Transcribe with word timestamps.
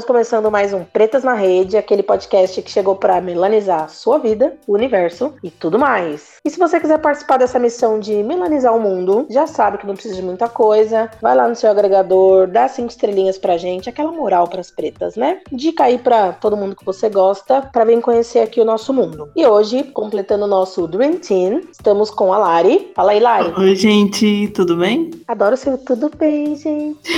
Estamos 0.00 0.16
começando 0.16 0.50
mais 0.50 0.72
um 0.72 0.82
Pretas 0.82 1.22
na 1.22 1.34
Rede, 1.34 1.76
aquele 1.76 2.02
podcast 2.02 2.62
que 2.62 2.70
chegou 2.70 2.96
para 2.96 3.20
melanizar 3.20 3.90
sua 3.90 4.18
vida, 4.18 4.56
o 4.66 4.72
universo 4.72 5.34
e 5.44 5.50
tudo 5.50 5.78
mais. 5.78 6.38
E 6.42 6.48
se 6.48 6.58
você 6.58 6.80
quiser 6.80 6.98
participar 6.98 7.36
dessa 7.36 7.58
missão 7.58 8.00
de 8.00 8.22
melanizar 8.22 8.74
o 8.74 8.80
mundo, 8.80 9.26
já 9.28 9.46
sabe 9.46 9.76
que 9.76 9.86
não 9.86 9.92
precisa 9.92 10.14
de 10.14 10.22
muita 10.22 10.48
coisa. 10.48 11.10
Vai 11.20 11.36
lá 11.36 11.46
no 11.46 11.54
seu 11.54 11.70
agregador, 11.70 12.46
dá 12.46 12.66
cinco 12.66 12.88
estrelinhas 12.88 13.36
pra 13.36 13.58
gente, 13.58 13.90
aquela 13.90 14.10
moral 14.10 14.48
pras 14.48 14.70
pretas, 14.70 15.16
né? 15.16 15.42
Dica 15.52 15.84
aí 15.84 15.98
pra 15.98 16.32
todo 16.32 16.56
mundo 16.56 16.76
que 16.76 16.84
você 16.84 17.10
gosta, 17.10 17.60
para 17.60 17.84
vir 17.84 18.00
conhecer 18.00 18.38
aqui 18.38 18.58
o 18.58 18.64
nosso 18.64 18.94
mundo. 18.94 19.30
E 19.36 19.46
hoje, 19.46 19.82
completando 19.82 20.46
o 20.46 20.48
nosso 20.48 20.88
Dream 20.88 21.18
Team, 21.18 21.60
estamos 21.70 22.10
com 22.10 22.32
a 22.32 22.38
Lari. 22.38 22.90
Fala 22.96 23.12
aí, 23.12 23.20
Lari. 23.20 23.52
Oi, 23.54 23.74
gente, 23.74 24.48
tudo 24.54 24.78
bem? 24.78 25.10
Adoro 25.28 25.58
seu 25.58 25.76
tudo 25.76 26.10
bem, 26.16 26.56
gente. 26.56 27.10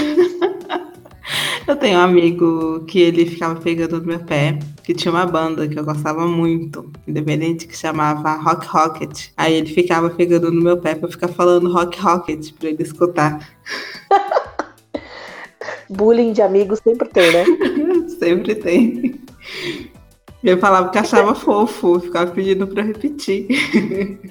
Eu 1.67 1.77
tenho 1.77 1.99
um 1.99 2.03
amigo 2.03 2.85
que 2.87 3.01
ele 3.01 3.25
ficava 3.27 3.61
pegando 3.61 4.01
no 4.01 4.07
meu 4.07 4.21
pé, 4.21 4.59
que 4.83 4.93
tinha 4.93 5.13
uma 5.13 5.25
banda 5.25 5.69
que 5.69 5.79
eu 5.79 5.85
gostava 5.85 6.27
muito, 6.27 6.91
independente, 7.07 7.67
que 7.67 7.77
chamava 7.77 8.35
Rock 8.35 8.67
Rocket. 8.67 9.29
Aí 9.37 9.55
ele 9.55 9.73
ficava 9.73 10.11
pegando 10.11 10.51
no 10.51 10.61
meu 10.61 10.77
pé 10.77 10.95
pra 10.95 11.09
eu 11.09 11.13
ficar 11.13 11.29
falando 11.29 11.73
Rock 11.73 12.01
Rocket 12.01 12.53
pra 12.59 12.69
ele 12.69 12.83
escutar. 12.83 13.49
Bullying 15.89 16.33
de 16.33 16.43
amigos 16.43 16.81
sempre 16.83 17.09
tem, 17.09 17.33
né? 17.33 17.45
sempre 18.19 18.55
tem. 18.55 19.21
Eu 20.43 20.59
falava 20.59 20.91
que 20.91 20.99
achava 20.99 21.35
fofo, 21.35 22.01
ficava 22.01 22.31
pedindo 22.33 22.67
pra 22.67 22.83
repetir. 22.83 23.47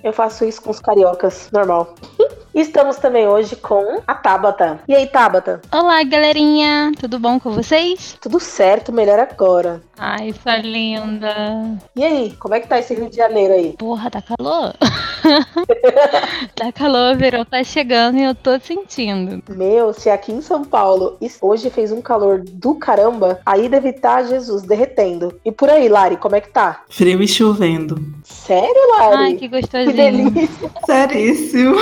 Eu 0.03 0.11
faço 0.11 0.43
isso 0.43 0.61
com 0.61 0.71
os 0.71 0.79
cariocas, 0.79 1.49
normal. 1.53 1.95
Estamos 2.53 2.97
também 2.97 3.25
hoje 3.27 3.55
com 3.55 4.01
a 4.05 4.13
Tabata. 4.13 4.81
E 4.85 4.93
aí, 4.93 5.07
Tabata? 5.07 5.61
Olá, 5.71 6.03
galerinha. 6.03 6.91
Tudo 6.99 7.17
bom 7.17 7.39
com 7.39 7.51
vocês? 7.51 8.17
Tudo 8.19 8.41
certo, 8.41 8.91
melhor 8.91 9.19
agora. 9.19 9.81
Ai, 10.03 10.33
sua 10.41 10.57
linda. 10.57 11.77
E 11.95 12.03
aí, 12.03 12.33
como 12.39 12.55
é 12.55 12.59
que 12.59 12.67
tá 12.67 12.79
esse 12.79 12.91
Rio 12.95 13.07
de 13.07 13.17
Janeiro 13.17 13.53
aí? 13.53 13.75
Porra, 13.77 14.09
tá 14.09 14.19
calor? 14.19 14.73
tá 16.55 16.71
calor, 16.71 17.13
o 17.13 17.19
verão 17.19 17.45
tá 17.45 17.63
chegando 17.63 18.17
e 18.17 18.23
eu 18.23 18.33
tô 18.33 18.59
sentindo. 18.59 19.43
Meu, 19.47 19.93
se 19.93 20.09
aqui 20.09 20.31
em 20.31 20.41
São 20.41 20.65
Paulo 20.65 21.19
hoje 21.39 21.69
fez 21.69 21.91
um 21.91 22.01
calor 22.01 22.41
do 22.43 22.73
caramba, 22.73 23.41
aí 23.45 23.69
deve 23.69 23.89
estar 23.89 24.23
tá 24.23 24.23
Jesus 24.23 24.63
derretendo. 24.63 25.39
E 25.45 25.51
por 25.51 25.69
aí, 25.69 25.87
Lari, 25.87 26.17
como 26.17 26.35
é 26.35 26.41
que 26.41 26.49
tá? 26.49 26.81
Frio 26.89 27.21
e 27.21 27.27
chovendo. 27.27 28.03
Sério, 28.23 28.97
Lari? 28.97 29.15
Ai, 29.15 29.33
que 29.35 29.47
gostosinho. 29.47 29.91
Que 29.91 29.97
delícia. 29.97 30.49
Seríssimo. 30.83 31.75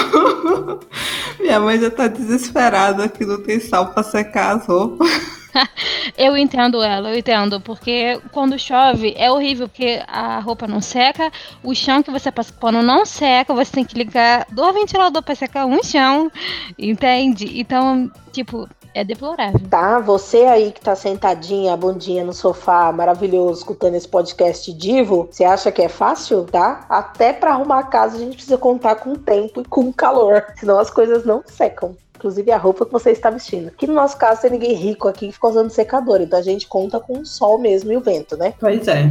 Minha 1.40 1.62
mãe 1.62 1.80
já 1.80 1.90
tá 1.90 2.08
desesperada 2.10 3.08
que 3.08 3.26
não 3.26 3.42
tem 3.42 3.62
sal 3.62 3.94
pra 3.94 4.04
secar 4.04 4.58
as 4.58 4.66
roupas. 4.66 5.40
eu 6.18 6.38
entendo 6.38 6.82
ela, 6.82 7.10
eu 7.10 7.18
entendo, 7.18 7.60
porque 7.62 8.20
quando 8.32 8.60
chove 8.60 9.14
é 9.18 9.32
horrível, 9.32 9.68
porque 9.68 10.02
a 10.08 10.40
roupa 10.40 10.68
não 10.68 10.82
seca, 10.82 11.32
o 11.64 11.74
chão 11.74 12.04
que 12.04 12.12
você 12.12 12.32
passa 12.32 12.54
pano 12.54 12.82
não 12.82 13.06
seca, 13.06 13.54
você 13.54 13.72
tem 13.72 13.86
que 13.86 13.98
ligar 13.98 14.46
do 14.52 14.72
ventilador 14.74 15.24
para 15.24 15.36
secar 15.36 15.66
um 15.66 15.84
chão, 15.84 16.32
entende? 16.78 17.60
Então, 17.60 18.12
tipo, 18.32 18.68
é 18.94 19.04
deplorável. 19.04 19.60
Tá, 19.70 20.00
você 20.00 20.46
aí 20.46 20.72
que 20.72 20.82
tá 20.82 20.96
sentadinha, 20.96 21.78
bundinha 21.78 22.24
no 22.24 22.34
sofá, 22.34 22.92
maravilhoso, 22.92 23.60
escutando 23.60 23.96
esse 23.96 24.08
podcast 24.08 24.72
divo, 24.74 25.28
você 25.32 25.44
acha 25.44 25.72
que 25.72 25.82
é 25.82 25.90
fácil, 25.90 26.46
tá? 26.46 26.86
Até 26.90 27.32
para 27.34 27.52
arrumar 27.52 27.80
a 27.80 27.84
casa 27.84 28.18
a 28.18 28.20
gente 28.20 28.36
precisa 28.36 28.58
contar 28.58 28.96
com 28.96 29.14
o 29.14 29.18
tempo 29.18 29.62
e 29.62 29.66
com 29.66 29.92
calor, 29.94 30.46
senão 30.60 30.80
as 30.80 30.90
coisas 30.90 31.26
não 31.26 31.44
secam 31.46 31.96
inclusive 32.20 32.52
a 32.52 32.58
roupa 32.58 32.86
que 32.86 32.92
você 32.92 33.12
está 33.12 33.30
vestindo. 33.30 33.72
Que 33.72 33.88
no 33.88 33.94
nosso 33.94 34.18
caso 34.18 34.42
tem 34.42 34.52
ninguém 34.52 34.74
rico 34.74 35.08
aqui 35.08 35.28
que 35.28 35.34
fica 35.34 35.48
usando 35.48 35.70
secador, 35.70 36.22
então 36.22 36.38
a 36.38 36.42
gente 36.42 36.68
conta 36.68 37.00
com 37.00 37.20
o 37.20 37.26
sol 37.26 37.58
mesmo 37.58 37.92
e 37.92 37.98
o 37.98 38.02
vento, 38.02 38.36
né? 38.36 38.54
Pois 38.60 38.88
é. 38.88 39.06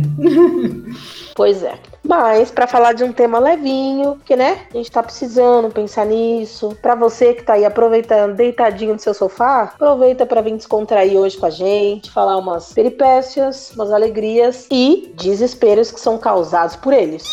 pois 1.35 1.63
é. 1.63 1.75
Mas 2.05 2.51
para 2.51 2.67
falar 2.67 2.93
de 2.93 3.03
um 3.03 3.13
tema 3.13 3.39
levinho, 3.39 4.21
que 4.25 4.37
né, 4.37 4.67
a 4.73 4.77
gente 4.77 4.91
tá 4.91 5.03
precisando 5.03 5.71
pensar 5.71 6.05
nisso. 6.05 6.77
Para 6.83 6.95
você 6.95 7.33
que 7.33 7.43
tá 7.43 7.55
aí 7.55 7.65
aproveitando, 7.65 8.37
deitadinho 8.37 8.93
no 8.93 8.99
seu 8.99 9.15
sofá, 9.15 9.63
aproveita 9.75 10.27
para 10.27 10.43
vir 10.43 10.57
descontrair 10.57 11.19
hoje 11.19 11.37
com 11.37 11.47
a 11.47 11.51
gente, 11.51 12.11
falar 12.11 12.37
umas 12.37 12.73
peripécias, 12.73 13.73
umas 13.75 13.91
alegrias 13.91 14.67
e 14.71 15.13
desesperos 15.17 15.91
que 15.91 16.01
são 16.01 16.19
causados 16.19 16.77
por 16.77 16.93
eles. 16.93 17.25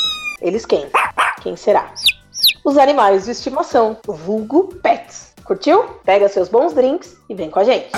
Eles 0.42 0.66
quem? 0.66 0.86
Quem 1.42 1.56
será? 1.56 1.92
Os 2.64 2.78
animais 2.78 3.26
de 3.26 3.32
estimação, 3.32 3.98
vulgo 4.08 4.76
pets. 4.82 5.25
Curtiu? 5.46 5.84
Pega 6.04 6.28
seus 6.28 6.50
bons 6.50 6.74
drinks 6.74 7.16
e 7.30 7.36
vem 7.36 7.52
com 7.52 7.60
a 7.60 7.64
gente. 7.64 7.92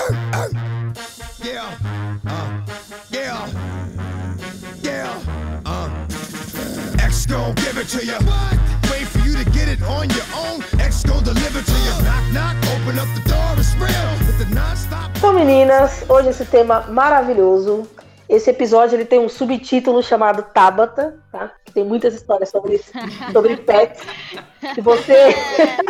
Então, 15.15 15.33
meninas, 15.33 16.03
hoje 16.09 16.29
esse 16.29 16.45
tema 16.45 16.81
maravilhoso 16.89 17.87
esse 18.29 18.49
episódio 18.49 18.95
ele 18.95 19.05
tem 19.05 19.19
um 19.19 19.29
subtítulo 19.29 20.03
chamado 20.03 20.43
Tabata, 20.53 21.19
tá? 21.31 21.51
Tem 21.73 21.83
muitas 21.83 22.13
histórias 22.13 22.49
sobre, 22.49 22.81
sobre 23.31 23.57
pets. 23.57 24.01
Se 24.73 24.81
você 24.81 25.35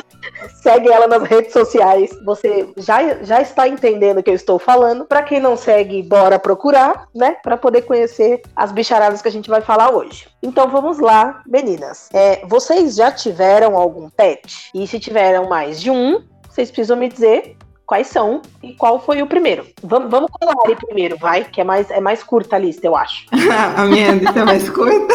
segue 0.62 0.90
ela 0.90 1.08
nas 1.08 1.24
redes 1.24 1.52
sociais, 1.52 2.10
você 2.24 2.70
já, 2.78 3.24
já 3.24 3.42
está 3.42 3.68
entendendo 3.68 4.20
o 4.20 4.24
que 4.24 4.30
eu 4.30 4.36
estou 4.36 4.60
falando. 4.60 5.06
Para 5.06 5.24
quem 5.24 5.40
não 5.40 5.58
segue, 5.58 6.04
bora 6.04 6.38
procurar, 6.38 7.08
né? 7.16 7.38
Para 7.42 7.58
poder 7.58 7.84
conhecer 7.84 8.42
as 8.56 8.72
bicharadas 8.72 9.22
que 9.22 9.28
a 9.28 9.32
gente 9.32 9.50
vai 9.50 9.62
falar 9.62 9.92
hoje. 9.92 10.28
Então 10.44 10.70
vamos 10.70 11.00
lá, 11.00 11.42
meninas. 11.46 12.10
É, 12.14 12.46
vocês 12.46 12.96
já 12.96 13.12
tiveram 13.12 13.76
algum 13.76 14.10
pet? 14.10 14.70
E 14.74 14.86
se 14.88 15.00
tiveram 15.00 15.48
mais 15.48 15.82
de 15.82 15.90
um, 15.90 16.24
vocês 16.50 16.70
precisam 16.70 16.98
me 16.98 17.10
dizer 17.10 17.58
quais 17.88 18.08
são 18.08 18.42
e 18.62 18.74
qual 18.74 19.04
foi 19.04 19.22
o 19.22 19.28
primeiro. 19.28 19.66
Vamos, 19.82 20.12
vamos 20.12 20.30
com 20.30 20.48
a 20.48 20.54
Lari 20.54 20.76
primeiro, 20.76 21.18
vai, 21.18 21.46
que 21.46 21.62
é 21.62 21.64
mais, 21.64 21.90
é 21.90 22.02
mais 22.02 22.22
curta 22.22 22.58
a 22.58 22.60
lista, 22.60 22.86
eu 22.86 22.96
acho. 22.96 23.26
a 23.76 23.86
minha 23.86 24.12
lista 24.12 24.40
é 24.40 24.46
mais 24.46 24.70
curta? 24.70 25.14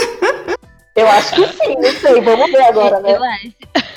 Eu 0.96 1.06
acho 1.08 1.34
que 1.34 1.46
sim, 1.46 1.74
não 1.76 1.90
sei, 1.92 2.20
vamos 2.20 2.50
ver 2.50 2.62
agora, 2.64 3.00
né? 3.00 3.18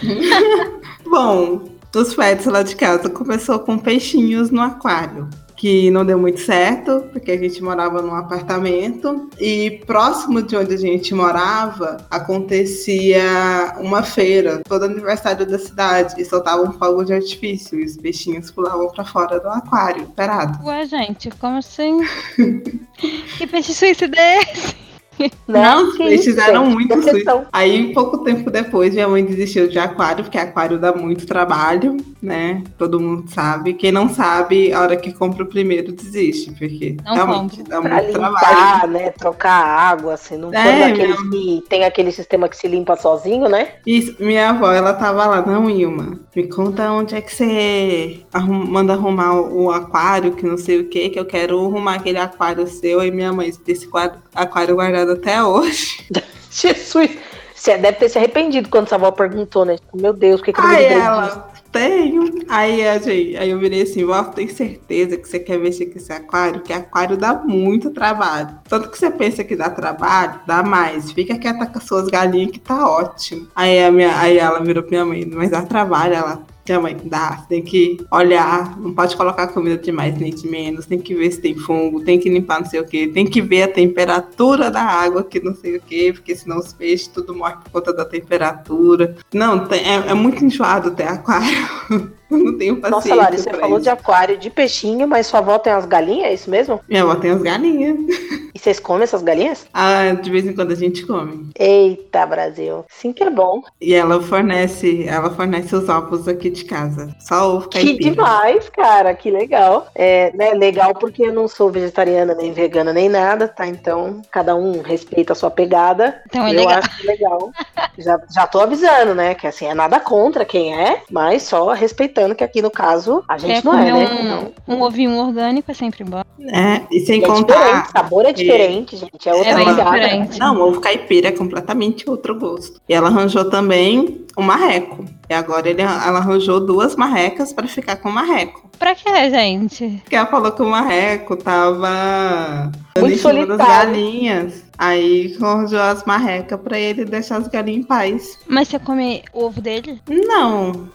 Bom, 1.06 1.64
os 1.96 2.14
pets 2.14 2.46
lá 2.46 2.62
de 2.62 2.76
casa 2.76 3.10
começou 3.10 3.60
com 3.60 3.78
peixinhos 3.78 4.52
no 4.52 4.62
aquário 4.62 5.30
que 5.56 5.90
não 5.92 6.06
deu 6.06 6.20
muito 6.20 6.40
certo, 6.40 7.06
porque 7.12 7.32
a 7.32 7.38
gente 7.38 7.64
morava 7.64 8.02
num 8.02 8.16
apartamento 8.16 9.30
e 9.40 9.82
próximo 9.86 10.42
de 10.42 10.56
onde 10.56 10.74
a 10.74 10.78
gente 10.78 11.14
morava 11.14 11.98
acontecia 12.10 13.76
uma 13.80 14.04
feira, 14.04 14.62
todo 14.68 14.86
aniversário 14.86 15.46
da 15.46 15.58
cidade, 15.58 16.22
e 16.22 16.26
soltavam 16.26 16.74
fogo 16.74 17.04
de 17.04 17.14
artifício 17.14 17.80
e 17.80 17.86
os 17.86 17.98
peixinhos 17.98 18.52
pulavam 18.52 18.88
para 18.90 19.06
fora 19.06 19.40
do 19.40 19.48
aquário, 19.48 20.08
parado. 20.16 20.64
Ué, 20.66 20.86
gente, 20.86 21.30
como 21.32 21.58
assim? 21.58 22.00
que 23.38 23.48
peixe 23.48 23.74
suicida 23.74 24.18
é 24.18 24.40
esse? 24.42 24.85
Não, 25.48 25.90
os 25.90 25.98
peixes 25.98 26.38
eram 26.38 26.66
muito 26.66 26.94
suíços. 27.02 27.44
Aí, 27.52 27.94
pouco 27.94 28.20
tempo 28.20 28.50
depois, 28.50 28.94
minha 28.94 29.08
mãe 29.08 29.24
desistiu 29.24 29.68
de 29.68 29.80
aquário, 29.80 30.24
porque 30.24 30.38
aquário 30.38 30.78
dá 30.78 30.94
muito 30.94 31.26
trabalho, 31.26 31.98
né? 32.22 32.64
Todo 32.78 33.00
mundo 33.00 33.30
sabe. 33.30 33.74
Quem 33.74 33.92
não 33.92 34.10
sabe, 34.10 34.74
a 34.74 34.82
hora 34.82 34.96
que 34.96 35.14
compra 35.14 35.44
o 35.44 35.48
primeiro, 35.48 35.92
desiste, 35.92 36.52
porque 36.52 36.98
não 37.06 37.14
realmente 37.14 37.64
dá 37.64 37.82
pra 37.82 37.96
muito 37.96 38.08
limpar, 38.08 38.40
trabalho. 38.40 38.94
né? 38.94 39.10
Trocar 39.12 39.66
água, 39.66 40.14
assim, 40.14 40.38
não 40.38 40.54
é, 40.54 40.86
aqueles 40.86 41.24
minha... 41.24 41.62
que 41.62 41.64
tem 41.70 41.84
aquele 41.86 42.12
sistema 42.12 42.50
que 42.50 42.58
se 42.58 42.68
limpa 42.68 42.96
sozinho, 42.96 43.48
né? 43.48 43.70
Isso, 43.86 44.16
minha 44.20 44.50
avó, 44.50 44.72
ela 44.72 44.94
tava 44.94 45.26
lá, 45.26 45.42
não, 45.46 45.70
Ilma, 45.70 46.20
me 46.36 46.48
conta 46.48 46.92
onde 46.92 47.16
é 47.16 47.22
que 47.22 47.34
você 47.34 48.20
arrum... 48.34 48.66
manda 48.66 48.94
arrumar 48.94 49.40
o 49.40 49.72
aquário, 49.72 50.34
que 50.34 50.46
não 50.46 50.58
sei 50.58 50.80
o 50.80 50.90
que, 50.90 51.10
que 51.10 51.20
eu 51.20 51.26
quero 51.26 51.60
arrumar 51.60 51.96
aquele 51.96 52.18
aquário 52.18 52.68
seu, 52.68 53.04
e 53.04 53.12
minha 53.12 53.32
mãe, 53.32 53.52
desse 53.66 53.88
aquário 54.34 54.76
guardado 54.76 55.05
até 55.14 55.44
hoje. 55.44 56.06
Jesus! 56.50 57.18
Você 57.56 57.78
deve 57.78 57.98
ter 57.98 58.10
se 58.10 58.18
arrependido 58.18 58.70
quando 58.70 58.88
sua 58.88 58.98
avó 58.98 59.12
perguntou, 59.12 59.66
né? 59.66 59.78
Tipo, 59.78 60.00
meu 60.00 60.14
Deus, 60.14 60.40
o 60.40 60.44
que, 60.44 60.54
que 60.54 60.60
eu 60.60 60.64
Aí 60.64 60.86
ela, 60.86 61.52
tenho. 61.72 62.46
Aí, 62.48 62.88
a 62.88 62.98
gente, 62.98 63.36
aí 63.36 63.50
eu 63.50 63.60
virei 63.60 63.82
assim, 63.82 64.06
vó, 64.06 64.24
tem 64.24 64.48
certeza 64.48 65.18
que 65.18 65.28
você 65.28 65.40
quer 65.40 65.58
mexer 65.58 65.88
com 65.88 65.98
esse 65.98 66.14
aquário? 66.14 66.62
Que 66.62 66.72
aquário 66.72 67.18
dá 67.18 67.34
muito 67.34 67.92
trabalho. 67.92 68.60
Tanto 68.70 68.90
que 68.90 68.98
você 68.98 69.12
pensa 69.12 69.44
que 69.44 69.56
dá 69.56 69.70
trabalho, 69.70 70.40
dá 70.48 70.64
mais. 70.64 71.12
Fica 71.12 71.38
quieta 71.38 71.66
com 71.66 71.78
as 71.78 71.84
suas 71.84 72.08
galinhas 72.08 72.52
que 72.52 72.60
tá 72.60 72.90
ótimo. 72.90 73.48
Aí, 73.54 73.84
a 73.84 73.92
minha, 73.92 74.18
aí 74.18 74.38
ela 74.38 74.60
virou 74.60 74.84
pra 74.84 74.92
minha 74.92 75.06
mãe, 75.06 75.26
mas 75.26 75.50
dá 75.50 75.62
trabalho, 75.64 76.14
ela 76.14 76.44
mãe, 76.80 76.98
dá, 77.04 77.46
tem 77.48 77.62
que 77.62 77.98
olhar, 78.12 78.78
não 78.80 78.94
pode 78.94 79.16
colocar 79.16 79.48
comida 79.48 79.78
de 79.78 79.92
mais 79.92 80.18
nem 80.18 80.34
de 80.34 80.48
menos, 80.48 80.86
tem 80.86 81.00
que 81.00 81.14
ver 81.14 81.32
se 81.32 81.40
tem 81.40 81.56
fungo, 81.56 82.04
tem 82.04 82.20
que 82.20 82.30
limpar 82.30 82.62
não 82.62 82.70
sei 82.70 82.80
o 82.80 82.86
que, 82.86 83.08
tem 83.08 83.26
que 83.26 83.42
ver 83.42 83.64
a 83.64 83.68
temperatura 83.68 84.72
da 84.72 84.82
água 84.82 85.24
que 85.24 85.40
não 85.40 85.54
sei 85.54 85.78
o 85.78 85.82
que, 85.82 86.14
porque 86.14 86.36
senão 86.36 86.58
os 86.58 86.74
peixes 86.74 87.08
tudo 87.08 87.36
morre 87.36 87.56
por 87.64 87.72
conta 87.72 87.94
da 87.94 88.06
temperatura. 88.06 89.16
Não, 89.34 89.68
tem, 89.68 89.82
é, 89.82 90.08
é 90.08 90.14
muito 90.14 90.44
enjoado 90.44 90.92
ter 90.92 91.08
aquário. 91.08 91.46
não 92.46 92.58
tenho 92.58 92.80
paciência. 92.82 93.16
Nossa, 93.16 93.16
Lari, 93.16 93.38
você 93.38 93.50
pra 93.50 93.60
falou 93.60 93.78
isso. 93.78 93.84
de 93.84 93.90
aquário, 93.90 94.38
de 94.38 94.50
peixinho, 94.50 95.08
mas 95.08 95.28
sua 95.28 95.40
avó 95.40 95.58
tem 95.60 95.74
as 95.74 95.86
galinhas, 95.86 96.28
é 96.28 96.34
isso 96.34 96.50
mesmo? 96.50 96.80
Minha 96.88 97.04
avó 97.04 97.16
tem 97.16 97.32
as 97.32 97.42
galinhas. 97.42 97.98
E 98.56 98.58
vocês 98.58 98.80
comem 98.80 99.04
essas 99.04 99.22
galinhas? 99.22 99.68
Ah, 99.74 100.14
de 100.14 100.32
vez 100.32 100.48
em 100.48 100.54
quando 100.54 100.72
a 100.72 100.76
gente 100.76 101.06
come. 101.06 101.50
Eita, 101.60 102.26
Brasil. 102.26 102.86
Sim 102.88 103.12
que 103.12 103.22
é 103.22 103.30
bom. 103.30 103.62
E 103.82 103.94
ela 103.94 104.22
fornece, 104.22 105.06
ela 105.06 105.30
fornece 105.30 105.76
os 105.76 105.90
ovos 105.90 106.26
aqui 106.26 106.50
de 106.50 106.64
casa. 106.64 107.14
Só 107.20 107.54
ovo 107.54 107.68
Que 107.68 107.84
caipira. 107.84 108.12
demais, 108.12 108.70
cara, 108.70 109.14
que 109.14 109.30
legal. 109.30 109.88
É, 109.94 110.32
né, 110.34 110.54
legal 110.54 110.96
porque 110.96 111.24
eu 111.24 111.34
não 111.34 111.50
sou 111.50 111.70
vegetariana, 111.70 112.34
nem 112.34 112.54
vegana, 112.54 112.94
nem 112.94 113.10
nada, 113.10 113.50
tá? 113.50 113.68
Então, 113.68 114.22
cada 114.32 114.56
um 114.56 114.82
respeita 114.82 115.34
a 115.34 115.36
sua 115.36 115.52
pegada. 115.52 116.22
Então 116.26 116.48
é 116.48 116.52
eu 116.52 116.56
legal. 116.56 116.80
acho 116.80 117.06
legal. 117.06 117.52
já, 118.00 118.18
já 118.34 118.48
tô 118.48 118.62
avisando, 118.62 119.14
né? 119.14 119.36
Que 119.36 119.48
assim, 119.48 119.66
é 119.66 119.74
nada 119.74 120.00
contra 120.00 120.46
quem 120.46 120.74
é, 120.74 121.02
mas 121.12 121.44
só 121.44 121.74
respeitando 121.74 122.15
que 122.36 122.44
aqui 122.44 122.62
no 122.62 122.72
caso 122.72 123.24
a 123.28 123.38
gente 123.38 123.62
Quer 123.62 123.64
não 123.66 123.78
é, 123.78 123.86
né? 123.92 123.94
um, 123.94 124.24
Não. 124.24 124.78
um 124.78 124.82
ovinho 124.82 125.16
orgânico 125.18 125.70
é 125.70 125.74
sempre 125.74 126.04
bom. 126.04 126.22
É, 126.40 126.82
e 126.92 127.00
sem 127.02 127.22
E 127.22 127.24
é 127.24 127.28
contar. 127.28 127.56
diferente, 127.56 127.92
sabor 127.92 128.26
é 128.26 128.34
diferente, 128.34 128.98
gente. 128.98 129.30
É 129.30 129.34
outra 129.34 129.50
É 129.52 129.56
bem 129.56 129.66
pegada. 129.66 129.92
diferente. 129.92 130.40
Não, 130.40 130.62
ovo 130.62 130.80
caipira 130.82 131.28
é 131.30 131.32
completamente 131.32 132.10
outro 132.10 132.38
gosto. 132.38 132.80
E 132.88 132.94
ela 132.94 133.08
arranjou 133.10 133.50
também 133.50 134.26
um 134.38 134.42
marreco. 134.44 135.06
E 135.30 135.34
agora 135.34 135.70
ele, 135.70 135.82
ela 135.82 136.20
arranjou 136.20 136.60
duas 136.60 136.96
marrecas 136.96 137.52
para 137.54 137.68
ficar 137.68 137.96
com 137.98 138.10
o 138.10 138.12
marreco. 138.14 138.70
Pra 138.78 138.94
que, 138.94 139.30
gente? 139.30 140.02
Porque 140.04 140.16
ela 140.16 140.26
falou 140.28 140.52
que 140.52 140.62
o 140.62 140.66
marreco 140.70 141.36
tava 141.38 142.72
Muito 143.00 143.14
em 143.14 143.18
cima 143.18 143.34
das 143.34 143.46
solitário. 143.48 143.68
galinhas. 143.94 144.66
Aí 144.78 145.36
arranjou 145.42 145.80
as 145.80 146.04
marrecas 146.04 146.60
para 146.60 146.78
ele 146.78 147.06
deixar 147.06 147.38
as 147.38 147.48
galinhas 147.48 147.80
em 147.80 147.88
paz. 147.88 148.38
Mas 148.46 148.68
você 148.68 148.78
come 148.78 149.24
o 149.34 149.46
ovo 149.46 149.62
dele? 149.62 150.02
Não. 150.10 150.90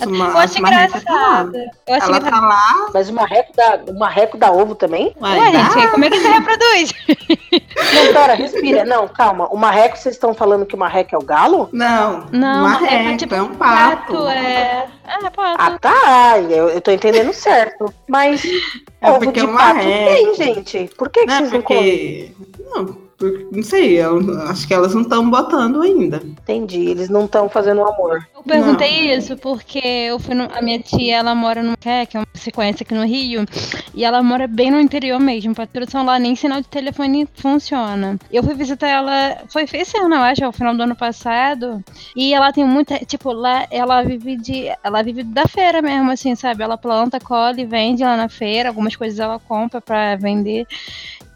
Eu 0.00 0.38
acho 0.38 0.58
engraçado. 0.58 1.52
Eu 1.86 1.94
acho 1.94 2.06
Ela 2.06 2.16
engraçado. 2.18 2.40
tá 2.40 2.46
lá, 2.46 2.90
Mas 2.94 3.08
o 3.08 3.12
marreco 3.12 3.52
dá, 3.56 3.80
o 3.88 3.98
marreco 3.98 4.36
dá 4.38 4.50
ovo 4.52 4.74
também? 4.74 5.14
Ué, 5.20 5.38
Ué, 5.38 5.50
gente, 5.52 5.88
como 5.90 6.04
é 6.04 6.10
que 6.10 6.20
você 6.20 6.28
reproduz? 6.28 6.92
Não, 7.94 8.12
pera, 8.12 8.34
respira. 8.34 8.84
Não, 8.84 9.08
calma. 9.08 9.48
O 9.48 9.56
marreco, 9.56 9.96
vocês 9.98 10.14
estão 10.14 10.32
falando 10.34 10.64
que 10.66 10.74
o 10.74 10.78
marreco 10.78 11.14
é 11.14 11.18
o 11.18 11.22
galo? 11.22 11.68
Não, 11.72 12.26
Não, 12.32 12.62
marreco, 12.68 12.94
é 12.94 13.16
tipo 13.16 13.34
é 13.34 13.42
um 13.42 13.54
pato. 13.54 14.26
é. 14.28 14.86
É, 15.06 15.30
pato. 15.30 15.56
Ah, 15.58 15.78
tá. 15.78 16.38
Eu, 16.38 16.68
eu 16.70 16.80
tô 16.80 16.90
entendendo 16.90 17.32
certo. 17.32 17.92
Mas 18.08 18.42
É 19.00 19.10
ovo 19.10 19.20
porque 19.20 19.40
de 19.40 19.46
o 19.46 19.52
pato 19.52 19.74
marreco- 19.76 20.08
tem, 20.14 20.34
gente. 20.34 20.90
Por 20.96 21.08
que, 21.10 21.20
que 21.20 21.26
Não, 21.26 21.38
vocês 21.38 21.52
não 21.52 21.62
comem? 21.62 22.34
porque. 22.36 22.64
Não, 22.70 22.98
não 23.50 23.62
sei, 23.62 24.00
eu 24.00 24.18
acho 24.42 24.66
que 24.66 24.74
elas 24.74 24.94
não 24.94 25.02
estão 25.02 25.28
botando 25.28 25.82
ainda. 25.82 26.22
Entendi. 26.24 26.90
Eles 26.90 27.08
não 27.08 27.24
estão 27.24 27.48
fazendo 27.48 27.82
amor. 27.82 28.26
Eu 28.34 28.42
perguntei 28.42 29.14
isso 29.14 29.36
porque 29.36 29.78
eu 29.78 30.18
fui 30.18 30.34
no, 30.34 30.48
a 30.52 30.60
minha 30.60 30.78
tia, 30.80 31.16
ela 31.16 31.34
mora 31.34 31.62
no 31.62 31.76
que 31.76 32.06
que 32.06 32.18
você 32.34 32.50
conhece 32.50 32.82
aqui 32.82 32.94
no 32.94 33.04
Rio, 33.04 33.44
e 33.94 34.04
ela 34.04 34.22
mora 34.22 34.46
bem 34.46 34.70
no 34.70 34.80
interior 34.80 35.20
mesmo. 35.20 35.54
Pra 35.54 35.66
tradução 35.66 36.04
lá 36.04 36.18
nem 36.18 36.34
sinal 36.34 36.60
de 36.60 36.68
telefone 36.68 37.28
funciona. 37.34 38.18
Eu 38.32 38.42
fui 38.42 38.54
visitar 38.54 38.88
ela, 38.88 39.44
foi 39.48 39.64
esse 39.72 39.96
ano, 39.98 40.14
eu 40.14 40.22
acho, 40.22 40.44
ao 40.44 40.52
final 40.52 40.74
do 40.74 40.82
ano 40.82 40.96
passado, 40.96 41.82
e 42.16 42.34
ela 42.34 42.52
tem 42.52 42.64
muita, 42.64 42.98
tipo, 43.00 43.32
lá 43.32 43.66
ela 43.70 44.02
vive 44.02 44.36
de, 44.36 44.72
ela 44.82 45.02
vive 45.02 45.22
da 45.22 45.46
feira 45.46 45.80
mesmo, 45.80 46.10
assim, 46.10 46.34
sabe? 46.34 46.62
Ela 46.62 46.76
planta, 46.76 47.20
colhe, 47.20 47.64
vende 47.64 48.02
lá 48.02 48.16
na 48.16 48.28
feira, 48.28 48.68
algumas 48.68 48.96
coisas 48.96 49.18
ela 49.18 49.38
compra 49.38 49.80
pra 49.80 50.16
vender. 50.16 50.66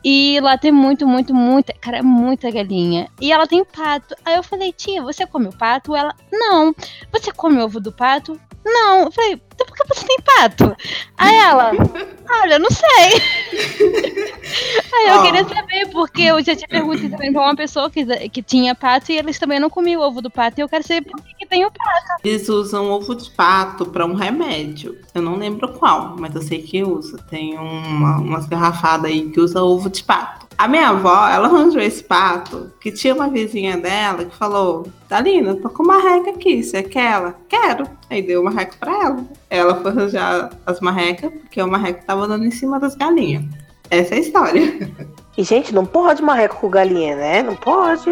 E 0.08 0.38
lá 0.38 0.56
tem 0.56 0.70
muito, 0.70 1.04
muito, 1.04 1.34
muita, 1.34 1.72
cara, 1.72 2.00
muita 2.00 2.48
galinha. 2.48 3.08
E 3.20 3.32
ela 3.32 3.44
tem 3.44 3.64
pato. 3.64 4.14
Aí 4.24 4.36
eu 4.36 4.42
falei, 4.44 4.72
tia, 4.72 5.02
você 5.02 5.26
come 5.26 5.48
o 5.48 5.58
pato? 5.58 5.96
Ela, 5.96 6.14
não. 6.30 6.72
Você 7.10 7.32
come 7.32 7.58
o 7.58 7.64
ovo 7.64 7.80
do 7.80 7.90
pato? 7.90 8.40
Não. 8.64 9.02
Eu 9.02 9.10
falei, 9.10 9.42
então 9.56 9.66
por 9.66 9.74
que 9.74 9.88
você 9.88 10.06
tem 10.06 10.16
pato? 10.20 10.76
Aí 11.16 11.34
ela, 11.34 11.72
olha, 12.42 12.58
não 12.58 12.68
sei. 12.70 13.56
Aí 14.94 15.08
eu 15.08 15.14
Ó. 15.16 15.22
queria 15.22 15.44
saber, 15.44 15.88
porque 15.90 16.22
eu 16.22 16.42
já 16.42 16.54
te 16.54 16.68
perguntei 16.68 17.08
também 17.08 17.32
pra 17.32 17.42
uma 17.42 17.56
pessoa 17.56 17.90
que, 17.90 18.04
que 18.28 18.42
tinha 18.42 18.74
pato 18.74 19.10
e 19.10 19.18
eles 19.18 19.38
também 19.38 19.58
não 19.58 19.70
comiam 19.70 20.00
o 20.00 20.04
ovo 20.04 20.20
do 20.20 20.30
pato. 20.30 20.60
E 20.60 20.62
eu 20.62 20.68
quero 20.68 20.86
saber 20.86 21.02
por 21.02 21.20
que, 21.22 21.34
que 21.34 21.46
tem 21.46 21.64
o 21.64 21.70
pato. 21.70 22.20
Eles 22.24 22.48
usam 22.48 22.90
ovo 22.90 23.14
de 23.14 23.30
pato 23.30 23.86
para 23.86 24.06
um 24.06 24.14
remédio. 24.14 24.98
Eu 25.14 25.22
não 25.22 25.36
lembro 25.36 25.68
qual, 25.72 26.16
mas 26.18 26.34
eu 26.34 26.42
sei 26.42 26.62
que 26.62 26.82
usa. 26.82 27.18
Tem 27.30 27.58
uma, 27.58 28.18
umas 28.18 28.46
garrafadas 28.46 29.10
aí 29.10 29.30
que 29.30 29.40
usa 29.40 29.62
ovo 29.62 29.88
de 29.90 30.04
pato. 30.04 30.46
A 30.58 30.66
minha 30.66 30.88
avó, 30.88 31.28
ela 31.28 31.48
arranjou 31.48 31.82
esse 31.82 32.02
pato, 32.02 32.72
que 32.80 32.90
tinha 32.90 33.14
uma 33.14 33.28
vizinha 33.28 33.76
dela 33.76 34.24
que 34.24 34.34
falou: 34.34 34.86
Dalina, 35.06 35.54
tô 35.56 35.68
com 35.68 35.82
uma 35.82 35.98
marreca 35.98 36.30
aqui, 36.30 36.62
você 36.62 36.82
quer 36.82 37.12
ela? 37.12 37.36
Quero. 37.46 37.86
Aí 38.08 38.22
deu 38.22 38.40
uma 38.40 38.50
marreca 38.50 38.74
pra 38.80 38.92
ela. 38.92 39.26
Ela 39.48 39.76
foi 39.76 39.90
arranjar 39.90 40.50
as 40.64 40.80
marrecas, 40.80 41.30
porque 41.30 41.62
o 41.62 41.68
marreco 41.68 42.04
tava 42.04 42.26
dando 42.26 42.44
em 42.44 42.50
cima 42.50 42.80
das 42.80 42.94
galinhas. 42.94 43.44
Essa 43.90 44.14
é 44.14 44.18
a 44.18 44.20
história. 44.20 44.62
E, 45.38 45.44
gente, 45.44 45.74
não 45.74 45.84
pode 45.84 46.22
marreco 46.22 46.56
com 46.56 46.70
galinha, 46.70 47.14
né? 47.14 47.42
Não 47.42 47.54
pode. 47.54 48.10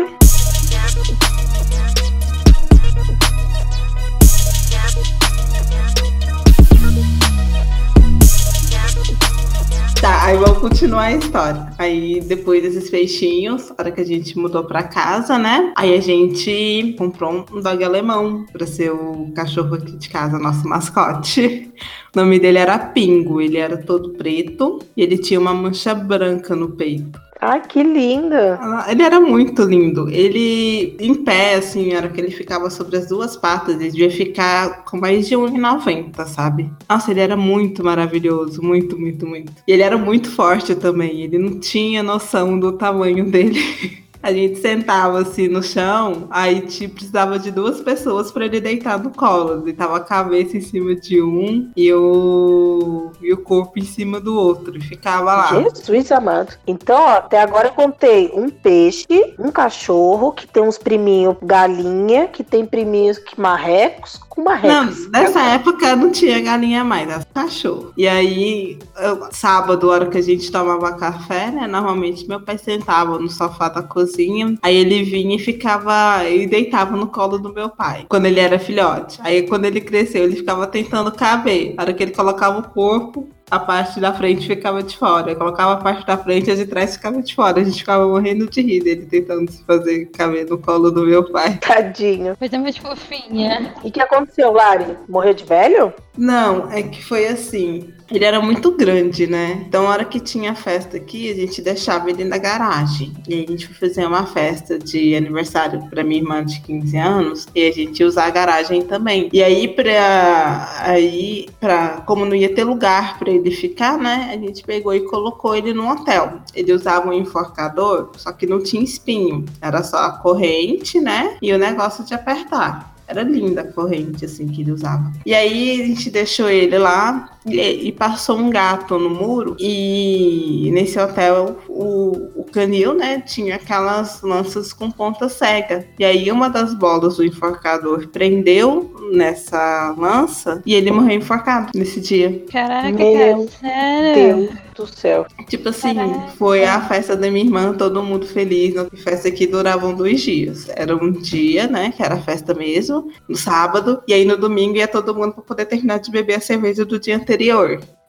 Tá, 10.04 10.26
aí 10.26 10.36
vamos 10.36 10.58
continuar 10.58 11.04
a 11.04 11.12
história. 11.12 11.66
Aí 11.78 12.20
depois 12.20 12.62
desses 12.62 12.90
peixinhos, 12.90 13.70
a 13.70 13.76
hora 13.78 13.90
que 13.90 14.02
a 14.02 14.04
gente 14.04 14.36
mudou 14.36 14.62
pra 14.62 14.82
casa, 14.82 15.38
né? 15.38 15.72
Aí 15.74 15.96
a 15.96 16.00
gente 16.02 16.94
comprou 16.98 17.46
um 17.50 17.60
dog 17.62 17.82
alemão 17.82 18.44
pra 18.52 18.66
ser 18.66 18.90
o 18.90 19.32
cachorro 19.34 19.76
aqui 19.76 19.96
de 19.96 20.10
casa, 20.10 20.38
nosso 20.38 20.68
mascote. 20.68 21.72
O 22.14 22.20
nome 22.20 22.38
dele 22.38 22.58
era 22.58 22.78
Pingo, 22.78 23.40
ele 23.40 23.56
era 23.56 23.78
todo 23.78 24.10
preto 24.10 24.78
e 24.94 25.02
ele 25.02 25.16
tinha 25.16 25.40
uma 25.40 25.54
mancha 25.54 25.94
branca 25.94 26.54
no 26.54 26.72
peito. 26.72 27.18
Ai, 27.46 27.60
que 27.60 27.82
linda. 27.82 28.58
Ah, 28.60 28.86
Ele 28.88 29.02
era 29.02 29.20
muito 29.20 29.62
lindo. 29.64 30.08
Ele, 30.08 30.96
em 30.98 31.14
pé, 31.14 31.56
assim, 31.56 31.92
era 31.92 32.08
que 32.08 32.18
ele 32.18 32.30
ficava 32.30 32.70
sobre 32.70 32.96
as 32.96 33.06
duas 33.06 33.36
patas, 33.36 33.74
ele 33.74 33.90
devia 33.90 34.10
ficar 34.10 34.84
com 34.84 34.96
mais 34.96 35.28
de 35.28 35.34
1,90, 35.36 36.24
sabe? 36.26 36.70
Nossa, 36.88 37.10
ele 37.10 37.20
era 37.20 37.36
muito 37.36 37.84
maravilhoso, 37.84 38.62
muito, 38.62 38.98
muito, 38.98 39.26
muito. 39.26 39.52
E 39.68 39.72
ele 39.72 39.82
era 39.82 39.98
muito 39.98 40.30
forte 40.30 40.74
também, 40.74 41.22
ele 41.22 41.38
não 41.38 41.60
tinha 41.60 42.02
noção 42.02 42.58
do 42.58 42.72
tamanho 42.72 43.30
dele. 43.30 43.60
A 44.24 44.32
gente 44.32 44.58
sentava 44.58 45.20
assim 45.20 45.48
no 45.48 45.62
chão, 45.62 46.26
aí 46.30 46.62
te 46.62 46.88
precisava 46.88 47.38
de 47.38 47.50
duas 47.50 47.82
pessoas 47.82 48.32
para 48.32 48.46
ele 48.46 48.58
deitar 48.58 48.98
no 48.98 49.10
colo. 49.10 49.58
Deitava 49.58 49.98
a 49.98 50.00
cabeça 50.00 50.56
em 50.56 50.62
cima 50.62 50.94
de 50.94 51.20
um 51.20 51.70
e 51.76 51.92
o, 51.92 53.12
e 53.20 53.34
o 53.34 53.36
corpo 53.36 53.78
em 53.78 53.84
cima 53.84 54.18
do 54.18 54.34
outro. 54.34 54.78
E 54.78 54.80
ficava 54.80 55.34
lá. 55.34 55.62
Jesus 55.62 56.10
amado. 56.10 56.54
Então, 56.66 56.96
ó, 56.98 57.18
até 57.18 57.42
agora 57.42 57.68
eu 57.68 57.72
contei 57.72 58.30
um 58.34 58.48
peixe, 58.48 59.34
um 59.38 59.52
cachorro, 59.52 60.32
que 60.32 60.46
tem 60.46 60.62
uns 60.62 60.78
priminhos 60.78 61.36
galinha, 61.42 62.26
que 62.26 62.42
tem 62.42 62.64
priminhos 62.64 63.18
que 63.18 63.38
marrecos 63.38 64.18
com 64.34 64.42
marrecos. 64.42 65.04
Não, 65.04 65.10
nessa 65.10 65.40
época 65.42 65.94
não 65.94 66.10
tinha 66.10 66.40
galinha 66.40 66.82
mais, 66.84 67.08
era 67.08 67.24
cachorro. 67.32 67.92
E 67.96 68.06
aí, 68.08 68.78
eu- 69.00 69.28
sábado, 69.30 69.88
hora 69.88 70.06
que 70.06 70.18
a 70.18 70.22
gente 70.22 70.50
tomava 70.50 70.92
café, 70.96 71.50
né? 71.50 71.66
Normalmente 71.66 72.26
meu 72.26 72.40
pai 72.40 72.58
sentava 72.58 73.18
no 73.18 73.28
sofá 73.30 73.68
da 73.68 73.82
cozinha. 73.82 74.58
Aí 74.62 74.76
ele 74.76 75.02
vinha 75.04 75.36
e 75.36 75.38
ficava. 75.38 75.94
e 76.28 76.46
deitava 76.46 76.96
no 76.96 77.06
colo 77.06 77.38
do 77.38 77.52
meu 77.52 77.68
pai. 77.68 78.06
Quando 78.08 78.26
ele 78.26 78.40
era 78.40 78.58
filhote. 78.58 79.18
Aí 79.22 79.42
quando 79.46 79.64
ele 79.66 79.80
cresceu, 79.80 80.24
ele 80.24 80.36
ficava 80.36 80.66
tentando 80.66 81.12
caber. 81.12 81.74
A 81.76 81.82
hora 81.82 81.92
que 81.94 82.02
ele 82.02 82.12
colocava 82.12 82.58
o 82.58 82.68
corpo. 82.68 83.28
A 83.50 83.58
parte 83.58 84.00
da 84.00 84.12
frente 84.12 84.46
ficava 84.46 84.82
de 84.82 84.96
fora. 84.96 85.30
Eu 85.30 85.36
colocava 85.36 85.74
a 85.74 85.76
parte 85.76 86.06
da 86.06 86.16
frente 86.16 86.48
e 86.48 86.52
a 86.52 86.56
de 86.56 86.66
trás 86.66 86.96
ficava 86.96 87.22
de 87.22 87.34
fora. 87.34 87.60
A 87.60 87.64
gente 87.64 87.78
ficava 87.78 88.06
morrendo 88.06 88.48
de 88.48 88.62
rir 88.62 88.82
dele 88.82 89.06
tentando 89.06 89.50
se 89.50 89.62
fazer 89.64 90.06
caber 90.06 90.46
no 90.48 90.58
colo 90.58 90.90
do 90.90 91.06
meu 91.06 91.30
pai. 91.30 91.58
Tadinho. 91.58 92.36
Coisa 92.36 92.58
mais 92.58 92.76
fofinha. 92.76 93.74
E 93.84 93.88
o 93.88 93.92
que 93.92 94.00
aconteceu, 94.00 94.52
Lari? 94.52 94.96
Morreu 95.08 95.34
de 95.34 95.44
velho? 95.44 95.92
Não, 96.16 96.70
é 96.70 96.82
que 96.82 97.04
foi 97.04 97.26
assim. 97.26 97.92
Ele 98.10 98.24
era 98.24 98.40
muito 98.40 98.70
grande, 98.70 99.26
né? 99.26 99.64
Então, 99.66 99.86
a 99.86 99.90
hora 99.90 100.04
que 100.04 100.20
tinha 100.20 100.54
festa 100.54 100.96
aqui, 100.96 101.30
a 101.30 101.34
gente 101.34 101.62
deixava 101.62 102.10
ele 102.10 102.24
na 102.24 102.38
garagem. 102.38 103.12
E 103.26 103.34
aí 103.34 103.44
a 103.48 103.50
gente 103.50 103.66
foi 103.66 103.88
fazer 103.88 104.06
uma 104.06 104.26
festa 104.26 104.78
de 104.78 105.16
aniversário 105.16 105.88
para 105.88 106.04
minha 106.04 106.20
irmã 106.20 106.44
de 106.44 106.60
15 106.60 106.96
anos. 106.96 107.48
E 107.54 107.66
a 107.66 107.72
gente 107.72 108.00
ia 108.00 108.06
usar 108.06 108.26
a 108.26 108.30
garagem 108.30 108.82
também. 108.82 109.28
E 109.32 109.42
aí, 109.42 109.68
pra. 109.68 110.82
Aí, 110.82 111.48
pra, 111.58 112.02
como 112.06 112.24
não 112.24 112.34
ia 112.34 112.54
ter 112.54 112.64
lugar 112.64 113.18
para 113.18 113.30
ele 113.30 113.50
ficar, 113.50 113.98
né? 113.98 114.30
A 114.32 114.38
gente 114.38 114.62
pegou 114.62 114.94
e 114.94 115.00
colocou 115.00 115.56
ele 115.56 115.72
no 115.72 115.90
hotel. 115.90 116.40
Ele 116.54 116.72
usava 116.72 117.08
um 117.08 117.12
enforcador, 117.12 118.10
só 118.16 118.32
que 118.32 118.46
não 118.46 118.62
tinha 118.62 118.82
espinho. 118.82 119.44
Era 119.60 119.82
só 119.82 119.96
a 119.96 120.12
corrente, 120.18 121.00
né? 121.00 121.36
E 121.40 121.52
o 121.52 121.58
negócio 121.58 122.04
de 122.04 122.14
apertar. 122.14 122.93
Era 123.14 123.22
linda 123.22 123.60
a 123.60 123.64
corrente, 123.64 124.24
assim, 124.24 124.48
que 124.48 124.62
ele 124.62 124.72
usava. 124.72 125.12
E 125.24 125.32
aí 125.32 125.80
a 125.80 125.86
gente 125.86 126.10
deixou 126.10 126.50
ele 126.50 126.76
lá. 126.76 127.33
E, 127.46 127.88
e, 127.88 127.92
passou 127.92 128.38
um 128.38 128.50
gato 128.50 128.98
no 128.98 129.10
muro. 129.10 129.56
E 129.58 130.70
nesse 130.72 130.98
hotel, 130.98 131.58
o, 131.68 132.40
o 132.40 132.44
canil, 132.44 132.94
né, 132.94 133.20
tinha 133.20 133.56
aquelas 133.56 134.22
lanças 134.22 134.72
com 134.72 134.90
ponta 134.90 135.28
cega. 135.28 135.86
E 135.98 136.04
aí 136.04 136.30
uma 136.30 136.48
das 136.48 136.74
bolas 136.74 137.16
do 137.16 137.24
enforcador 137.24 138.08
prendeu 138.08 138.94
nessa 139.12 139.94
lança 139.96 140.62
e 140.64 140.74
ele 140.74 140.90
morreu 140.90 141.18
enforcado 141.18 141.70
nesse 141.74 142.00
dia. 142.00 142.44
Caraca, 142.50 142.90
Meu 142.92 143.12
cara, 143.12 143.48
sério? 143.60 144.36
Deus 144.36 144.64
do 144.74 144.86
céu. 144.86 145.26
Tipo 145.48 145.68
assim, 145.68 145.94
Caraca. 145.94 146.28
foi 146.36 146.64
a 146.64 146.80
festa 146.80 147.16
da 147.16 147.30
minha 147.30 147.44
irmã, 147.44 147.72
todo 147.72 148.02
mundo 148.02 148.26
feliz. 148.26 148.76
A 148.76 148.86
festa 148.96 149.30
que 149.30 149.46
duravam 149.46 149.94
dois 149.94 150.20
dias. 150.20 150.68
Era 150.74 150.94
um 150.96 151.12
dia, 151.12 151.66
né, 151.66 151.92
que 151.96 152.02
era 152.02 152.14
a 152.16 152.20
festa 152.20 152.52
mesmo, 152.52 153.10
no 153.28 153.36
sábado, 153.36 154.02
e 154.06 154.12
aí 154.12 154.24
no 154.24 154.36
domingo 154.36 154.76
ia 154.76 154.88
todo 154.88 155.14
mundo 155.14 155.32
para 155.32 155.42
poder 155.42 155.66
terminar 155.66 155.98
de 155.98 156.10
beber 156.10 156.36
a 156.36 156.40
cerveja 156.40 156.84
do 156.84 156.98
dia 156.98 157.16
anterior. 157.16 157.33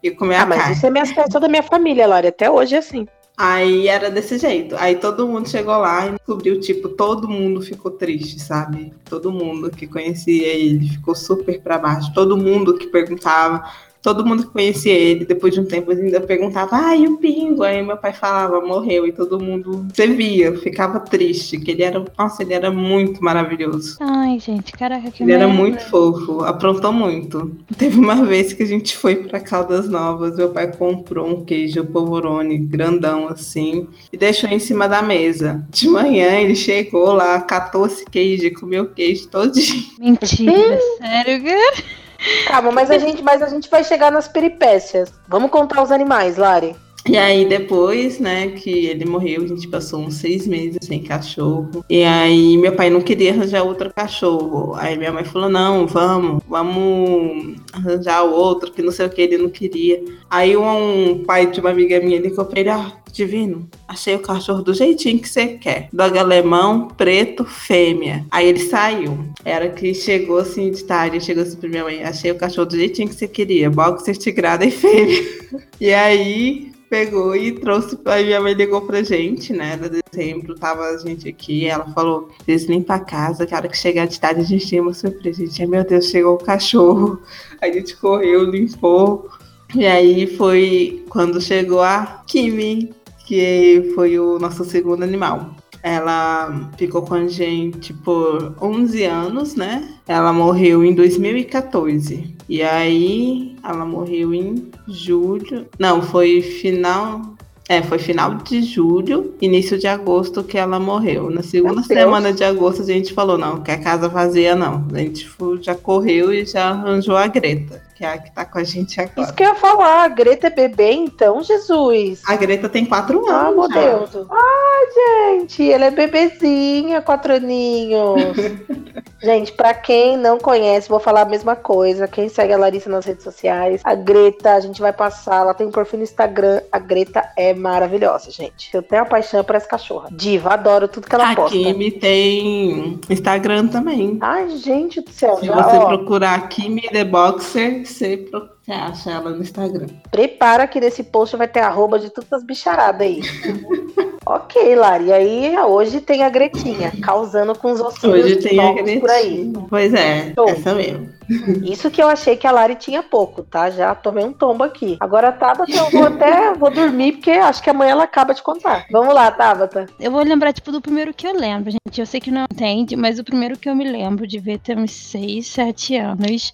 E 0.04 0.12
comer 0.12 0.36
ah, 0.36 0.44
a 0.44 0.46
mas 0.46 0.60
carne. 0.60 0.76
isso 0.76 0.86
é 0.86 0.90
minha 0.92 1.06
festa 1.06 1.40
da 1.40 1.48
minha 1.48 1.64
família, 1.64 2.06
Lari. 2.06 2.28
Até 2.28 2.50
hoje 2.50 2.76
é 2.76 2.78
assim. 2.78 3.08
Aí 3.38 3.88
era 3.88 4.10
desse 4.10 4.38
jeito. 4.38 4.76
Aí 4.78 4.96
todo 4.96 5.28
mundo 5.28 5.50
chegou 5.50 5.78
lá 5.78 6.08
e 6.08 6.12
descobriu, 6.12 6.60
tipo, 6.60 6.90
todo 6.90 7.28
mundo 7.28 7.62
ficou 7.62 7.92
triste, 7.92 8.40
sabe? 8.40 8.94
Todo 9.04 9.32
mundo 9.32 9.70
que 9.70 9.88
conhecia 9.88 10.48
ele 10.48 10.88
ficou 10.88 11.14
super 11.16 11.60
pra 11.62 11.78
baixo. 11.78 12.14
Todo 12.14 12.38
mundo 12.38 12.78
que 12.78 12.88
perguntava 12.88 13.70
todo 14.06 14.24
mundo 14.24 14.44
que 14.44 14.52
conhecia 14.52 14.94
ele, 14.94 15.26
depois 15.26 15.52
de 15.52 15.60
um 15.60 15.66
tempo, 15.66 15.90
ainda 15.90 16.22
perguntava, 16.22 16.76
ai, 16.76 17.08
o 17.08 17.18
Pingo. 17.18 17.64
Aí 17.64 17.82
meu 17.82 17.98
pai 17.98 18.14
falava, 18.14 18.62
morreu, 18.62 19.08
e 19.08 19.12
todo 19.12 19.40
mundo 19.40 19.88
você 19.92 20.06
via, 20.06 20.56
ficava 20.60 21.00
triste, 21.00 21.58
que 21.60 21.72
ele 21.72 21.82
era, 21.82 22.06
nossa, 22.16 22.44
ele 22.44 22.54
era 22.54 22.70
muito 22.70 23.24
maravilhoso. 23.24 23.98
Ai, 24.00 24.40
gente, 24.40 24.72
caraca, 24.74 25.10
que 25.10 25.24
Ele 25.24 25.32
merda. 25.32 25.46
era 25.46 25.52
muito 25.52 25.84
fofo, 25.90 26.44
aprontou 26.44 26.94
muito. 26.94 27.52
Teve 27.80 28.00
uma 28.00 28.24
vez 28.24 28.54
que 28.54 28.62
a 28.62 28.68
gente 28.68 28.96
foi 28.96 29.16
para 29.16 29.40
Caldas 29.40 29.90
Novas, 29.90 30.38
meu 30.38 30.50
pai 30.50 30.72
comprou 30.72 31.28
um 31.28 31.44
queijo 31.44 31.84
polvorone 31.86 32.60
grandão 32.60 33.28
assim 33.28 33.88
e 34.14 34.18
deixou 34.18 34.48
em 34.52 34.60
cima 34.60 34.88
da 34.88 35.02
mesa. 35.02 35.66
De 35.72 35.90
manhã 35.90 36.36
ele 36.36 36.56
chegou 36.56 37.12
lá, 37.12 37.42
catou 37.42 37.88
esse 37.88 38.06
queijo 38.06 38.46
e 38.46 38.52
comeu 38.52 38.86
queijo 38.86 39.28
todinho. 39.30 39.84
Mentira, 40.00 40.80
sério, 41.02 41.44
cara? 41.44 42.05
Calma, 42.48 42.72
mas 42.72 42.90
a 42.92 42.98
gente, 42.98 43.22
mas 43.22 43.42
a 43.42 43.48
gente 43.48 43.70
vai 43.70 43.84
chegar 43.84 44.12
nas 44.12 44.28
peripécias. 44.28 45.12
Vamos 45.28 45.52
contar 45.52 45.82
os 45.82 45.92
animais, 45.92 46.38
Lari. 46.38 46.76
E 47.08 47.18
aí 47.18 47.46
depois, 47.46 48.20
né, 48.20 48.48
que 48.48 48.88
ele 48.88 49.06
morreu, 49.06 49.44
a 49.44 49.48
gente 49.48 49.68
passou 49.68 50.00
uns 50.02 50.16
seis 50.16 50.48
meses 50.48 50.80
sem 50.82 51.04
cachorro. 51.04 51.86
E 51.88 52.04
aí 52.04 52.58
meu 52.58 52.74
pai 52.74 52.90
não 52.90 53.00
queria 53.00 53.32
arranjar 53.32 53.64
outro 53.64 53.94
cachorro. 53.94 54.74
Aí 54.76 54.98
minha 54.98 55.12
mãe 55.12 55.24
falou, 55.24 55.50
não, 55.50 55.86
vamos, 55.86 56.42
vamos 56.48 57.58
arranjar 57.72 58.24
outro, 58.24 58.72
que 58.72 58.82
não 58.82 58.92
sei 58.92 59.06
o 59.06 59.10
que, 59.10 59.22
ele 59.22 59.38
não 59.38 59.50
queria. 59.50 60.04
Aí 60.30 60.58
um 60.58 61.24
pai 61.26 61.46
de 61.46 61.60
uma 61.60 61.70
amiga 61.70 62.00
minha 62.00 62.20
ligou 62.20 62.44
pra 62.44 62.60
ele, 62.60 62.70
ah, 62.70 62.92
divino, 63.14 63.70
achei 63.88 64.16
o 64.16 64.20
cachorro 64.20 64.62
do 64.62 64.74
jeitinho 64.74 65.20
que 65.20 65.30
você 65.30 65.48
quer. 65.48 65.90
Dog 65.94 66.18
alemão, 66.18 66.88
preto, 66.88 67.46
fêmea. 67.46 68.26
Aí 68.32 68.48
ele 68.48 68.60
saiu. 68.60 69.30
Era 69.46 69.70
que 69.70 69.94
chegou 69.94 70.40
assim 70.40 70.72
de 70.72 70.84
tarde, 70.84 71.22
chegou 71.22 71.44
assim 71.44 71.56
pra 71.56 71.70
minha 71.70 71.84
mãe, 71.84 72.04
achei 72.04 72.32
o 72.32 72.36
cachorro 72.36 72.68
do 72.68 72.76
jeitinho 72.76 73.08
que 73.08 73.16
você 73.16 73.28
queria, 73.28 73.70
boxer, 73.70 74.18
tigrada 74.18 74.66
e 74.66 74.72
fêmea. 74.72 75.24
e 75.80 75.94
aí 75.94 76.75
pegou 76.96 77.36
e 77.36 77.52
trouxe. 77.52 78.00
Aí 78.06 78.24
minha 78.24 78.40
mãe 78.40 78.54
ligou 78.54 78.82
pra 78.82 79.04
gente, 79.04 79.52
né? 79.52 79.74
Era 79.74 79.90
dezembro, 79.90 80.56
tava 80.56 80.84
a 80.84 80.98
gente 80.98 81.28
aqui. 81.28 81.66
Ela 81.66 81.86
falou: 81.94 82.30
Vocês 82.40 82.64
limpam 82.66 82.96
a 82.96 83.00
casa, 83.00 83.46
que 83.46 83.54
a 83.54 83.58
hora 83.58 83.68
que 83.68 83.78
chegar 83.78 84.08
de 84.08 84.18
tarde 84.18 84.40
a 84.40 84.46
gente 84.46 84.70
tem 84.70 84.80
uma 84.80 84.94
surpresa. 84.94 85.44
A 85.44 85.46
gente, 85.46 85.62
ai 85.62 85.68
meu 85.68 85.84
Deus, 85.84 86.06
chegou 86.06 86.36
o 86.36 86.44
cachorro. 86.44 87.20
Aí 87.62 87.72
a 87.72 87.74
gente 87.74 87.98
correu, 87.98 88.46
limpou. 88.46 89.30
E 89.76 89.86
aí 89.86 90.28
foi 90.38 91.04
quando 91.10 91.42
chegou 91.42 91.82
a 91.82 92.24
Kimi, 92.28 92.94
que 93.26 93.92
foi 93.94 94.18
o 94.18 94.40
nosso 94.40 94.64
segundo 94.64 95.04
animal. 95.04 95.56
Ela 95.84 96.72
ficou 96.78 97.02
com 97.02 97.16
a 97.16 97.28
gente 97.28 97.92
por 97.92 98.56
11 98.62 99.04
anos, 99.04 99.56
né? 99.56 99.98
Ela 100.08 100.32
morreu 100.32 100.84
em 100.84 100.94
2014. 100.94 102.35
E 102.48 102.62
aí, 102.62 103.56
ela 103.64 103.86
morreu 103.86 104.34
em 104.34 104.70
julho. 104.88 105.68
Não, 105.80 106.02
foi 106.02 106.42
final. 106.42 107.36
É, 107.68 107.82
foi 107.82 107.98
final 107.98 108.36
de 108.36 108.62
julho, 108.62 109.34
início 109.42 109.76
de 109.80 109.88
agosto 109.88 110.44
que 110.44 110.56
ela 110.56 110.80
morreu. 110.80 111.32
Na 111.32 111.42
segunda 111.42 111.82
semana 111.82 112.32
de 112.32 112.44
agosto 112.44 112.84
a 112.84 112.86
gente 112.86 113.12
falou, 113.12 113.40
não, 113.40 113.64
quer 113.64 113.82
casa 113.82 114.08
vazia 114.08 114.56
não. 114.56 114.86
A 114.94 115.00
gente 115.00 115.28
já 115.62 115.74
correu 115.74 116.32
e 116.32 116.46
já 116.46 116.70
arranjou 116.70 117.18
a 117.18 117.26
Greta 117.26 117.85
que 117.96 118.04
é 118.04 118.10
a 118.10 118.18
que 118.18 118.30
tá 118.30 118.44
com 118.44 118.60
a 118.60 118.64
gente 118.64 119.00
agora. 119.00 119.22
Isso 119.22 119.34
que 119.34 119.42
eu 119.42 119.48
ia 119.48 119.56
falar, 119.56 120.04
a 120.04 120.08
Greta 120.10 120.48
é 120.48 120.50
bebê, 120.50 120.92
então, 120.92 121.42
Jesus. 121.42 122.22
A 122.28 122.36
Greta 122.36 122.68
tem 122.68 122.86
quatro 122.86 123.26
ah, 123.30 123.48
anos. 123.48 123.66
Ah, 123.66 123.70
meu 123.70 123.70
Deus. 123.70 124.28
Ai, 124.30 125.40
gente, 125.40 125.72
ela 125.72 125.86
é 125.86 125.92
bebezinha, 125.92 127.02
quatro 127.02 127.36
aninhos. 127.36 128.36
gente, 129.24 129.54
pra 129.54 129.74
quem 129.74 130.18
não 130.18 130.38
conhece, 130.38 130.90
vou 130.90 131.00
falar 131.00 131.22
a 131.22 131.26
mesma 131.26 131.56
coisa. 131.56 132.06
Quem 132.06 132.28
segue 132.28 132.52
a 132.52 132.58
Larissa 132.58 132.90
nas 132.90 133.06
redes 133.06 133.24
sociais, 133.24 133.80
a 133.86 133.96
Greta, 133.96 134.56
a 134.56 134.60
gente 134.60 134.82
vai 134.82 134.92
passar, 134.92 135.42
ela 135.42 135.54
tem 135.54 135.66
um 135.66 135.72
perfil 135.72 136.00
no 136.00 136.04
Instagram. 136.04 136.62
A 136.70 136.80
Greta 136.80 137.32
é 137.38 137.54
maravilhosa, 137.54 138.30
gente. 138.30 138.70
Eu 138.74 138.84
tenho 138.84 139.04
a 139.04 139.06
paixão 139.06 139.42
por 139.42 139.56
essa 139.56 139.68
cachorra. 139.68 140.10
Diva, 140.12 140.54
adoro 140.54 140.90
tudo 140.90 141.08
que 141.08 141.16
ela 141.16 141.32
a 141.32 141.36
posta. 141.36 141.58
A 141.58 141.64
Kimi 141.64 141.92
tem 141.92 143.00
Instagram 143.10 143.68
também. 143.68 144.18
Ai, 144.20 144.50
gente 144.58 145.00
do 145.00 145.12
céu. 145.12 145.38
Se 145.38 145.46
já, 145.46 145.56
você 145.56 145.78
ó, 145.78 145.86
procurar 145.86 146.50
Kimi 146.50 146.82
The 146.82 147.06
Boxer, 147.06 147.85
você 147.86 148.28
acha 148.72 149.12
ela 149.12 149.30
no 149.30 149.42
Instagram. 149.42 149.88
Prepara 150.12 150.68
que 150.68 150.80
nesse 150.80 151.04
post 151.04 151.36
vai 151.38 151.48
ter 151.48 151.60
arroba 151.60 152.00
de 152.00 152.10
todas 152.10 152.32
as 152.34 152.44
bicharadas 152.44 153.02
aí. 153.02 153.22
ok, 154.26 154.76
Lari. 154.76 155.06
E 155.06 155.14
aí 155.14 155.60
hoje 155.60 156.02
tem 156.02 156.24
a 156.24 156.30
Gretinha, 156.30 156.92
causando 157.02 157.56
com 157.56 157.72
os 157.72 157.80
ossinhos 157.80 158.26
hoje 158.26 158.36
tem 158.38 158.60
a 158.60 158.74
Gretinha. 158.74 159.00
por 159.00 159.10
aí. 159.10 159.54
Pois 159.70 159.94
é, 159.94 160.34
Show. 160.34 160.50
essa 160.50 160.74
mesmo. 160.74 161.14
Isso 161.64 161.90
que 161.90 162.02
eu 162.02 162.08
achei 162.08 162.36
que 162.36 162.46
a 162.46 162.52
Lari 162.52 162.76
tinha 162.76 163.02
pouco, 163.02 163.44
tá? 163.44 163.70
Já 163.70 163.96
tomei 163.96 164.24
um 164.24 164.34
tombo 164.34 164.64
aqui. 164.64 164.98
Agora 165.00 165.32
Tabata, 165.32 165.72
eu 165.72 165.90
vou 165.90 166.06
até 166.08 166.54
vou 166.54 166.72
dormir, 166.72 167.14
porque 167.14 167.32
acho 167.32 167.64
que 167.64 167.70
amanhã 167.70 167.92
ela 167.92 168.04
acaba 168.04 168.34
de 168.34 168.44
contar. 168.44 168.86
Vamos 168.92 169.14
lá, 169.14 169.32
Tabata. 169.32 169.88
Eu 170.00 170.12
vou 170.12 170.24
lembrar, 170.24 170.54
tipo, 170.54 170.72
do 170.72 170.82
primeiro 170.82 171.14
que 171.14 171.28
eu 171.28 171.34
lembro, 171.34 171.72
gente. 171.72 172.00
Eu 172.00 172.06
sei 172.06 172.20
que 172.20 172.32
não 172.32 172.46
entende, 172.52 172.96
mas 172.96 173.20
o 173.20 173.24
primeiro 173.24 173.58
que 173.58 173.70
eu 173.70 173.76
me 173.76 173.90
lembro 173.90 174.28
de 174.28 174.40
ver 174.40 174.60
ter 174.60 174.78
uns 174.78 174.92
6, 174.92 175.48
7 175.48 175.98
anos 175.98 176.52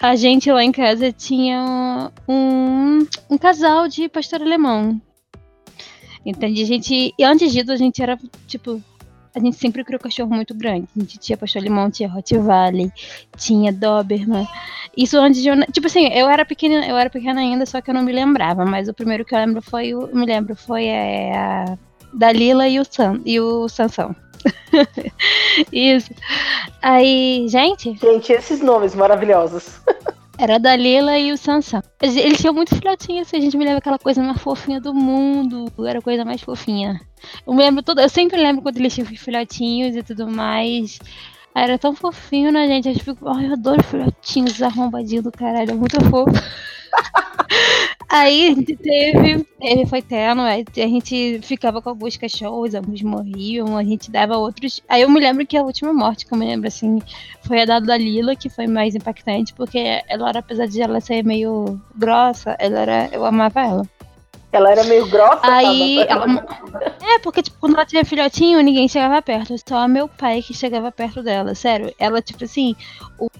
a 0.00 0.16
gente 0.16 0.50
lá 0.50 0.62
em 0.62 0.72
casa 0.72 1.12
tinha 1.12 2.10
um, 2.28 3.06
um 3.30 3.38
casal 3.38 3.88
de 3.88 4.08
pastor 4.08 4.42
alemão. 4.42 5.00
Entende? 6.24 6.62
A 6.62 6.66
gente, 6.66 7.14
e 7.18 7.24
antes 7.24 7.52
disso, 7.52 7.70
a 7.70 7.76
gente 7.76 8.02
era, 8.02 8.18
tipo, 8.46 8.82
a 9.34 9.40
gente 9.40 9.56
sempre 9.56 9.84
criou 9.84 10.00
cachorro 10.00 10.34
muito 10.34 10.54
grande. 10.54 10.88
A 10.96 11.00
gente 11.00 11.18
tinha 11.18 11.36
pastor 11.36 11.60
alemão, 11.60 11.90
tinha 11.90 12.08
Rottweiler, 12.08 12.90
tinha 13.36 13.72
Doberman. 13.72 14.46
Isso 14.96 15.18
antes 15.18 15.42
de 15.42 15.48
eu, 15.48 15.56
tipo 15.72 15.86
assim, 15.86 16.06
eu 16.06 16.28
era 16.28 16.44
pequena, 16.44 16.86
eu 16.86 16.96
era 16.96 17.10
pequena 17.10 17.40
ainda, 17.40 17.66
só 17.66 17.80
que 17.80 17.90
eu 17.90 17.94
não 17.94 18.02
me 18.02 18.12
lembrava, 18.12 18.64
mas 18.64 18.88
o 18.88 18.94
primeiro 18.94 19.24
que 19.24 19.34
eu 19.34 19.38
lembro 19.38 19.60
foi 19.60 19.92
me 19.92 20.24
lembro 20.24 20.54
foi 20.54 20.84
é, 20.84 21.36
a 21.36 21.78
Dalila 22.12 22.68
e 22.68 22.78
o 22.78 22.84
Sam 22.84 23.20
e 23.26 23.40
o 23.40 23.68
Sansão. 23.68 24.14
Isso. 25.72 26.10
Aí, 26.82 27.46
gente. 27.48 27.96
Gente, 27.96 28.32
esses 28.32 28.60
nomes 28.60 28.94
maravilhosos. 28.94 29.80
Era 30.36 30.56
a 30.56 30.58
Dalila 30.58 31.16
e 31.16 31.32
o 31.32 31.36
Sansão. 31.36 31.80
Eles 32.02 32.40
tinham 32.40 32.52
muito 32.52 32.74
filhotinhos, 32.74 33.28
assim, 33.28 33.36
a 33.36 33.40
gente 33.40 33.56
me 33.56 33.64
lembra 33.64 33.78
aquela 33.78 33.98
coisa 33.98 34.20
mais 34.20 34.40
fofinha 34.40 34.80
do 34.80 34.92
mundo. 34.92 35.72
Era 35.86 36.00
a 36.00 36.02
coisa 36.02 36.24
mais 36.24 36.40
fofinha. 36.40 37.00
Eu 37.46 37.54
lembro 37.54 37.84
todo, 37.84 38.00
eu 38.00 38.08
sempre 38.08 38.36
lembro 38.36 38.60
quando 38.60 38.76
eles 38.78 38.92
tinham 38.92 39.06
filhotinhos 39.06 39.94
e 39.94 40.02
tudo 40.02 40.26
mais. 40.26 40.98
Era 41.54 41.78
tão 41.78 41.94
fofinho, 41.94 42.50
né, 42.50 42.66
gente? 42.66 42.88
Eu, 42.88 42.94
fico, 42.96 43.30
oh, 43.30 43.38
eu 43.38 43.52
adoro 43.52 43.82
filhotinhos 43.84 44.60
arrombadinhos 44.60 45.22
do 45.22 45.30
caralho, 45.30 45.70
é 45.70 45.74
muito 45.74 46.00
fofo. 46.10 46.32
Aí 48.08 48.46
a 48.46 48.54
gente 48.54 48.76
teve, 48.76 49.44
teve 49.60 49.86
foi 49.86 50.00
tendo, 50.00 50.42
a 50.42 50.56
gente 50.56 51.40
ficava 51.42 51.82
com 51.82 51.88
alguns 51.88 52.16
cachorros, 52.16 52.74
alguns 52.74 53.02
morriam, 53.02 53.76
a 53.76 53.82
gente 53.82 54.10
dava 54.10 54.36
outros. 54.36 54.80
Aí 54.88 55.02
eu 55.02 55.10
me 55.10 55.18
lembro 55.18 55.46
que 55.46 55.56
a 55.56 55.62
última 55.62 55.92
morte, 55.92 56.24
que 56.24 56.32
eu 56.32 56.38
me 56.38 56.46
lembro 56.46 56.68
assim, 56.68 57.00
foi 57.42 57.62
a 57.62 57.64
da 57.64 57.96
Lila, 57.96 58.36
que 58.36 58.48
foi 58.48 58.66
mais 58.66 58.94
impactante, 58.94 59.52
porque 59.54 59.78
ela 60.08 60.28
era, 60.28 60.38
apesar 60.38 60.66
de 60.66 60.80
ela 60.80 61.00
ser 61.00 61.24
meio 61.24 61.80
grossa, 61.96 62.56
ela 62.58 62.80
era. 62.80 63.08
Eu 63.12 63.24
amava 63.24 63.60
ela. 63.60 63.88
Ela 64.56 64.70
era 64.70 64.84
meio 64.84 65.06
grossa. 65.08 65.40
Aí. 65.42 66.04
Ela... 66.08 66.26
É, 67.02 67.18
porque, 67.18 67.42
tipo, 67.42 67.56
quando 67.60 67.74
ela 67.74 67.86
tinha 67.86 68.04
filhotinho, 68.04 68.60
ninguém 68.60 68.88
chegava 68.88 69.20
perto. 69.20 69.54
Só 69.68 69.86
meu 69.88 70.08
pai 70.08 70.42
que 70.42 70.54
chegava 70.54 70.90
perto 70.92 71.22
dela. 71.22 71.54
Sério. 71.54 71.92
Ela, 71.98 72.20
tipo 72.22 72.44
assim, 72.44 72.74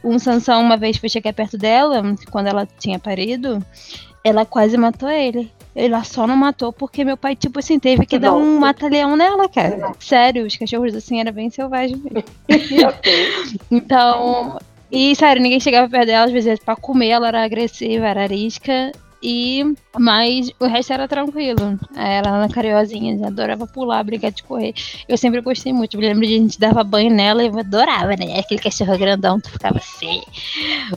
um 0.02 0.18
Sansão 0.18 0.60
uma 0.60 0.76
vez 0.76 0.96
foi 0.96 1.08
chegar 1.08 1.32
perto 1.32 1.56
dela, 1.56 2.02
quando 2.30 2.46
ela 2.48 2.66
tinha 2.78 2.98
parido, 2.98 3.64
ela 4.22 4.44
quase 4.44 4.76
matou 4.76 5.08
ele. 5.10 5.50
Ele 5.74 6.04
só 6.04 6.26
não 6.26 6.36
matou 6.36 6.72
porque 6.72 7.04
meu 7.04 7.16
pai, 7.16 7.34
tipo 7.34 7.58
assim, 7.58 7.80
teve 7.80 8.06
que 8.06 8.16
Nossa. 8.18 8.32
dar 8.32 8.38
um 8.40 8.58
mata-leão 8.60 9.16
nela, 9.16 9.48
cara. 9.48 9.92
Sério, 9.98 10.46
os 10.46 10.56
cachorros 10.56 10.94
assim 10.94 11.20
eram 11.20 11.32
bem 11.32 11.50
selvagens 11.50 11.98
mesmo. 12.00 12.24
então, 13.70 14.58
E, 14.90 15.16
sério, 15.16 15.42
ninguém 15.42 15.58
chegava 15.58 15.88
perto 15.88 16.06
dela, 16.06 16.26
às 16.26 16.32
vezes 16.32 16.60
pra 16.60 16.76
comer, 16.76 17.08
ela 17.08 17.26
era 17.26 17.44
agressiva, 17.44 18.06
era 18.06 18.22
arisca. 18.22 18.92
E 19.26 19.64
mas 19.98 20.50
o 20.60 20.66
resto 20.66 20.92
era 20.92 21.08
tranquilo. 21.08 21.80
Ela 21.96 22.44
era 22.44 22.48
cariozinha, 22.50 23.26
adorava 23.26 23.66
pular, 23.66 24.04
brincar 24.04 24.30
de 24.30 24.42
correr. 24.42 24.74
Eu 25.08 25.16
sempre 25.16 25.40
gostei 25.40 25.72
muito. 25.72 25.96
Me 25.96 26.06
lembro 26.06 26.26
de 26.26 26.34
a 26.34 26.38
gente 26.38 26.60
dava 26.60 26.84
banho 26.84 27.10
nela 27.10 27.42
e 27.42 27.46
eu 27.46 27.58
adorava, 27.58 28.14
né? 28.16 28.38
Aquele 28.38 28.60
cachorro 28.60 28.98
grandão, 28.98 29.40
tu 29.40 29.50
ficava 29.50 29.78
assim. 29.78 30.20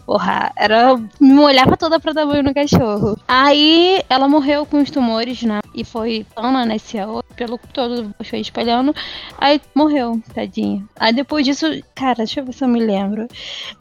Porra, 0.06 0.52
era. 0.58 0.98
Me 0.98 1.34
molhava 1.34 1.78
toda 1.78 2.02
pra 2.02 2.12
dar 2.12 2.26
banho 2.26 2.44
no 2.44 2.54
cachorro. 2.54 3.18
Aí 3.26 4.04
ela 4.10 4.28
morreu 4.28 4.66
com 4.66 4.82
os 4.82 4.92
tumores, 4.92 5.42
né? 5.44 5.62
E 5.74 5.86
foi 5.86 6.26
Ana 6.36 6.66
nesse 6.66 6.98
pelo 7.38 7.58
todo, 7.72 8.14
foi 8.26 8.40
espalhando. 8.40 8.94
Aí 9.38 9.62
morreu, 9.74 10.22
tadinha. 10.34 10.84
Aí 11.00 11.14
depois 11.14 11.46
disso, 11.46 11.66
cara, 11.96 12.16
deixa 12.18 12.42
eu 12.42 12.46
ver 12.46 12.54
se 12.54 12.66
eu 12.66 12.68
me 12.68 12.80
lembro. 12.80 13.28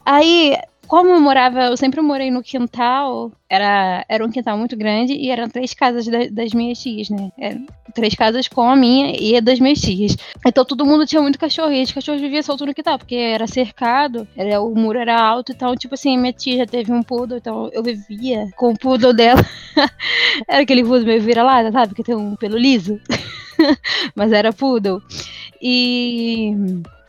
Aí 0.05 0.55
como 0.87 1.09
eu 1.09 1.21
morava, 1.21 1.65
eu 1.65 1.77
sempre 1.77 2.01
morei 2.01 2.31
no 2.31 2.41
quintal, 2.41 3.31
era, 3.49 4.05
era 4.07 4.25
um 4.25 4.31
quintal 4.31 4.57
muito 4.57 4.75
grande 4.75 5.13
e 5.13 5.29
eram 5.29 5.49
três 5.49 5.73
casas 5.73 6.07
da, 6.07 6.27
das 6.31 6.53
minhas 6.53 6.79
tias, 6.79 7.09
né? 7.09 7.31
Eram 7.37 7.65
três 7.93 8.15
casas 8.15 8.47
com 8.47 8.69
a 8.69 8.75
minha 8.75 9.15
e 9.19 9.35
a 9.35 9.39
das 9.39 9.59
minhas 9.59 9.79
tias. 9.79 10.15
Então 10.45 10.63
todo 10.63 10.85
mundo 10.85 11.05
tinha 11.05 11.21
muito 11.21 11.37
cachorro 11.37 11.71
e 11.71 11.83
os 11.83 11.91
cachorros 11.91 12.21
viviam 12.21 12.41
solto 12.41 12.65
no 12.65 12.73
quintal, 12.73 12.97
porque 12.97 13.15
era 13.15 13.45
cercado, 13.47 14.27
era, 14.35 14.61
o 14.61 14.73
muro 14.73 14.97
era 14.97 15.19
alto, 15.19 15.51
então, 15.51 15.75
tipo 15.75 15.93
assim, 15.93 16.17
minha 16.17 16.33
tia 16.33 16.57
já 16.57 16.65
teve 16.65 16.91
um 16.91 17.03
poodle, 17.03 17.37
então 17.37 17.69
eu 17.73 17.83
vivia 17.83 18.47
com 18.55 18.71
o 18.71 18.77
poodle 18.77 19.13
dela. 19.13 19.41
era 20.47 20.61
aquele 20.61 20.83
poodle 20.83 21.05
meio 21.05 21.21
vira-lata, 21.21 21.71
sabe? 21.71 21.93
Que 21.93 22.03
tem 22.03 22.15
um 22.15 22.35
pelo 22.35 22.57
liso. 22.57 22.99
Mas 24.15 24.31
era 24.31 24.53
poodle. 24.53 25.01
E 25.61 26.55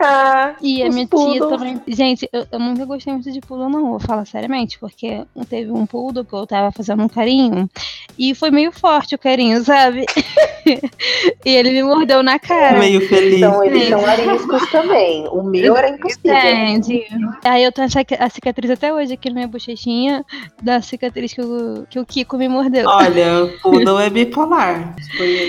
ah, 0.01 0.55
e 0.61 0.83
a 0.83 0.89
minha 0.91 1.07
tia 1.07 1.41
também. 1.41 1.81
Gente, 1.89 2.29
eu, 2.33 2.47
eu, 2.53 2.59
nunca 2.59 2.85
gostei 2.85 3.13
muito 3.13 3.31
de 3.33 3.41
poodle, 3.41 3.69
não, 3.69 3.91
vou 3.91 4.01
falar 4.01 4.25
seriamente, 4.25 4.79
porque 4.79 5.25
teve 5.49 5.73
um 5.73 5.87
poodle 5.87 6.25
que 6.25 6.33
eu 6.33 6.47
tava 6.47 6.71
fazendo 6.71 7.03
um 7.03 7.09
carinho 7.09 7.69
e 8.17 8.35
foi 8.35 8.51
meio 8.51 8.71
forte 8.71 9.17
o 9.17 9.19
carinho, 9.19 9.63
sabe? 9.65 10.07
e 11.45 11.51
ele 11.51 11.73
me 11.73 11.83
mordeu 11.83 12.23
na 12.23 12.39
cara. 12.39 12.79
Meio 12.79 13.07
feliz. 13.09 13.39
Então 13.39 13.65
eles 13.65 13.89
são 13.89 14.07
ariscos 14.07 14.71
também. 14.71 15.27
O 15.29 15.43
meu 15.43 15.77
era 15.77 15.91
impossível. 15.91 16.33
Entende? 16.33 17.07
Aí 17.45 17.65
eu 17.65 17.73
tenho 17.73 17.89
a 18.21 18.31
cicatriz 18.31 18.71
até 18.71 18.93
hoje 18.93 19.15
aqui 19.15 19.29
na 19.31 19.35
minha 19.35 19.49
bochechinha 19.49 20.25
da 20.63 20.81
cicatriz 20.81 21.33
que 21.33 21.41
o, 21.41 21.87
que 21.91 21.99
o 21.99 22.07
Kiko 22.07 22.37
me 22.37 22.49
mordeu. 22.49 22.89
Olha, 22.89 23.45
o 23.51 23.61
poodle 23.61 23.99
é 23.99 24.11
bipolar. 24.11 24.95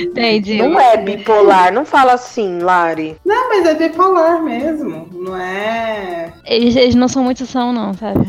Entendi. 0.02 0.58
Não 0.58 0.80
é 0.80 0.98
bipolar, 0.98 1.72
não 1.72 1.86
fala 1.86 2.14
assim, 2.14 2.60
Lari. 2.60 3.16
Não, 3.24 3.50
mas 3.50 3.66
é 3.66 3.76
bipolar 3.76 4.39
mesmo, 4.42 5.08
não 5.12 5.36
é. 5.36 6.34
Eles, 6.46 6.76
eles 6.76 6.96
não 6.96 7.08
são 7.08 7.24
muito 7.24 7.46
são, 7.46 7.72
não, 7.72 7.94
sabe? 7.94 8.28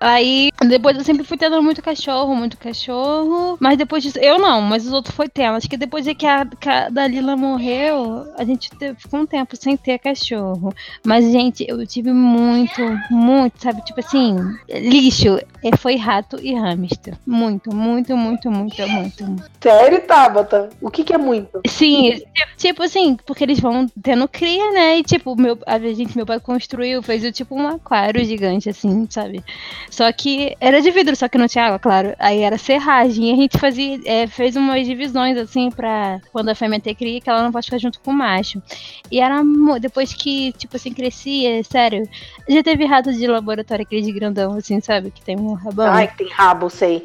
Aí, 0.00 0.50
depois 0.66 0.96
eu 0.96 1.04
sempre 1.04 1.24
fui 1.24 1.36
tendo 1.36 1.62
muito 1.62 1.82
cachorro, 1.82 2.34
muito 2.34 2.56
cachorro. 2.56 3.58
Mas 3.60 3.76
depois 3.76 4.02
disso, 4.02 4.18
eu 4.18 4.38
não, 4.38 4.62
mas 4.62 4.86
os 4.86 4.92
outros 4.94 5.14
foi 5.14 5.28
tendo. 5.28 5.56
Acho 5.56 5.68
que 5.68 5.76
depois 5.76 6.06
de 6.06 6.14
que 6.14 6.26
a, 6.26 6.46
que 6.46 6.68
a 6.68 6.88
Dalila 6.88 7.36
morreu, 7.36 8.24
a 8.38 8.44
gente 8.44 8.70
teve, 8.70 8.98
ficou 8.98 9.20
um 9.20 9.26
tempo 9.26 9.54
sem 9.56 9.76
ter 9.76 9.98
cachorro. 9.98 10.72
Mas, 11.04 11.30
gente, 11.30 11.66
eu 11.68 11.86
tive 11.86 12.12
muito, 12.12 12.80
muito, 13.10 13.60
sabe? 13.60 13.84
Tipo 13.84 14.00
assim, 14.00 14.36
lixo. 14.68 15.38
Foi 15.78 15.96
rato 15.96 16.38
e 16.42 16.54
hamster. 16.54 17.14
Muito, 17.26 17.74
muito, 17.74 18.16
muito, 18.16 18.50
muito, 18.50 18.88
muito. 18.88 19.50
Sério, 19.60 20.00
Tabata? 20.00 20.70
O 20.80 20.90
que, 20.90 21.04
que 21.04 21.12
é 21.12 21.18
muito? 21.18 21.60
Sim, 21.66 22.22
tipo 22.56 22.82
assim, 22.82 23.16
porque 23.26 23.44
eles 23.44 23.60
vão 23.60 23.86
tendo 24.02 24.26
cria, 24.26 24.72
né? 24.72 24.98
E 24.98 25.02
tipo, 25.02 25.36
meu, 25.36 25.58
a 25.66 25.78
gente, 25.78 26.16
meu 26.16 26.24
pai 26.24 26.40
construiu, 26.40 27.02
fez 27.02 27.22
tipo 27.36 27.54
um 27.54 27.68
aquário 27.68 28.24
gigante, 28.24 28.70
assim, 28.70 29.06
sabe? 29.10 29.44
Só 29.90 30.10
que 30.12 30.56
era 30.60 30.80
de 30.80 30.90
vidro, 30.90 31.16
só 31.16 31.28
que 31.28 31.36
não 31.36 31.48
tinha 31.48 31.66
água, 31.66 31.78
claro. 31.78 32.14
Aí 32.18 32.40
era 32.40 32.56
serragem. 32.56 33.30
E 33.30 33.32
a 33.32 33.36
gente 33.36 33.58
fazia, 33.58 34.00
é, 34.04 34.26
fez 34.26 34.56
umas 34.56 34.86
divisões, 34.86 35.36
assim, 35.36 35.70
pra 35.70 36.20
quando 36.32 36.48
a 36.48 36.54
fêmea 36.54 36.80
ter 36.80 36.94
cria, 36.94 37.20
que 37.20 37.28
ela 37.28 37.42
não 37.42 37.52
pode 37.52 37.66
ficar 37.66 37.78
junto 37.78 38.00
com 38.00 38.12
o 38.12 38.14
macho. 38.14 38.62
E 39.10 39.20
era 39.20 39.42
depois 39.80 40.12
que, 40.12 40.52
tipo 40.52 40.76
assim, 40.76 40.92
crescia, 40.92 41.62
sério. 41.64 42.08
Já 42.48 42.62
teve 42.62 42.84
rato 42.84 43.12
de 43.12 43.26
laboratório, 43.26 43.82
aquele 43.82 44.02
de 44.02 44.12
grandão, 44.12 44.52
assim, 44.54 44.80
sabe? 44.80 45.10
Que 45.10 45.22
tem 45.22 45.38
um 45.38 45.54
rabão. 45.54 45.92
Ai, 45.92 46.08
que 46.08 46.18
tem 46.18 46.28
rabo, 46.28 46.70
sei. 46.70 47.02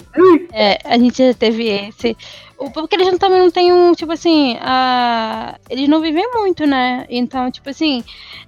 É, 0.53 0.79
a 0.85 0.97
gente 0.97 1.17
já 1.17 1.33
teve 1.33 1.67
esse. 1.67 2.15
Porque 2.73 2.95
eles 2.95 3.17
também 3.17 3.39
não 3.39 3.51
tem 3.51 3.71
um, 3.73 3.93
tipo 3.93 4.11
assim, 4.11 4.57
a... 4.61 5.57
eles 5.69 5.87
não 5.89 6.01
vivem 6.01 6.25
muito, 6.33 6.65
né? 6.65 7.05
Então, 7.09 7.51
tipo 7.51 7.69
assim, 7.69 8.03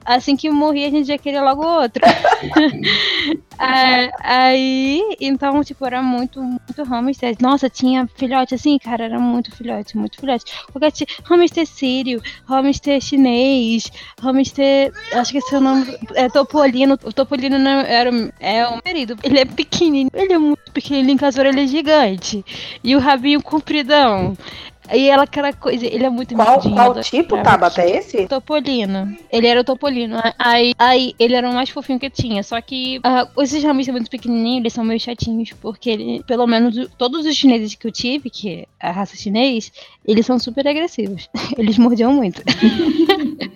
assim 0.06 0.36
que 0.36 0.50
morrer 0.50 0.86
a 0.86 0.90
gente 0.90 1.08
já 1.08 1.18
queria 1.18 1.44
logo 1.44 1.66
outro. 1.66 2.04
É, 3.60 4.12
aí, 4.22 5.02
então, 5.20 5.64
tipo, 5.64 5.84
era 5.86 6.02
muito, 6.02 6.42
muito 6.42 6.84
hamster. 6.84 7.36
Nossa, 7.42 7.70
tinha 7.70 8.08
filhote 8.16 8.54
assim, 8.54 8.78
cara, 8.78 9.06
era 9.06 9.20
muito 9.20 9.56
filhote, 9.56 9.98
muito 9.98 10.20
filhote. 10.20 10.46
Porque 10.72 10.92
tinha 10.92 11.08
hamster 11.24 11.66
sírio, 11.66 12.22
hamster 12.46 13.02
chinês, 13.02 13.92
hamster, 14.22 14.94
acho 15.14 15.32
que 15.32 15.40
esse 15.40 15.56
é 15.56 15.58
o 15.58 15.62
nome, 15.62 15.98
é 16.14 16.30
Topolino. 16.30 17.00
O 17.04 17.12
Topolino 17.12 17.58
não, 17.58 17.80
era, 17.82 18.12
é 18.40 18.68
um 18.68 18.80
querido. 18.80 19.18
Ele 19.24 19.40
é 19.40 19.46
pequenininho, 19.46 20.12
ele 20.14 20.34
é 20.34 20.38
muito 20.38 20.72
pequenininho, 20.72 21.18
caso 21.18 21.42
ele 21.42 21.62
é 21.62 21.68
gigante. 21.68 22.46
E 22.84 22.96
o 22.96 23.00
rabinho 23.00 23.42
compridão. 23.98 24.38
E 24.94 25.10
ela, 25.10 25.24
aquela 25.24 25.54
coisa, 25.54 25.86
ele 25.86 26.06
é 26.06 26.10
muito 26.10 26.36
Qual, 26.36 26.62
qual 26.62 27.02
tipo, 27.02 27.42
Tabata, 27.42 27.82
é 27.82 27.98
esse? 27.98 28.28
Topolino. 28.28 29.16
Ele 29.32 29.48
era 29.48 29.62
o 29.62 29.64
Topolino. 29.64 30.18
Aí, 30.38 30.74
aí 30.78 31.14
ele 31.20 31.36
era 31.36 31.50
o 31.50 31.54
mais 31.54 31.70
fofinho 31.70 32.00
que 32.00 32.10
tinha. 32.10 32.44
Só 32.44 32.60
que 32.62 33.00
uh, 33.00 33.42
esses 33.42 33.64
hamsters 33.64 33.96
muito 33.96 34.10
pequenininhos, 34.10 34.60
eles 34.60 34.74
são 34.74 34.84
meio 34.84 35.00
chatinhos. 35.00 35.52
Porque, 35.54 35.90
ele, 35.90 36.24
pelo 36.24 36.48
menos, 36.48 36.90
todos 36.98 37.26
os 37.26 37.36
chineses 37.36 37.76
que 37.76 37.88
eu 37.88 37.92
tive, 37.92 38.30
que 38.30 38.66
é 38.80 38.88
a 38.88 38.92
raça 38.92 39.16
chinês, 39.16 39.72
eles 40.06 40.26
são 40.26 40.40
super 40.40 40.68
agressivos. 40.68 41.30
Eles 41.58 41.78
mordiam 41.78 42.14
muito. 42.14 42.42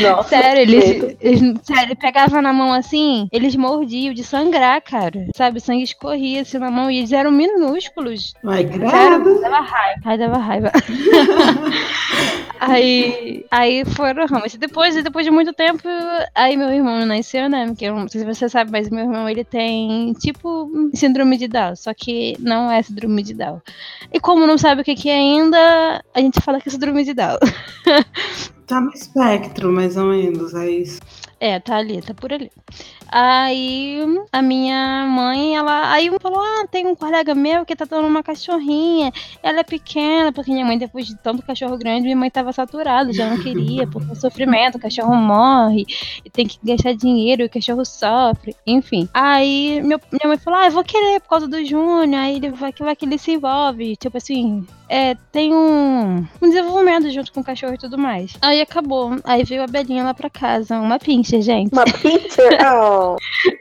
Nossa, 0.00 0.28
sério, 0.30 0.62
eles, 0.62 1.16
eles, 1.20 1.54
sério, 1.62 1.96
pegava 1.96 2.42
na 2.42 2.52
mão 2.52 2.72
assim, 2.72 3.28
eles 3.32 3.54
mordiam 3.56 4.12
de 4.12 4.24
sangrar, 4.24 4.80
cara. 4.82 5.26
Sabe, 5.36 5.58
o 5.58 5.60
sangue 5.60 5.82
escorria 5.82 6.42
assim 6.42 6.58
na 6.58 6.70
mão 6.70 6.90
e 6.90 6.98
eles 6.98 7.12
eram 7.12 7.30
minúsculos. 7.30 8.34
Ai, 8.44 8.66
sério, 8.66 9.40
dava 9.40 9.60
raiva. 9.60 10.00
Ai, 10.04 10.18
dava 10.18 10.38
raiva. 10.38 10.71
aí, 12.60 13.44
aí 13.50 13.84
foram 13.84 14.26
Ramos. 14.26 14.54
Depois, 14.54 14.94
depois 15.02 15.24
de 15.24 15.30
muito 15.30 15.52
tempo, 15.52 15.82
aí 16.34 16.56
meu 16.56 16.70
irmão 16.70 17.04
nasceu, 17.04 17.48
né? 17.48 17.66
Porque 17.66 17.84
eu 17.84 17.94
não 17.94 18.08
sei 18.08 18.20
se 18.20 18.26
você 18.26 18.48
sabe, 18.48 18.70
mas 18.70 18.88
meu 18.88 19.00
irmão 19.00 19.28
ele 19.28 19.44
tem 19.44 20.12
tipo 20.14 20.70
síndrome 20.94 21.36
de 21.36 21.48
Down, 21.48 21.76
só 21.76 21.92
que 21.94 22.36
não 22.38 22.70
é 22.70 22.82
síndrome 22.82 23.22
de 23.22 23.34
Down. 23.34 23.60
E 24.12 24.20
como 24.20 24.46
não 24.46 24.58
sabe 24.58 24.82
o 24.82 24.84
que, 24.84 24.94
que 24.94 25.08
é 25.08 25.16
ainda, 25.16 26.04
a 26.14 26.20
gente 26.20 26.40
fala 26.40 26.60
que 26.60 26.68
é 26.68 26.72
síndrome 26.72 27.04
de 27.04 27.14
Down. 27.14 27.38
Tá 28.66 28.80
no 28.80 28.90
espectro, 28.90 29.70
mais 29.70 29.96
ou 29.96 30.06
menos, 30.06 30.54
é 30.54 30.70
isso. 30.70 31.00
É, 31.38 31.58
tá 31.58 31.76
ali, 31.76 32.00
tá 32.00 32.14
por 32.14 32.32
ali. 32.32 32.50
Aí 33.12 33.98
a 34.32 34.40
minha 34.40 35.06
mãe, 35.06 35.54
ela 35.54 35.92
aí 35.92 36.10
falou: 36.18 36.40
Ah, 36.40 36.66
tem 36.70 36.86
um 36.86 36.94
colega 36.94 37.34
meu 37.34 37.62
que 37.66 37.76
tá 37.76 37.84
dando 37.84 38.08
uma 38.08 38.22
cachorrinha. 38.22 39.12
Ela 39.42 39.60
é 39.60 39.62
pequena, 39.62 40.32
porque 40.32 40.50
minha 40.50 40.64
mãe, 40.64 40.78
depois 40.78 41.06
de 41.06 41.14
tanto 41.18 41.42
cachorro 41.42 41.76
grande, 41.76 42.04
minha 42.04 42.16
mãe 42.16 42.30
tava 42.30 42.54
saturada, 42.54 43.12
já 43.12 43.28
não 43.28 43.38
queria, 43.42 43.86
porque 43.86 44.10
o 44.10 44.16
sofrimento, 44.16 44.78
o 44.78 44.80
cachorro 44.80 45.14
morre, 45.14 45.84
e 46.24 46.30
tem 46.30 46.46
que 46.46 46.58
gastar 46.64 46.94
dinheiro, 46.94 47.44
o 47.44 47.50
cachorro 47.50 47.84
sofre, 47.84 48.56
enfim. 48.66 49.06
Aí 49.12 49.82
meu, 49.82 50.00
minha 50.10 50.28
mãe 50.28 50.38
falou: 50.38 50.60
Ah, 50.60 50.66
eu 50.68 50.72
vou 50.72 50.82
querer 50.82 51.20
por 51.20 51.28
causa 51.28 51.46
do 51.46 51.62
Júnior, 51.62 52.18
aí 52.18 52.36
ele 52.36 52.50
vai 52.50 52.72
que 52.72 52.82
vai 52.82 52.96
que 52.96 53.04
ele 53.04 53.18
se 53.18 53.32
envolve. 53.32 53.94
Tipo 53.96 54.16
assim, 54.16 54.66
é, 54.88 55.14
tem 55.30 55.54
um, 55.54 56.26
um 56.40 56.48
desenvolvimento 56.48 57.10
junto 57.10 57.30
com 57.30 57.40
o 57.40 57.44
cachorro 57.44 57.74
e 57.74 57.78
tudo 57.78 57.98
mais. 57.98 58.36
Aí 58.40 58.60
acabou. 58.60 59.16
Aí 59.22 59.44
veio 59.44 59.62
a 59.62 59.66
Belinha 59.66 60.02
lá 60.02 60.14
pra 60.14 60.30
casa. 60.30 60.78
Uma 60.78 60.98
pincher, 60.98 61.42
gente. 61.42 61.72
Uma 61.72 61.84
pincher? 61.84 62.58
Oh. 62.74 63.00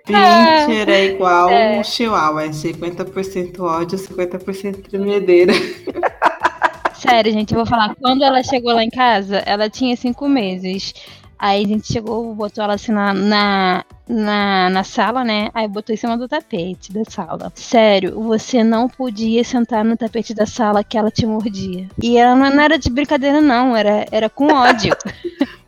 pincher 0.05 0.89
é 0.89 1.05
igual 1.05 1.49
é. 1.49 1.79
um 1.79 1.83
chihuahua. 1.83 2.45
É 2.45 2.49
50% 2.49 3.59
ódio, 3.59 3.97
50% 3.97 4.81
tremedeira. 4.89 5.53
Sério, 6.95 7.31
gente, 7.31 7.51
eu 7.53 7.57
vou 7.57 7.65
falar. 7.65 7.95
Quando 7.95 8.23
ela 8.23 8.43
chegou 8.43 8.73
lá 8.73 8.83
em 8.83 8.89
casa, 8.89 9.37
ela 9.45 9.69
tinha 9.69 9.95
cinco 9.95 10.29
meses. 10.29 10.93
Aí 11.41 11.63
a 11.63 11.67
gente 11.67 11.91
chegou, 11.91 12.35
botou 12.35 12.63
ela 12.63 12.75
assim 12.75 12.91
na, 12.91 13.15
na, 13.15 13.83
na, 14.07 14.69
na, 14.69 14.83
sala, 14.83 15.23
né? 15.23 15.49
Aí 15.55 15.67
botou 15.67 15.91
em 15.91 15.97
cima 15.97 16.15
do 16.15 16.27
tapete 16.27 16.93
da 16.93 17.03
sala. 17.03 17.51
Sério, 17.55 18.21
você 18.21 18.63
não 18.63 18.87
podia 18.87 19.43
sentar 19.43 19.83
no 19.83 19.97
tapete 19.97 20.35
da 20.35 20.45
sala 20.45 20.83
que 20.83 20.95
ela 20.95 21.09
te 21.09 21.25
mordia. 21.25 21.89
E 21.99 22.15
ela 22.15 22.35
não, 22.35 22.55
não 22.55 22.61
era 22.61 22.77
de 22.77 22.91
brincadeira, 22.91 23.41
não, 23.41 23.75
era, 23.75 24.05
era 24.11 24.29
com 24.29 24.53
ódio. 24.53 24.95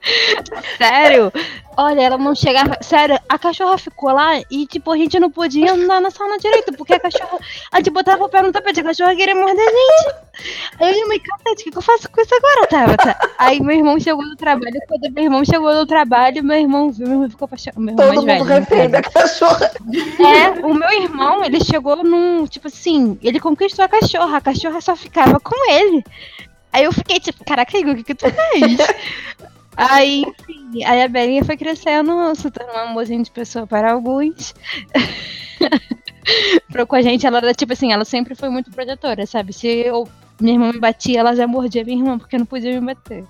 Sério? 0.78 1.32
Olha, 1.76 2.02
ela 2.02 2.18
não 2.18 2.36
chegava. 2.36 2.78
Sério, 2.82 3.20
a 3.28 3.40
cachorra 3.40 3.78
ficou 3.78 4.12
lá 4.12 4.42
e, 4.50 4.68
tipo, 4.68 4.92
a 4.92 4.98
gente 4.98 5.20
não 5.20 5.32
podia 5.32 5.74
andar 5.74 6.02
na 6.02 6.12
sala 6.12 6.38
direito, 6.38 6.74
porque 6.74 6.94
a 6.94 7.00
cachorra. 7.00 7.40
A 7.72 7.78
gente 7.78 7.90
botava 7.90 8.24
o 8.24 8.30
pé 8.30 8.42
no 8.42 8.52
tapete, 8.52 8.82
a 8.82 8.84
cachorra 8.84 9.16
queria 9.16 9.34
morder 9.34 9.66
a 9.66 9.72
gente. 9.72 10.16
Aí 10.80 11.00
eu 11.00 11.08
mãe, 11.08 11.20
cacete, 11.20 11.62
o 11.62 11.64
que, 11.64 11.72
que 11.72 11.78
eu 11.78 11.82
faço 11.82 12.10
com 12.10 12.22
isso 12.22 12.36
agora, 12.36 12.68
Tabata? 12.68 13.30
Aí 13.40 13.60
meu 13.60 13.76
irmão 13.76 14.00
chegou 14.00 14.24
do 14.24 14.36
trabalho, 14.36 14.80
quando 14.88 15.12
meu 15.12 15.24
irmão 15.24 15.46
chegou 15.46 15.74
do 15.74 15.86
trabalho, 15.86 16.44
meu 16.44 16.58
irmão 16.58 16.92
viu, 16.92 17.08
meu 17.08 17.16
irmão 17.16 17.30
ficou 17.30 17.46
apaixonado. 17.46 17.96
Todo 17.96 18.14
mundo 18.14 18.26
velho, 18.26 18.44
refém 18.44 18.90
da 18.90 19.02
cachorra. 19.02 19.72
É, 20.20 20.66
o 20.66 20.74
meu 20.74 20.92
irmão, 20.92 21.44
ele 21.44 21.64
chegou 21.64 22.04
num, 22.04 22.46
tipo 22.46 22.68
assim, 22.68 23.18
ele 23.22 23.40
conquistou 23.40 23.86
a 23.86 23.88
cachorra, 23.88 24.38
a 24.38 24.42
cachorra 24.42 24.82
só 24.82 24.96
ficava 24.96 25.40
com 25.40 25.72
ele. 25.72 26.04
Aí 26.72 26.86
eu 26.86 26.92
fiquei 26.92 27.20
tipo, 27.20 27.46
caraca, 27.46 27.78
o 27.78 27.96
que, 27.96 28.04
que 28.04 28.16
tu 28.16 28.26
fez? 28.26 28.78
Aí, 29.76 30.22
enfim, 30.22 30.84
aí 30.84 31.02
a 31.02 31.08
Belinha 31.08 31.44
foi 31.44 31.58
crescendo, 31.58 32.36
se 32.36 32.50
tornou 32.52 32.76
um 32.76 32.80
amorzinho 32.80 33.24
de 33.24 33.32
pessoa 33.32 33.66
para 33.66 33.92
alguns. 33.92 34.54
Com 36.88 36.96
a 36.96 37.02
gente, 37.02 37.26
ela 37.26 37.38
era 37.40 37.54
tipo 37.54 37.74
assim, 37.74 37.92
ela 37.92 38.06
sempre 38.06 38.36
foi 38.36 38.50
muito 38.50 38.72
protetora, 38.72 39.26
sabe? 39.26 39.52
Se 39.52 39.68
eu, 39.68 40.08
minha 40.40 40.56
irmã 40.56 40.72
me 40.72 40.80
batia, 40.80 41.20
ela 41.20 41.36
já 41.36 41.48
mordia 41.48 41.84
minha 41.84 41.98
irmã, 41.98 42.18
porque 42.18 42.38
não 42.38 42.46
podia 42.46 42.80
me 42.80 42.94
bater. 42.94 43.26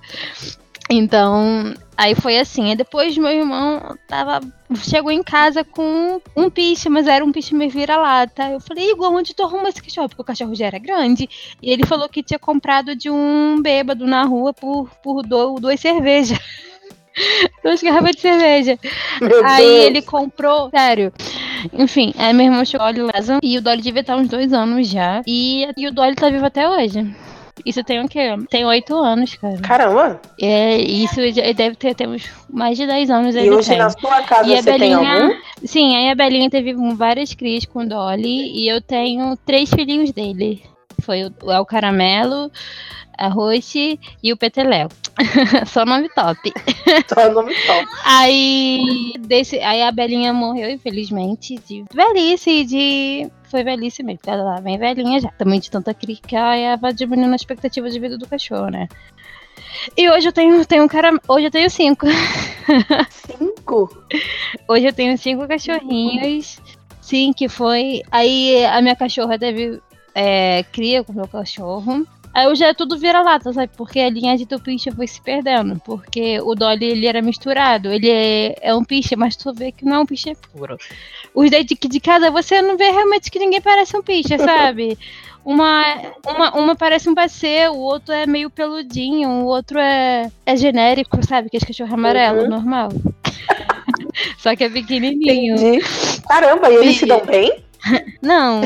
Então, 0.89 1.74
aí 1.98 2.15
foi 2.15 2.38
assim. 2.38 2.69
Aí 2.69 2.76
depois 2.76 3.17
meu 3.17 3.32
irmão 3.32 3.98
tava, 4.08 4.41
chegou 4.78 5.12
em 5.12 5.24
casa 5.24 5.63
com 5.63 6.22
um 6.36 6.50
piche, 6.50 6.89
mas 6.89 7.08
era 7.08 7.24
um 7.24 7.32
piche 7.32 7.56
meio 7.56 7.72
vira-lata. 7.72 8.50
Eu 8.50 8.60
falei, 8.60 8.91
igual 8.91 9.13
onde 9.13 9.34
tu 9.34 9.43
arruma 9.43 9.69
esse 9.69 9.82
cachorro? 9.82 10.10
Porque 10.10 10.22
o 10.22 10.26
cachorro 10.26 10.56
já 10.56 10.67
era 10.67 10.80
grande. 10.80 11.30
E 11.62 11.72
ele 11.72 11.86
falou 11.86 12.10
que 12.10 12.24
tinha 12.24 12.39
comprado 12.39 12.96
de 12.96 13.10
um 13.10 13.62
bêbado 13.62 14.06
na 14.06 14.24
rua 14.24 14.54
por, 14.54 14.89
por 15.02 15.24
do, 15.24 15.56
duas 15.56 15.80
cervejas. 15.80 16.38
duas 17.63 17.82
garrafas 17.82 18.15
de 18.15 18.22
cerveja. 18.22 18.80
Meu 19.22 19.46
aí 19.46 19.65
Deus. 19.65 19.86
ele 19.86 20.02
comprou, 20.02 20.69
sério. 20.69 21.13
Enfim, 21.72 22.13
aí 22.17 22.34
meu 22.34 22.48
irmão 22.48 22.65
chegou 22.65 22.91
Dolly 22.91 23.12
Lesam 23.13 23.39
e 23.41 23.58
o 23.58 23.62
Dolly 23.62 23.82
devia 23.82 24.02
estar 24.02 24.17
uns 24.17 24.28
dois 24.28 24.52
anos 24.52 24.88
já. 24.88 25.22
E, 25.26 25.65
e 25.78 25.88
o 25.88 25.93
Dolly 25.93 26.15
tá 26.15 26.30
vivo 26.30 26.46
até 26.46 26.67
hoje. 26.67 27.15
Isso 27.65 27.84
tem 27.84 28.04
o 28.04 28.08
quê? 28.08 28.36
Tem 28.49 28.65
oito 28.65 28.95
anos, 28.95 29.36
cara. 29.36 29.58
Caramba! 29.60 30.21
É, 30.39 30.78
isso 30.78 31.15
deve 31.56 31.76
ter, 31.76 32.08
uns 32.08 32.30
mais 32.49 32.78
de 32.78 32.86
10 32.86 33.10
anos. 33.10 33.36
E 33.36 33.39
ele 33.39 33.52
hoje 33.52 33.69
tem. 33.69 33.78
na 33.78 33.89
sua 33.89 34.21
casa 34.23 34.49
E 34.52 34.56
você 34.58 34.63
tem 34.63 34.80
Belinha. 34.80 34.97
algum? 35.23 35.36
Sim, 35.63 35.95
aí 35.95 36.10
a 36.10 36.15
Belinha 36.15 36.49
teve 36.49 36.73
várias 36.95 37.34
crias 37.34 37.65
com 37.65 37.80
o 37.80 37.88
Dolly 37.88 38.52
e 38.54 38.67
eu 38.67 38.82
tenho 38.82 39.38
três 39.45 39.69
filhinhos 39.69 40.12
dele. 40.12 40.62
Foi 41.02 41.23
o, 41.23 41.52
é 41.52 41.60
o 41.60 41.65
Caramelo, 41.65 42.52
a 43.23 43.29
Roche 43.29 43.97
e 44.21 44.33
o 44.33 44.38
Peteléu. 44.38 44.89
Só 45.65 45.86
nome 45.86 46.09
top. 46.09 46.51
Só 47.07 47.31
nome 47.31 47.55
top. 47.65 47.88
Aí, 48.03 49.13
desse, 49.19 49.59
aí 49.59 49.81
a 49.81 49.91
Belinha 49.91 50.33
morreu, 50.33 50.69
infelizmente, 50.69 51.55
de 51.67 51.86
velhice, 51.93 52.65
de. 52.65 53.31
Foi 53.49 53.63
velhice 53.63 54.03
mesmo, 54.03 54.17
porque 54.17 54.29
ela 54.29 54.55
tá 54.55 54.62
bem 54.62 54.77
velhinha 54.77 55.21
já. 55.21 55.29
Também 55.31 55.59
de 55.59 55.71
tanta 55.71 55.93
que 55.93 56.36
ela 56.36 56.75
vai 56.75 56.91
diminuindo 56.91 57.31
a 57.31 57.36
expectativa 57.36 57.89
de 57.89 57.99
vida 57.99 58.17
do 58.17 58.27
cachorro, 58.27 58.69
né? 58.69 58.89
E 59.95 60.09
hoje 60.09 60.27
eu 60.27 60.33
tenho, 60.33 60.65
tenho 60.65 60.83
um 60.83 60.88
cara. 60.88 61.12
Hoje 61.27 61.45
eu 61.47 61.51
tenho 61.51 61.69
cinco. 61.69 62.05
Cinco? 63.09 64.05
Hoje 64.67 64.88
eu 64.88 64.93
tenho 64.93 65.17
cinco 65.17 65.47
cachorrinhos. 65.47 66.59
Sim, 67.01 67.31
que 67.31 67.47
foi. 67.47 68.01
Aí 68.12 68.65
a 68.65 68.81
minha 68.81 68.95
cachorra 68.95 69.38
teve 69.38 69.81
é, 70.15 70.63
cria 70.71 71.03
com 71.03 71.12
o 71.12 71.15
meu 71.15 71.27
cachorro. 71.27 72.05
Aí 72.34 72.48
hoje 72.48 72.63
é 72.63 72.74
tudo 72.74 72.98
vira-lata, 72.98 73.54
sabe? 73.54 73.69
Porque 73.78 74.00
a 74.00 74.10
linha 74.10 74.36
de 74.36 74.46
tupicha 74.46 74.91
foi 74.91 75.06
se 75.08 75.22
perdendo. 75.22 75.80
Porque 75.86 76.39
o 76.41 76.56
Dolly 76.56 76.86
ele 76.86 77.06
era 77.06 77.22
misturado. 77.22 77.91
Ele 77.91 78.10
é, 78.10 78.56
é 78.62 78.74
um 78.76 78.84
piche, 78.84 79.15
mas 79.15 79.36
tu 79.36 79.54
vê 79.54 79.72
que 79.72 79.86
não 79.86 79.98
é 79.98 80.00
um 80.00 80.06
piche 80.06 80.36
puro. 80.52 80.78
Os 81.36 81.52
daí 81.52 81.63
de, 81.63 81.76
casa 82.00 82.32
você 82.32 82.62
não 82.62 82.76
vê 82.76 82.89
realmente 82.89 83.30
que 83.30 83.38
ninguém 83.39 83.62
parece 83.62 83.96
um 83.96 84.02
piche, 84.02 84.38
sabe? 84.39 84.98
Uma, 85.46 85.84
uma, 86.26 86.56
uma 86.58 86.74
parece 86.74 87.10
um 87.10 87.13
bacê, 87.13 87.67
o 87.67 87.76
outro 87.76 88.13
é 88.13 88.26
meio 88.26 88.50
peludinho, 88.50 89.28
o 89.30 89.46
outro 89.46 89.78
é, 89.78 90.32
é 90.46 90.56
genérico, 90.56 91.22
sabe? 91.28 91.50
Que 91.50 91.58
é 91.58 91.60
cachorro 91.60 91.93
amarelo, 91.93 92.43
Uhum. 92.43 92.50
normal. 92.50 92.88
Só 94.39 94.56
que 94.56 94.63
é 94.63 94.69
pequenininho. 94.69 95.56
Entendi. 95.58 95.86
Caramba, 96.30 96.72
e 96.72 96.76
eles 96.76 96.96
se 96.98 97.06
dão 97.06 97.26
bem? 97.26 97.62
Não, 98.22 98.62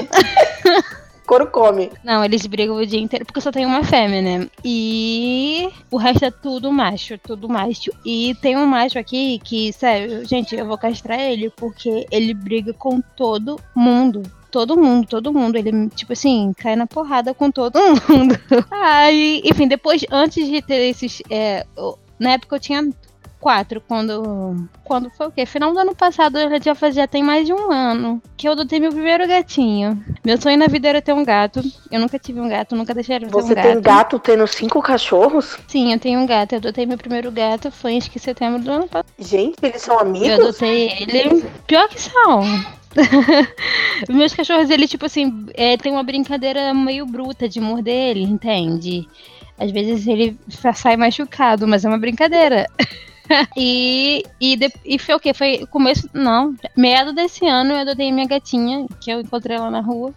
Couro 1.27 1.47
come. 1.47 1.91
não, 2.05 2.23
eles 2.23 2.47
brigam 2.47 2.77
o 2.77 2.85
dia 2.85 3.01
inteiro 3.01 3.25
porque 3.25 3.41
só 3.41 3.51
tem 3.51 3.65
uma 3.65 3.83
fêmea, 3.83 4.21
né? 4.21 4.49
E 4.63 5.69
o 5.91 5.97
resto 5.97 6.23
é 6.23 6.31
tudo 6.31 6.71
macho, 6.71 7.17
tudo 7.17 7.49
macho. 7.49 7.91
E 8.05 8.33
tem 8.41 8.55
um 8.55 8.65
macho 8.65 8.97
aqui 8.97 9.37
que, 9.43 9.73
sério, 9.73 10.25
gente, 10.25 10.55
eu 10.55 10.65
vou 10.65 10.77
castrar 10.77 11.19
ele 11.19 11.49
porque 11.49 12.07
ele 12.09 12.33
briga 12.33 12.73
com 12.73 13.01
todo 13.01 13.59
mundo. 13.75 14.23
Todo 14.49 14.77
mundo, 14.77 15.05
todo 15.05 15.33
mundo. 15.33 15.57
Ele, 15.57 15.89
tipo 15.89 16.13
assim, 16.13 16.53
cai 16.57 16.77
na 16.77 16.87
porrada 16.87 17.33
com 17.33 17.51
todo 17.51 17.77
mundo. 17.77 18.39
Aí, 18.71 19.41
enfim, 19.43 19.67
depois, 19.67 20.05
antes 20.09 20.47
de 20.47 20.61
ter 20.61 20.87
esses. 20.87 21.21
é, 21.29 21.65
na 22.17 22.31
época 22.31 22.55
eu 22.55 22.59
tinha 22.59 22.89
quatro, 23.39 23.82
quando. 23.88 24.67
Quando 24.84 25.10
foi 25.10 25.28
o 25.28 25.32
quê? 25.32 25.45
Final 25.45 25.73
do 25.73 25.80
ano 25.80 25.95
passado, 25.95 26.38
eu 26.38 26.62
já 26.62 26.73
fazia 26.76 27.08
tem 27.08 27.23
mais 27.23 27.45
de 27.45 27.54
um 27.54 27.71
ano. 27.71 28.21
Que 28.36 28.47
eu 28.47 28.54
adotei 28.54 28.80
meu 28.80 28.91
primeiro 28.91 29.28
gatinho. 29.28 30.04
Meu 30.23 30.39
sonho 30.39 30.58
na 30.58 30.67
vida 30.67 30.88
era 30.88 31.02
ter 31.02 31.13
um 31.13 31.23
gato. 31.23 31.62
Eu 31.91 32.00
nunca 32.00 32.17
tive 32.17 32.39
um 32.39 32.50
gato, 32.50 32.76
nunca 32.76 32.93
deixaram 32.93 33.28
de 33.28 33.34
ter 33.34 33.41
Você 33.41 33.52
um 33.52 33.56
gato. 33.56 33.65
tem 33.67 33.82
gato 33.82 34.19
tendo 34.19 34.47
cinco 34.47 34.82
cachorros? 34.82 35.58
Sim, 35.67 35.93
eu 35.93 36.00
tenho 36.00 36.19
um 36.19 36.26
gato. 36.26 36.54
Eu 36.54 36.58
adotei 36.60 36.86
meu 36.86 36.97
primeiro 36.97 37.32
gato, 37.32 37.71
foi 37.71 37.97
acho 37.97 38.10
que 38.12 38.17
em 38.17 38.21
setembro 38.21 38.62
do 38.62 38.71
ano 38.71 38.88
passado. 38.88 39.12
Gente, 39.19 39.56
eles 39.62 39.82
são 39.82 39.95
Eu 39.95 40.02
amigos? 40.02 40.39
adotei 40.39 40.89
ele. 41.00 41.45
Pior 41.65 41.88
que 41.89 42.02
são. 42.02 42.43
Meus 44.10 44.34
cachorros, 44.34 44.69
ele, 44.69 44.88
tipo 44.88 45.06
assim, 45.06 45.45
é, 45.54 45.78
tem 45.78 45.91
uma 45.91 46.04
brincadeira 46.04 46.73
meio 46.73 47.06
bruta 47.06 47.47
de 47.47 47.60
morder 47.60 48.12
ele, 48.12 48.23
entende? 48.23 49.08
Às 49.60 49.71
vezes 49.71 50.08
ele 50.08 50.38
sai 50.76 50.95
machucado, 50.95 51.67
mas 51.67 51.84
é 51.84 51.88
uma 51.88 51.97
brincadeira. 51.97 52.65
e, 53.55 54.23
e, 54.39 54.55
de- 54.55 54.73
e 54.85 54.97
foi 54.99 55.15
o 55.15 55.19
quê? 55.19 55.33
Foi 55.33 55.65
começo. 55.67 56.09
Não, 56.13 56.53
meado 56.75 57.13
desse 57.13 57.45
ano 57.45 57.73
eu 57.73 57.77
adotei 57.79 58.11
minha 58.11 58.27
gatinha, 58.27 58.85
que 59.01 59.11
eu 59.11 59.21
encontrei 59.21 59.57
lá 59.57 59.69
na 59.71 59.81
rua. 59.81 60.13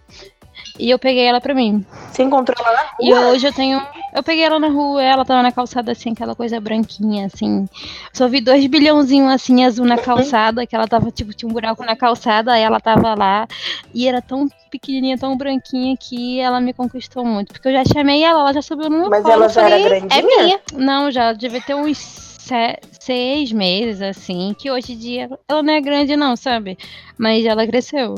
E 0.77 0.89
eu 0.89 0.99
peguei 0.99 1.23
ela 1.25 1.41
pra 1.41 1.53
mim. 1.55 1.83
Você 2.11 2.23
encontrou 2.23 2.55
ela 2.65 2.75
na 2.75 2.89
E 2.99 3.11
rua? 3.11 3.29
hoje 3.29 3.47
eu 3.47 3.53
tenho. 3.53 3.81
Eu 4.13 4.21
peguei 4.21 4.43
ela 4.43 4.59
na 4.59 4.67
rua, 4.67 5.01
ela 5.01 5.25
tava 5.25 5.41
na 5.41 5.51
calçada 5.51 5.91
assim, 5.91 6.11
aquela 6.11 6.35
coisa 6.35 6.59
branquinha, 6.59 7.25
assim. 7.25 7.67
Só 8.13 8.27
vi 8.27 8.41
dois 8.41 8.65
bilhãozinhos 8.67 9.31
assim, 9.31 9.63
azul 9.65 9.85
na 9.85 9.97
calçada, 9.97 10.65
que 10.67 10.75
ela 10.75 10.87
tava, 10.87 11.09
tipo, 11.09 11.33
tinha 11.33 11.49
um 11.49 11.53
buraco 11.53 11.83
na 11.83 11.95
calçada, 11.95 12.53
aí 12.53 12.61
ela 12.61 12.79
tava 12.79 13.15
lá. 13.15 13.47
E 13.93 14.07
era 14.07 14.21
tão 14.21 14.47
pequenininha, 14.69 15.17
tão 15.17 15.35
branquinha, 15.35 15.95
que 15.97 16.39
ela 16.39 16.59
me 16.61 16.73
conquistou 16.73 17.25
muito. 17.25 17.53
Porque 17.53 17.67
eu 17.67 17.73
já 17.73 17.83
chamei 17.85 18.23
ela, 18.23 18.41
ela 18.41 18.53
já 18.53 18.61
subiu 18.61 18.89
no 18.89 18.99
meu 18.99 19.09
Mas 19.09 19.23
colo. 19.23 19.33
ela 19.33 19.49
já 19.49 19.61
era 19.61 19.69
falei, 19.71 19.83
grandinha? 19.99 20.19
É 20.19 20.21
minha. 20.21 20.59
Não, 20.73 21.09
já 21.11 21.33
devia 21.33 21.61
ter 21.61 21.75
uns 21.75 22.30
se- 22.41 22.79
seis 22.99 23.51
meses, 23.51 24.01
assim, 24.01 24.55
que 24.57 24.69
hoje 24.71 24.93
em 24.93 24.97
dia 24.97 25.29
ela 25.47 25.61
não 25.63 25.73
é 25.73 25.81
grande, 25.81 26.15
não, 26.15 26.35
sabe? 26.35 26.77
Mas 27.17 27.45
ela 27.45 27.65
cresceu. 27.67 28.15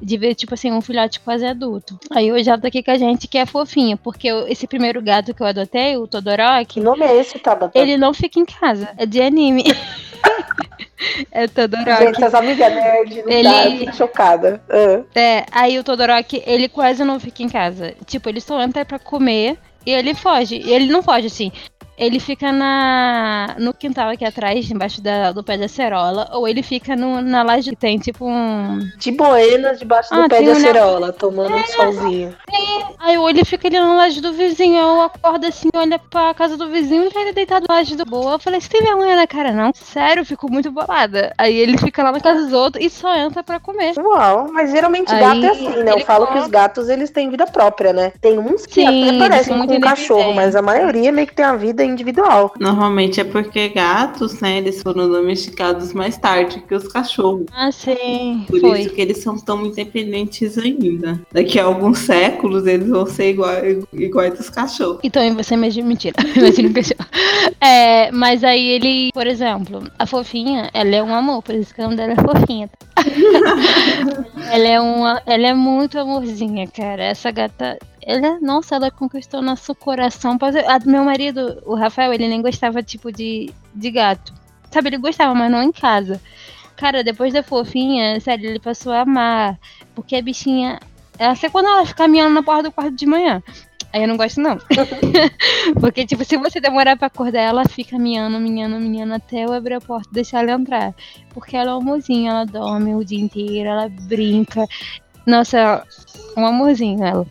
De 0.00 0.16
ver, 0.16 0.34
tipo 0.34 0.54
assim, 0.54 0.70
um 0.70 0.80
filhote 0.80 1.20
quase 1.20 1.44
adulto. 1.46 1.98
Aí 2.10 2.30
hoje 2.32 2.48
ela 2.50 2.60
tá 2.60 2.68
aqui 2.68 2.82
com 2.82 2.90
a 2.90 2.98
gente, 2.98 3.26
que 3.28 3.38
é 3.38 3.46
fofinha, 3.46 3.96
porque 3.96 4.28
eu- 4.28 4.46
esse 4.48 4.66
primeiro 4.66 5.00
gato 5.00 5.32
que 5.34 5.42
eu 5.42 5.46
adotei, 5.46 5.96
o 5.96 6.02
Que 6.04 6.10
Todoroki, 6.10 6.80
nome 6.80 7.04
é 7.04 7.16
esse, 7.20 7.38
Tabata? 7.38 7.76
ele 7.78 7.96
não 7.96 8.12
fica 8.12 8.38
em 8.38 8.44
casa. 8.44 8.88
É 8.96 9.06
de 9.06 9.20
anime. 9.20 9.64
é 11.30 11.46
Todoroki. 11.48 12.04
Gente, 12.04 12.24
as 12.24 12.34
amigas 12.34 12.72
nerd, 12.74 13.22
não 13.22 13.30
Ele- 13.32 13.84
dá, 13.86 13.92
chocada. 13.92 14.62
Ah. 14.68 15.02
É, 15.18 15.44
aí 15.50 15.78
o 15.78 15.84
Todoroki, 15.84 16.42
ele 16.46 16.68
quase 16.68 17.04
não 17.04 17.18
fica 17.18 17.42
em 17.42 17.48
casa. 17.48 17.94
Tipo, 18.06 18.28
ele 18.28 18.40
só 18.40 18.60
entra 18.62 18.84
pra 18.84 18.98
comer 18.98 19.58
e 19.86 19.90
ele 19.92 20.14
foge. 20.14 20.56
E 20.56 20.72
ele 20.72 20.86
não 20.92 21.02
foge, 21.02 21.26
assim. 21.26 21.50
Ele 22.04 22.18
fica 22.20 22.52
na 22.52 23.54
no 23.58 23.72
quintal 23.72 24.10
aqui 24.10 24.24
atrás, 24.24 24.70
embaixo 24.70 25.00
da- 25.00 25.32
do 25.32 25.42
pé 25.44 25.56
da 25.56 25.68
cerola, 25.68 26.28
ou 26.32 26.46
ele 26.48 26.62
fica 26.62 26.96
no- 26.96 27.20
na 27.22 27.42
laje 27.42 27.70
que 27.70 27.76
tem, 27.76 27.98
tipo 27.98 28.26
um... 28.26 28.78
De 28.96 29.10
boenas 29.12 29.78
debaixo 29.78 30.10
do 30.14 30.20
Ah, 30.20 30.28
pé 30.28 30.36
tem 30.36 30.46
de 30.46 30.50
um 30.50 30.56
acerola, 30.56 31.12
tomando 31.12 31.56
um 31.56 31.66
solzinho. 31.66 32.34
Aí 32.98 33.18
ou 33.18 33.28
ele 33.28 33.44
fica 33.44 33.68
ali 33.68 33.78
na 33.78 33.94
laje 33.94 34.20
do 34.20 34.32
vizinho, 34.32 34.76
eu 34.76 35.02
acordo 35.02 35.46
assim, 35.46 35.68
olha 35.74 35.98
pra 35.98 36.32
casa 36.34 36.56
do 36.56 36.68
vizinho, 36.68 37.10
tá 37.10 37.20
ele 37.20 37.32
deitado 37.32 37.66
na 37.68 37.76
laje 37.76 37.96
do 37.96 38.04
boa. 38.04 38.32
Eu 38.32 38.38
falei, 38.38 38.60
você 38.60 38.68
tem 38.68 38.82
vergonha 38.82 39.16
na 39.16 39.26
cara, 39.26 39.52
não? 39.52 39.72
Sério, 39.74 40.20
eu 40.20 40.26
fico 40.26 40.50
muito 40.50 40.70
bolada. 40.70 41.32
Aí 41.38 41.56
ele 41.56 41.76
fica 41.78 42.02
lá 42.02 42.12
na 42.12 42.20
casa 42.20 42.44
dos 42.44 42.52
outros 42.52 42.84
e 42.84 42.90
só 42.90 43.14
entra 43.16 43.42
pra 43.42 43.58
comer. 43.58 43.94
Uau, 43.98 44.48
mas 44.52 44.70
geralmente 44.70 45.12
Aí, 45.12 45.20
gato 45.20 45.44
é 45.44 45.48
assim, 45.50 45.82
né? 45.82 45.92
Eu 45.92 46.00
falo 46.00 46.26
que 46.26 46.32
come. 46.32 46.44
os 46.44 46.48
gatos 46.48 46.88
eles 46.88 47.10
têm 47.10 47.30
vida 47.30 47.46
própria, 47.46 47.92
né? 47.92 48.12
Tem 48.20 48.38
uns 48.38 48.66
que 48.66 48.80
Sim, 48.80 49.04
até 49.04 49.18
parecem 49.18 49.66
com 49.66 49.74
um 49.74 49.80
cachorro, 49.80 50.34
mas 50.34 50.54
a 50.54 50.62
maioria 50.62 51.10
meio 51.10 51.26
que 51.26 51.34
tem 51.34 51.44
a 51.44 51.56
vida 51.56 51.84
individual. 51.92 52.52
Normalmente 52.58 53.20
é 53.20 53.24
porque 53.24 53.68
gatos, 53.68 54.40
né, 54.40 54.58
eles 54.58 54.82
foram 54.82 55.08
domesticados 55.08 55.92
mais 55.92 56.16
tarde 56.16 56.62
que 56.66 56.74
os 56.74 56.88
cachorros. 56.88 57.46
Ah, 57.52 57.70
sim. 57.70 58.44
Por 58.48 58.60
foi. 58.60 58.80
isso 58.80 58.94
que 58.94 59.00
eles 59.00 59.18
são 59.18 59.36
tão 59.36 59.64
independentes 59.66 60.58
ainda. 60.58 61.20
Daqui 61.32 61.58
a 61.58 61.64
alguns 61.64 61.98
séculos 61.98 62.66
eles 62.66 62.88
vão 62.88 63.06
ser 63.06 63.30
iguais, 63.30 63.84
iguais 63.92 64.36
dos 64.36 64.50
cachorros. 64.50 65.00
Então 65.02 65.22
você 65.34 65.56
me 65.56 65.70
mentira. 65.82 66.16
Imagina 66.36 66.72
cachorro. 66.72 67.08
É, 67.60 68.10
mas 68.10 68.44
aí 68.44 68.68
ele, 68.68 69.10
por 69.12 69.26
exemplo, 69.26 69.84
a 69.98 70.06
fofinha, 70.06 70.70
ela 70.72 70.96
é 70.96 71.02
um 71.02 71.14
amor, 71.14 71.42
por 71.42 71.54
isso 71.54 71.74
que 71.74 71.80
o 71.80 71.84
nome 71.84 71.96
dela 71.96 72.12
é 72.12 72.16
fofinha. 72.16 72.70
ela 74.50 74.68
é 74.68 74.80
uma. 74.80 75.22
Ela 75.26 75.48
é 75.48 75.54
muito 75.54 75.98
amorzinha, 75.98 76.66
cara. 76.66 77.04
Essa 77.04 77.30
gata. 77.30 77.78
Ela, 78.04 78.40
nossa, 78.40 78.74
ela 78.74 78.90
conquistou 78.90 79.40
nosso 79.40 79.74
coração. 79.74 80.36
A, 80.66 80.78
meu 80.88 81.04
marido, 81.04 81.62
o 81.64 81.74
Rafael, 81.74 82.12
ele 82.12 82.28
nem 82.28 82.42
gostava, 82.42 82.82
tipo, 82.82 83.12
de, 83.12 83.50
de 83.74 83.90
gato. 83.90 84.34
Sabe, 84.70 84.88
ele 84.88 84.98
gostava, 84.98 85.34
mas 85.34 85.50
não 85.50 85.62
em 85.62 85.72
casa. 85.72 86.20
Cara, 86.76 87.04
depois 87.04 87.32
da 87.32 87.42
fofinha, 87.42 88.18
sério, 88.20 88.48
ele 88.50 88.58
passou 88.58 88.92
a 88.92 89.02
amar. 89.02 89.58
Porque 89.94 90.16
a 90.16 90.22
bichinha. 90.22 90.80
Ela 91.18 91.36
sei 91.36 91.50
quando 91.50 91.66
ela 91.66 91.86
fica 91.86 91.98
caminhando 91.98 92.34
na 92.34 92.42
porta 92.42 92.64
do 92.64 92.72
quarto 92.72 92.94
de 92.94 93.06
manhã. 93.06 93.42
Aí 93.92 94.02
eu 94.02 94.08
não 94.08 94.16
gosto, 94.16 94.40
não. 94.40 94.58
Porque, 95.78 96.06
tipo, 96.06 96.24
se 96.24 96.36
você 96.36 96.60
demorar 96.60 96.96
pra 96.96 97.06
acordar, 97.06 97.42
ela 97.42 97.68
fica 97.68 97.98
miando, 97.98 98.40
miando, 98.40 98.80
miando 98.80 99.14
até 99.14 99.44
eu 99.44 99.52
abrir 99.52 99.74
a 99.74 99.80
porta 99.80 100.08
e 100.10 100.14
deixar 100.14 100.42
ela 100.42 100.60
entrar. 100.60 100.94
Porque 101.34 101.56
ela 101.56 101.72
é 101.72 101.74
um 101.74 101.78
amorzinho, 101.78 102.30
ela 102.30 102.44
dorme 102.44 102.94
o 102.94 103.04
dia 103.04 103.20
inteiro, 103.20 103.68
ela 103.68 103.88
brinca. 103.88 104.66
Nossa, 105.26 105.86
um 106.36 106.44
amorzinho 106.44 107.04
ela. 107.04 107.26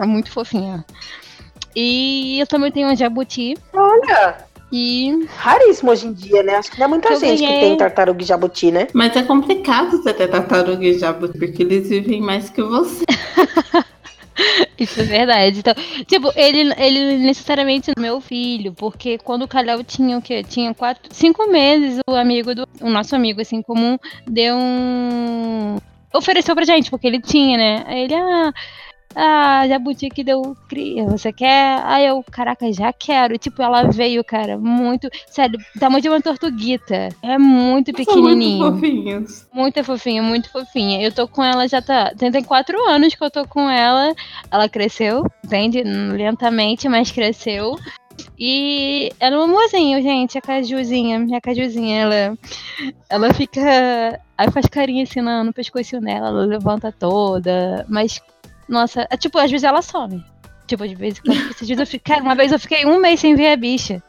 É 0.00 0.06
muito 0.06 0.32
fofinha. 0.32 0.82
E 1.76 2.40
eu 2.40 2.46
também 2.46 2.72
tenho 2.72 2.88
um 2.88 2.96
jabuti. 2.96 3.54
Olha! 3.74 4.48
E. 4.72 5.26
Raríssimo 5.36 5.90
hoje 5.90 6.06
em 6.06 6.12
dia, 6.12 6.42
né? 6.42 6.54
Acho 6.54 6.70
que 6.70 6.78
não 6.78 6.86
é 6.86 6.88
muita 6.88 7.10
eu 7.10 7.20
gente 7.20 7.40
ganhei... 7.40 7.54
que 7.54 7.66
tem 7.66 7.76
tartaruga 7.76 8.22
e 8.22 8.26
jabuti, 8.26 8.70
né? 8.70 8.86
Mas 8.94 9.14
é 9.14 9.22
complicado 9.22 9.90
você 9.90 10.14
ter 10.14 10.28
tartaruga 10.28 10.84
e 10.84 10.98
jabuti, 10.98 11.38
porque 11.38 11.62
eles 11.62 11.88
vivem 11.88 12.20
mais 12.20 12.48
que 12.48 12.62
você. 12.62 13.04
Isso 14.78 15.00
é 15.00 15.04
verdade. 15.04 15.58
Então, 15.58 15.74
tipo, 16.06 16.32
ele, 16.34 16.72
ele 16.78 17.18
necessariamente 17.18 17.90
é 17.90 18.00
meu 18.00 18.22
filho, 18.22 18.72
porque 18.72 19.18
quando 19.18 19.42
o 19.42 19.48
Kalel 19.48 19.84
tinha 19.84 20.16
o 20.16 20.22
quê? 20.22 20.42
Tinha 20.42 20.72
quatro, 20.72 21.14
cinco 21.14 21.46
meses, 21.50 22.00
o 22.08 22.14
amigo 22.14 22.54
do. 22.54 22.66
O 22.80 22.88
nosso 22.88 23.14
amigo, 23.14 23.42
assim, 23.42 23.60
comum, 23.60 23.98
deu 24.26 24.56
um. 24.56 25.76
Ofereceu 26.14 26.54
pra 26.54 26.64
gente, 26.64 26.90
porque 26.90 27.06
ele 27.06 27.20
tinha, 27.20 27.58
né? 27.58 27.84
Aí 27.86 28.04
ele, 28.04 28.14
ah 28.14 28.52
ah, 29.14 29.66
Jabuti 29.66 30.08
que 30.08 30.22
deu 30.22 30.56
cria, 30.68 31.04
você 31.04 31.32
quer? 31.32 31.80
Aí 31.84 32.06
eu, 32.06 32.24
caraca, 32.30 32.72
já 32.72 32.92
quero. 32.92 33.36
Tipo, 33.38 33.62
ela 33.62 33.82
veio, 33.90 34.22
cara, 34.22 34.56
muito. 34.56 35.08
Sério, 35.26 35.58
tamanho 35.78 36.02
de 36.02 36.08
uma 36.08 36.20
tortuguita. 36.20 37.08
É 37.22 37.36
muito 37.36 37.92
pequenininho. 37.92 38.58
São 38.58 38.70
muito 38.70 38.80
fofinhos. 38.80 39.48
Muito 39.52 39.84
fofinha, 39.84 40.22
muito 40.22 40.50
fofinha. 40.50 41.02
Eu 41.02 41.12
tô 41.12 41.26
com 41.26 41.42
ela 41.42 41.66
já 41.66 41.82
tá. 41.82 42.12
Tem, 42.16 42.42
quatro 42.44 42.78
anos 42.88 43.14
que 43.14 43.24
eu 43.24 43.30
tô 43.30 43.46
com 43.46 43.68
ela. 43.68 44.14
Ela 44.50 44.68
cresceu, 44.68 45.24
entende? 45.44 45.82
Lentamente, 45.82 46.88
mas 46.88 47.10
cresceu. 47.10 47.76
E 48.38 49.10
ela 49.18 49.36
é 49.36 49.38
um 49.38 49.42
amorzinho, 49.42 50.00
gente, 50.02 50.38
a 50.38 50.40
Cajuzinha. 50.40 51.18
Minha 51.18 51.40
Cajuzinha, 51.40 52.02
ela, 52.02 52.38
ela 53.08 53.34
fica. 53.34 54.20
Aí 54.38 54.50
faz 54.52 54.66
carinho 54.66 55.02
assim 55.02 55.20
no, 55.20 55.44
no 55.44 55.52
pescoço 55.52 56.00
dela, 56.00 56.28
ela 56.28 56.44
levanta 56.44 56.92
toda. 56.92 57.84
Mas 57.88 58.20
nossa, 58.70 59.06
é, 59.10 59.16
tipo, 59.16 59.36
às 59.38 59.50
vezes 59.50 59.64
ela 59.64 59.82
some. 59.82 60.24
Tipo, 60.70 60.86
de 60.86 60.94
vez 60.94 61.18
em 61.18 61.22
quando, 61.22 61.50
esses 61.50 61.66
dias 61.66 61.80
eu 61.80 61.84
fiquei, 61.84 62.14
cara, 62.14 62.22
uma 62.22 62.36
vez 62.36 62.52
eu 62.52 62.58
fiquei 62.60 62.86
um 62.86 63.00
mês 63.00 63.18
sem 63.18 63.34
ver 63.34 63.48
a 63.48 63.56
bicha. 63.56 64.00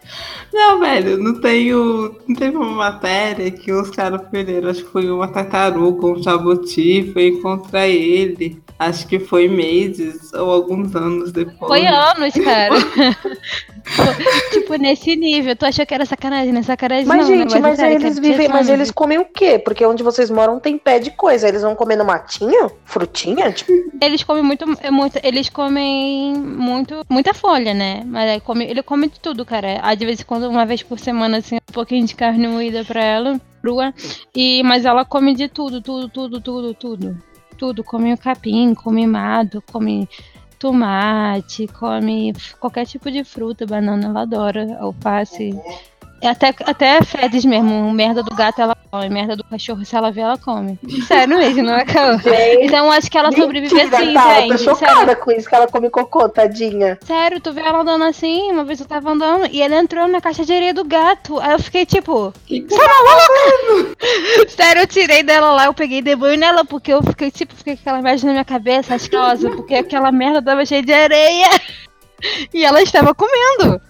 Não, 0.54 0.80
velho, 0.80 1.18
não 1.18 1.42
tenho. 1.42 2.16
Não 2.28 2.36
teve 2.36 2.56
uma 2.56 2.70
matéria 2.70 3.50
que 3.50 3.72
os 3.72 3.90
caras 3.90 4.22
perderam. 4.30 4.70
Acho 4.70 4.84
que 4.84 4.92
foi 4.92 5.10
uma 5.10 5.28
tartaruga, 5.28 6.06
um 6.06 6.22
jabuti, 6.22 7.10
foi 7.12 7.30
encontrar 7.30 7.88
ele. 7.88 8.62
Acho 8.78 9.08
que 9.08 9.20
foi 9.20 9.48
meses 9.48 10.32
ou 10.34 10.52
alguns 10.52 10.96
anos 10.96 11.32
depois. 11.32 11.68
Foi 11.68 11.86
anos, 11.86 12.34
cara. 12.34 12.76
tipo, 14.52 14.76
nesse 14.76 15.16
nível. 15.16 15.56
Tu 15.56 15.66
achou 15.66 15.86
que 15.86 15.94
era 15.94 16.06
sacanagem, 16.06 16.52
né? 16.52 16.62
Sacanagem 16.64 17.06
mas, 17.06 17.28
não. 17.28 17.38
Gente, 17.38 17.60
mas 17.60 17.78
sério, 17.78 17.98
eles 17.98 18.20
vivem. 18.20 18.50
Mas 18.50 18.70
eles 18.70 18.92
comem 18.92 19.18
o 19.18 19.26
quê? 19.26 19.58
Porque 19.60 19.86
onde 19.86 20.04
vocês 20.04 20.30
moram 20.30 20.60
tem 20.60 20.78
pé 20.78 21.00
de 21.00 21.12
coisa. 21.12 21.48
Eles 21.48 21.62
vão 21.62 21.76
comer 21.76 21.96
no 21.96 22.06
matinho? 22.06 22.72
Frutinha? 22.86 23.52
Tipo... 23.52 23.72
Eles 24.02 24.24
comem 24.24 24.44
muito, 24.44 24.66
é 24.82 24.92
muito. 24.92 25.20
Eles 25.24 25.50
comem 25.50 26.34
muito. 26.52 27.06
Muita 27.10 27.34
folha, 27.34 27.74
né? 27.74 28.04
Mas 28.06 28.30
aí 28.30 28.40
come, 28.40 28.66
ele 28.66 28.84
come 28.84 29.10
de 29.10 29.20
tudo, 29.20 29.46
cara. 29.46 29.80
Aí 29.82 29.96
de 29.96 30.06
vez 30.06 30.22
em 30.22 30.26
quando, 30.26 30.50
uma 30.50 30.66
vez 30.66 30.84
por 30.84 31.00
semana, 31.00 31.38
assim, 31.38 31.56
um 31.56 31.74
pouquinho 31.74 32.06
de 32.06 32.16
carne 32.16 32.48
moída 32.48 32.84
pra 32.86 33.04
ela, 33.04 33.42
crua. 33.62 33.94
E, 34.36 34.62
mas 34.64 34.86
ela 34.86 35.06
come 35.06 35.34
de 35.34 35.48
tudo, 35.48 35.82
tudo, 35.82 36.10
tudo, 36.10 36.42
tudo, 36.42 36.74
tudo. 36.74 37.18
Tudo. 37.58 37.84
Come 37.84 38.14
o 38.14 38.18
capim, 38.18 38.74
come 38.74 39.06
mato, 39.08 39.64
come 39.72 40.08
tomate, 40.58 41.68
come 41.68 42.34
qualquer 42.60 42.86
tipo 42.86 43.10
de 43.10 43.24
fruta, 43.24 43.66
banana, 43.66 44.08
ela 44.08 44.22
adora, 44.22 44.78
alface. 44.80 45.50
É 45.52 45.91
até, 46.28 46.54
até 46.66 47.02
fezes 47.04 47.46
mesmo, 47.46 47.92
merda 47.92 48.22
do 48.24 48.36
gato 48.36 48.62
ela 48.62 48.76
come, 48.92 49.10
merda 49.10 49.36
do 49.36 49.44
cachorro, 49.44 49.86
se 49.86 49.96
ela 49.96 50.12
vê, 50.12 50.22
ela 50.22 50.38
come. 50.38 50.78
Sério 51.08 51.38
mesmo, 51.38 51.64
não 51.64 51.76
é 51.76 51.86
calma. 51.86 52.22
Então 52.62 52.92
acho 52.92 53.10
que 53.10 53.18
ela 53.18 53.32
sobrevive 53.32 53.82
assim, 53.82 54.14
tá, 54.14 54.42
gente. 54.42 54.52
Eu 54.52 54.58
tô 54.58 54.64
chocada 54.64 55.06
sério. 55.06 55.18
com 55.18 55.32
isso, 55.32 55.50
que 55.50 55.56
ela 55.56 55.68
come 55.68 55.90
cocô, 55.90 56.28
tadinha. 56.28 57.00
Sério, 57.06 57.40
tu 57.40 57.54
vê 57.54 57.62
ela 57.62 57.82
andando 57.82 58.04
assim, 58.04 58.52
uma 58.52 58.64
vez 58.64 58.80
eu 58.80 58.86
tava 58.86 59.12
andando, 59.12 59.48
e 59.52 59.62
ela 59.62 59.76
entrou 59.78 60.08
na 60.08 60.20
caixa 60.20 60.46
de 60.46 60.54
areia 60.54 60.74
do 60.74 60.84
gato. 60.84 61.40
Aí 61.40 61.54
eu 61.54 61.60
fiquei 61.60 61.86
tipo, 61.86 62.34
que 62.46 62.62
você 62.62 62.78
tá 62.78 63.04
maluca? 63.04 63.96
Sério, 64.50 64.82
eu 64.82 64.88
tirei 64.88 65.24
dela 65.24 65.52
lá, 65.52 65.66
eu 65.66 65.74
peguei 65.74 66.02
de 66.02 66.16
banho 66.16 66.38
nela, 66.38 66.66
porque 66.66 66.94
eu 66.94 67.02
fiquei 67.02 67.32
tipo, 67.32 67.56
fiquei 67.56 67.76
com 67.76 67.82
aquela 67.82 68.00
imagem 68.00 68.26
na 68.26 68.32
minha 68.34 68.46
cabeça, 68.46 68.96
asquerosa, 68.96 69.50
porque 69.52 69.76
aquela 69.76 70.12
merda 70.12 70.42
tava 70.42 70.66
cheia 70.66 70.84
de 70.84 70.94
areia. 70.94 71.50
E 72.54 72.64
ela 72.64 72.82
estava 72.82 73.14
comendo. 73.14 73.82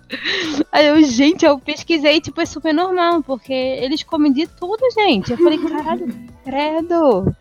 Aí 0.71 0.87
eu, 0.87 1.01
gente, 1.03 1.45
eu 1.45 1.59
pesquisei, 1.59 2.19
tipo, 2.21 2.41
é 2.41 2.45
super 2.45 2.73
normal, 2.73 3.23
porque 3.23 3.53
eles 3.53 4.03
comem 4.03 4.31
de 4.31 4.47
tudo, 4.47 4.81
gente. 4.93 5.31
Eu 5.31 5.37
falei, 5.37 5.57
caralho, 5.57 6.07
credo. 6.43 7.35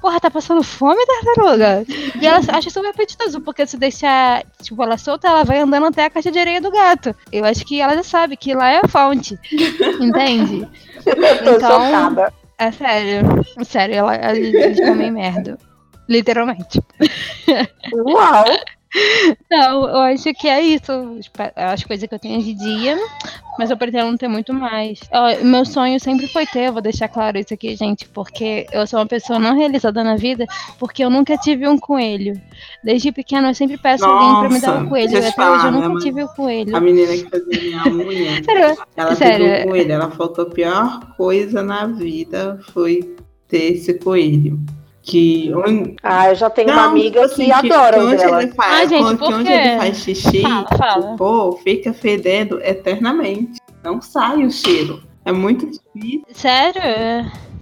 Porra, 0.00 0.20
tá 0.20 0.30
passando 0.30 0.62
fome, 0.62 1.00
tartaruga? 1.06 1.84
E 2.20 2.26
ela 2.26 2.40
acha 2.52 2.70
super 2.70 2.90
apetitoso, 2.90 3.40
porque 3.40 3.66
se 3.66 3.76
deixar, 3.76 4.44
tipo, 4.62 4.82
ela 4.82 4.98
solta, 4.98 5.28
ela 5.28 5.44
vai 5.44 5.60
andando 5.60 5.86
até 5.86 6.04
a 6.04 6.10
caixa 6.10 6.30
de 6.30 6.38
areia 6.38 6.60
do 6.60 6.70
gato. 6.70 7.14
Eu 7.32 7.44
acho 7.44 7.64
que 7.64 7.80
ela 7.80 7.94
já 7.94 8.02
sabe 8.02 8.36
que 8.36 8.54
lá 8.54 8.70
é 8.70 8.80
a 8.84 8.88
fonte. 8.88 9.38
Entende? 10.00 10.68
Eu 11.04 11.44
tô 11.44 11.50
então, 11.50 11.70
chocada. 11.70 12.32
É 12.58 12.70
sério. 12.70 13.44
Sério, 13.64 13.96
ela, 13.96 14.36
eles 14.36 14.80
comem 14.80 15.10
merda. 15.10 15.58
Literalmente. 16.08 16.80
Uau! 17.92 18.44
Não, 19.50 19.88
eu 19.88 19.98
acho 19.98 20.32
que 20.34 20.48
é 20.48 20.60
isso. 20.60 20.92
As 21.54 21.84
coisas 21.84 22.08
que 22.08 22.14
eu 22.14 22.18
tenho 22.18 22.42
de 22.42 22.54
dia, 22.54 22.96
mas 23.58 23.70
eu 23.70 23.76
pretendo 23.76 24.16
ter 24.16 24.28
muito 24.28 24.52
mais. 24.54 25.00
meu 25.42 25.64
sonho 25.64 25.98
sempre 26.00 26.26
foi 26.28 26.46
ter, 26.46 26.68
eu 26.68 26.72
vou 26.72 26.82
deixar 26.82 27.08
claro 27.08 27.38
isso 27.38 27.52
aqui, 27.52 27.74
gente, 27.76 28.08
porque 28.08 28.66
eu 28.72 28.86
sou 28.86 28.98
uma 28.98 29.06
pessoa 29.06 29.38
não 29.38 29.56
realizada 29.56 30.02
na 30.02 30.16
vida, 30.16 30.46
porque 30.78 31.04
eu 31.04 31.10
nunca 31.10 31.36
tive 31.36 31.68
um 31.68 31.78
coelho. 31.78 32.40
Desde 32.82 33.12
pequeno 33.12 33.48
eu 33.48 33.54
sempre 33.54 33.76
peço 33.78 34.06
Nossa, 34.06 34.14
alguém 34.14 34.40
pra 34.40 34.48
me 34.48 34.60
dar 34.60 34.84
um 34.84 34.88
coelho. 34.88 35.18
Até 35.18 35.32
falar, 35.32 35.56
hoje 35.56 35.66
eu 35.66 35.72
nunca 35.72 36.00
tive 36.00 36.24
um 36.24 36.28
coelho. 36.28 36.76
A 36.76 36.80
menina 36.80 37.12
que 37.12 37.28
fazia 37.28 37.62
minha 37.62 38.06
unha, 38.06 38.42
ela 38.96 39.14
sério? 39.14 39.46
teve 39.46 39.64
um 39.64 39.68
coelho. 39.68 39.92
Ela 39.92 40.10
falou 40.10 40.34
a 40.38 40.46
pior 40.46 41.16
coisa 41.16 41.62
na 41.62 41.86
vida 41.86 42.58
foi 42.72 43.16
ter 43.48 43.74
esse 43.74 43.94
coelho 43.94 44.58
que 45.06 45.52
ah 46.02 46.30
eu 46.30 46.34
já 46.34 46.50
tenho 46.50 46.66
não, 46.66 46.74
uma 46.74 46.86
amiga 46.86 47.24
assim, 47.24 47.44
que 47.44 47.52
adora 47.52 48.02
onde 48.02 48.16
dela. 48.16 48.42
ele 48.42 48.52
faz 48.52 48.80
ah, 48.80 48.86
gente, 48.86 49.16
por 49.16 49.32
onde 49.32 49.52
ele 49.52 49.76
faz 49.78 49.98
xixi 49.98 50.42
fala, 50.42 50.68
fala. 50.76 51.16
Pô, 51.16 51.52
fica 51.62 51.92
fedendo 51.94 52.60
eternamente. 52.60 53.60
Não 53.84 54.02
sai 54.02 54.44
o 54.44 54.50
cheiro. 54.50 55.00
É 55.24 55.30
muito 55.30 55.64
difícil. 55.66 56.24
Sério? 56.32 56.82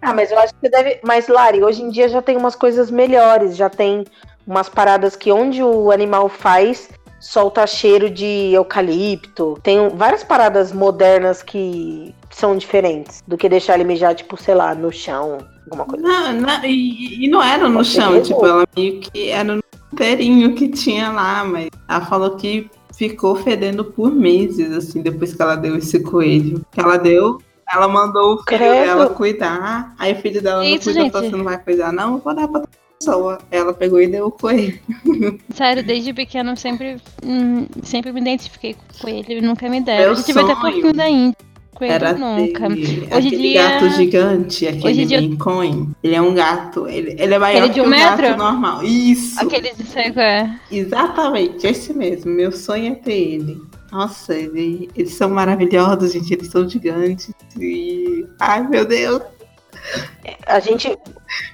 Ah 0.00 0.14
mas 0.14 0.30
eu 0.33 0.38
acho 0.38 0.54
que 0.54 0.70
deve 0.70 1.00
mas 1.04 1.28
Lari 1.28 1.62
hoje 1.62 1.83
em 1.83 1.90
dia 1.90 2.09
já 2.09 2.22
tem 2.22 2.37
umas 2.37 2.57
coisas 2.57 2.90
melhores 2.90 3.57
já 3.57 3.68
tem 3.68 4.04
umas 4.46 4.68
paradas 4.68 5.14
que 5.14 5.30
onde 5.30 5.62
o 5.62 5.90
animal 5.90 6.30
faz 6.30 6.88
solta 7.24 7.66
cheiro 7.66 8.10
de 8.10 8.52
eucalipto. 8.52 9.58
Tem 9.62 9.88
várias 9.88 10.22
paradas 10.22 10.72
modernas 10.72 11.42
que 11.42 12.14
são 12.30 12.56
diferentes 12.56 13.22
do 13.26 13.38
que 13.38 13.48
deixar 13.48 13.74
ele 13.74 13.84
mijar, 13.84 14.14
tipo, 14.14 14.37
sei 14.37 14.54
lá, 14.54 14.74
no 14.74 14.92
chão, 14.92 15.38
alguma 15.64 15.87
coisa. 15.87 16.06
Não, 16.06 16.32
não 16.34 16.64
e, 16.64 17.24
e, 17.24 17.28
não 17.28 17.42
era 17.42 17.68
no 17.68 17.82
chão, 17.82 18.20
tipo, 18.20 18.44
ela 18.44 18.64
meio 18.76 19.00
que 19.00 19.30
era 19.30 19.54
no 19.54 19.62
inteirinho 19.92 20.54
que 20.54 20.68
tinha 20.68 21.10
lá, 21.10 21.44
mas 21.44 21.68
ela 21.88 22.02
falou 22.02 22.37
que 22.37 22.70
ficou 22.94 23.34
fedendo 23.37 23.84
por 23.84 24.12
meses, 24.12 24.70
assim, 24.72 25.00
depois 25.00 25.34
que 25.34 25.40
ela 25.40 25.56
deu 25.56 25.76
esse 25.76 26.00
coelho. 26.00 26.64
Que 26.70 26.80
ela 26.80 26.98
deu, 26.98 27.38
ela 27.72 27.88
mandou 27.88 28.34
o 28.34 28.37
filho 28.37 28.58
Credo. 28.58 28.87
dela 28.87 29.08
cuidar, 29.08 29.94
aí 29.98 30.12
o 30.12 30.16
filho 30.16 30.42
dela 30.42 30.58
não 30.58 30.68
Isso, 30.68 30.92
cuida, 30.92 31.10
falou, 31.10 31.30
você 31.30 31.37
não 31.37 31.44
vai 31.44 31.58
cuidar, 31.58 31.92
não, 31.92 32.18
vou 32.18 32.34
dar 32.34 32.46
pra 32.48 32.62
pessoa. 33.04 33.38
Ela 33.50 33.72
pegou 33.74 34.00
e 34.00 34.06
deu 34.06 34.26
o 34.26 34.30
coelho. 34.30 34.78
Sério, 35.54 35.82
desde 35.82 36.12
pequeno 36.12 36.52
eu 36.52 36.56
sempre, 36.56 36.96
hum, 37.24 37.66
sempre 37.82 38.12
me 38.12 38.20
identifiquei 38.20 38.76
com 39.00 39.08
ele. 39.08 39.24
Ele 39.28 39.40
nunca 39.46 39.68
me 39.68 39.80
deram. 39.80 40.14
Gente 40.14 40.32
vai 40.32 40.44
até 40.44 40.54
pouquinho 40.54 40.92
da 40.92 41.08
Índia. 41.08 41.36
Coelho 41.74 41.92
Era 41.92 42.12
nunca. 42.12 42.68
Hoje 42.68 43.02
aquele 43.10 43.36
dia- 43.36 43.62
gato 43.68 43.90
gigante, 43.90 44.68
aquele 44.68 45.04
dia-. 45.04 45.18
Ele 46.04 46.14
é 46.14 46.22
um 46.22 46.32
gato. 46.32 46.86
Ele, 46.86 47.16
ele 47.18 47.34
é 47.34 47.38
maior 47.38 47.56
Aquele 47.64 47.68
de 47.68 47.74
que 47.74 47.80
um 47.80 47.86
um 47.88 47.90
gato 47.90 48.22
metro? 48.22 48.36
normal. 48.38 48.84
Isso. 48.84 49.40
Aqueles 49.40 49.76
de 49.76 49.82
cego 49.84 50.20
é. 50.20 50.56
Exatamente, 50.70 51.66
esse 51.66 51.92
mesmo. 51.92 52.30
Meu 52.30 52.52
sonho 52.52 52.92
é 52.92 52.94
ter 52.94 53.12
ele. 53.12 53.60
Nossa, 53.90 54.34
ele- 54.34 54.88
eles 54.94 55.14
são 55.14 55.28
maravilhosos, 55.30 56.12
gente. 56.12 56.32
Eles 56.32 56.46
são 56.46 56.68
gigantes. 56.68 57.32
E. 57.58 58.24
Ai, 58.38 58.66
meu 58.68 58.84
Deus. 58.84 59.20
A 60.46 60.60
gente. 60.60 60.96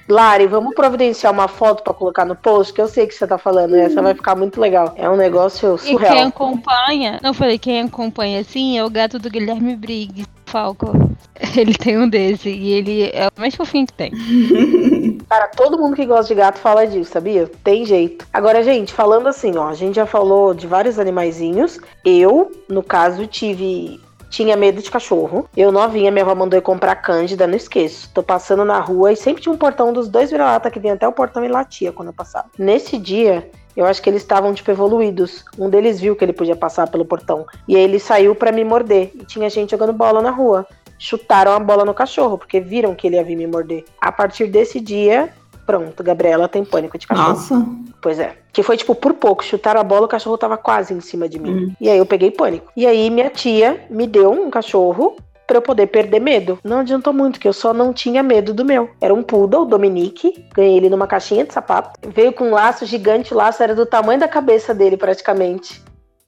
Lari, 0.07 0.47
vamos 0.47 0.75
providenciar 0.75 1.31
uma 1.33 1.47
foto 1.47 1.83
pra 1.83 1.93
colocar 1.93 2.25
no 2.25 2.35
post, 2.35 2.73
que 2.73 2.81
eu 2.81 2.87
sei 2.87 3.07
que 3.07 3.13
você 3.13 3.25
tá 3.25 3.37
falando. 3.37 3.75
Essa 3.75 4.01
vai 4.01 4.13
ficar 4.13 4.35
muito 4.35 4.59
legal. 4.59 4.93
É 4.95 5.09
um 5.09 5.15
negócio 5.15 5.75
E 5.75 5.79
surreal. 5.79 6.13
quem 6.13 6.23
acompanha, 6.23 7.19
não 7.21 7.33
falei, 7.33 7.57
quem 7.57 7.81
acompanha 7.81 8.39
assim 8.41 8.77
é 8.77 8.83
o 8.85 8.89
gato 8.89 9.17
do 9.19 9.29
Guilherme 9.29 9.75
Briggs, 9.75 10.27
Falco. 10.45 10.91
Ele 11.57 11.73
tem 11.73 11.97
um 11.97 12.07
desse 12.07 12.49
e 12.49 12.73
ele 12.73 13.09
é 13.13 13.27
o 13.27 13.39
mais 13.39 13.55
fofinho 13.55 13.87
que 13.87 13.93
tem. 13.93 14.11
Cara, 15.27 15.47
todo 15.47 15.77
mundo 15.77 15.95
que 15.95 16.05
gosta 16.05 16.27
de 16.27 16.35
gato 16.39 16.59
fala 16.59 16.85
disso, 16.85 17.11
sabia? 17.11 17.49
Tem 17.63 17.85
jeito. 17.85 18.27
Agora, 18.33 18.61
gente, 18.61 18.93
falando 18.93 19.27
assim, 19.27 19.55
ó, 19.57 19.69
a 19.69 19.73
gente 19.73 19.95
já 19.95 20.05
falou 20.05 20.53
de 20.53 20.67
vários 20.67 20.99
animaizinhos. 20.99 21.79
Eu, 22.05 22.51
no 22.69 22.83
caso, 22.83 23.25
tive. 23.25 23.99
Tinha 24.31 24.55
medo 24.55 24.81
de 24.81 24.89
cachorro. 24.89 25.47
Eu 25.55 25.73
novinha, 25.73 26.09
minha 26.09 26.23
avó 26.23 26.33
mandou 26.33 26.57
eu 26.57 26.63
comprar 26.63 26.95
cândida, 26.95 27.45
não 27.45 27.57
esqueço. 27.57 28.09
Tô 28.13 28.23
passando 28.23 28.63
na 28.63 28.79
rua 28.79 29.11
e 29.11 29.15
sempre 29.17 29.43
tinha 29.43 29.53
um 29.53 29.57
portão 29.57 29.91
dos 29.91 30.07
dois 30.07 30.31
vira-lata 30.31 30.71
que 30.71 30.79
vinha 30.79 30.93
até 30.93 31.05
o 31.05 31.11
portão 31.11 31.43
e 31.43 31.49
latia 31.49 31.91
quando 31.91 32.07
eu 32.07 32.13
passava. 32.13 32.45
Nesse 32.57 32.97
dia, 32.97 33.51
eu 33.75 33.85
acho 33.85 34.01
que 34.01 34.09
eles 34.09 34.21
estavam, 34.21 34.53
tipo, 34.53 34.71
evoluídos. 34.71 35.43
Um 35.59 35.69
deles 35.69 35.99
viu 35.99 36.15
que 36.15 36.23
ele 36.23 36.31
podia 36.31 36.55
passar 36.55 36.89
pelo 36.89 37.03
portão. 37.03 37.45
E 37.67 37.75
aí 37.75 37.83
ele 37.83 37.99
saiu 37.99 38.33
pra 38.33 38.53
me 38.53 38.63
morder. 38.63 39.11
E 39.15 39.25
tinha 39.25 39.49
gente 39.49 39.71
jogando 39.71 39.91
bola 39.91 40.21
na 40.21 40.31
rua. 40.31 40.65
Chutaram 40.97 41.51
a 41.51 41.59
bola 41.59 41.83
no 41.83 41.93
cachorro, 41.93 42.37
porque 42.37 42.61
viram 42.61 42.95
que 42.95 43.07
ele 43.07 43.17
ia 43.17 43.23
vir 43.25 43.35
me 43.35 43.47
morder. 43.47 43.83
A 43.99 44.13
partir 44.13 44.47
desse 44.47 44.79
dia, 44.79 45.33
pronto, 45.71 46.03
Gabriela 46.03 46.49
tem 46.49 46.65
pânico 46.65 46.97
de 46.97 47.07
cachorro. 47.07 47.29
Nossa. 47.29 47.65
Pois 48.01 48.19
é. 48.19 48.35
Que 48.51 48.61
foi, 48.61 48.75
tipo, 48.75 48.93
por 48.93 49.13
pouco. 49.13 49.41
Chutaram 49.41 49.79
a 49.79 49.83
bola, 49.83 50.05
o 50.05 50.09
cachorro 50.09 50.37
tava 50.37 50.57
quase 50.57 50.93
em 50.93 50.99
cima 50.99 51.29
de 51.29 51.39
mim. 51.39 51.67
Hum. 51.67 51.73
E 51.79 51.89
aí 51.89 51.97
eu 51.97 52.05
peguei 52.05 52.29
pânico. 52.29 52.69
E 52.75 52.85
aí 52.85 53.09
minha 53.09 53.29
tia 53.29 53.85
me 53.89 54.05
deu 54.05 54.31
um 54.31 54.49
cachorro 54.49 55.15
pra 55.47 55.57
eu 55.57 55.61
poder 55.61 55.87
perder 55.87 56.19
medo. 56.19 56.59
Não 56.61 56.79
adiantou 56.79 57.13
muito, 57.13 57.39
que 57.39 57.47
eu 57.47 57.53
só 57.53 57.73
não 57.73 57.93
tinha 57.93 58.21
medo 58.21 58.53
do 58.53 58.65
meu. 58.65 58.89
Era 58.99 59.13
um 59.13 59.23
poodle, 59.23 59.65
Dominique. 59.65 60.45
Ganhei 60.53 60.75
ele 60.75 60.89
numa 60.89 61.07
caixinha 61.07 61.45
de 61.45 61.53
sapato. 61.53 61.97
Veio 62.09 62.33
com 62.33 62.49
um 62.49 62.51
laço 62.51 62.85
gigante, 62.85 63.33
o 63.33 63.37
laço 63.37 63.63
era 63.63 63.73
do 63.73 63.85
tamanho 63.85 64.19
da 64.19 64.27
cabeça 64.27 64.73
dele, 64.73 64.97
praticamente. 64.97 65.81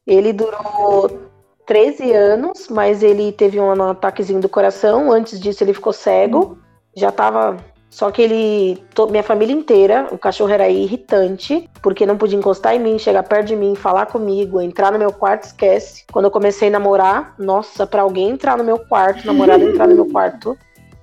Ele 0.07 0.31
durou 0.31 1.29
13 1.65 2.11
anos, 2.13 2.67
mas 2.69 3.03
ele 3.03 3.33
teve 3.33 3.59
um 3.59 3.71
ataquezinho 3.89 4.39
do 4.39 4.47
coração. 4.47 5.11
Antes 5.11 5.37
disso, 5.37 5.63
ele 5.63 5.73
ficou 5.73 5.91
cego. 5.91 6.57
Já 6.95 7.11
tava. 7.11 7.57
Só 7.93 8.09
que 8.09 8.23
ele. 8.23 8.83
to- 8.95 9.07
minha 9.07 9.21
família 9.21 9.53
inteira, 9.53 10.07
o 10.11 10.17
cachorro 10.17 10.49
era 10.51 10.67
irritante, 10.67 11.69
porque 11.79 12.07
não 12.07 12.17
podia 12.17 12.35
encostar 12.37 12.73
em 12.75 12.79
mim, 12.79 12.97
chegar 12.97 13.21
perto 13.21 13.49
de 13.49 13.55
mim, 13.55 13.75
falar 13.75 14.07
comigo, 14.07 14.59
entrar 14.59 14.91
no 14.91 14.97
meu 14.97 15.13
quarto, 15.13 15.43
esquece. 15.43 16.03
Quando 16.11 16.25
eu 16.25 16.31
comecei 16.31 16.69
a 16.69 16.71
namorar, 16.71 17.35
nossa, 17.37 17.85
pra 17.85 18.01
alguém 18.01 18.29
entrar 18.31 18.57
no 18.57 18.63
meu 18.63 18.79
quarto, 18.79 19.27
namorado 19.27 19.63
entrar 19.63 19.87
no 19.87 19.93
meu 19.93 20.05
quarto, 20.11 20.57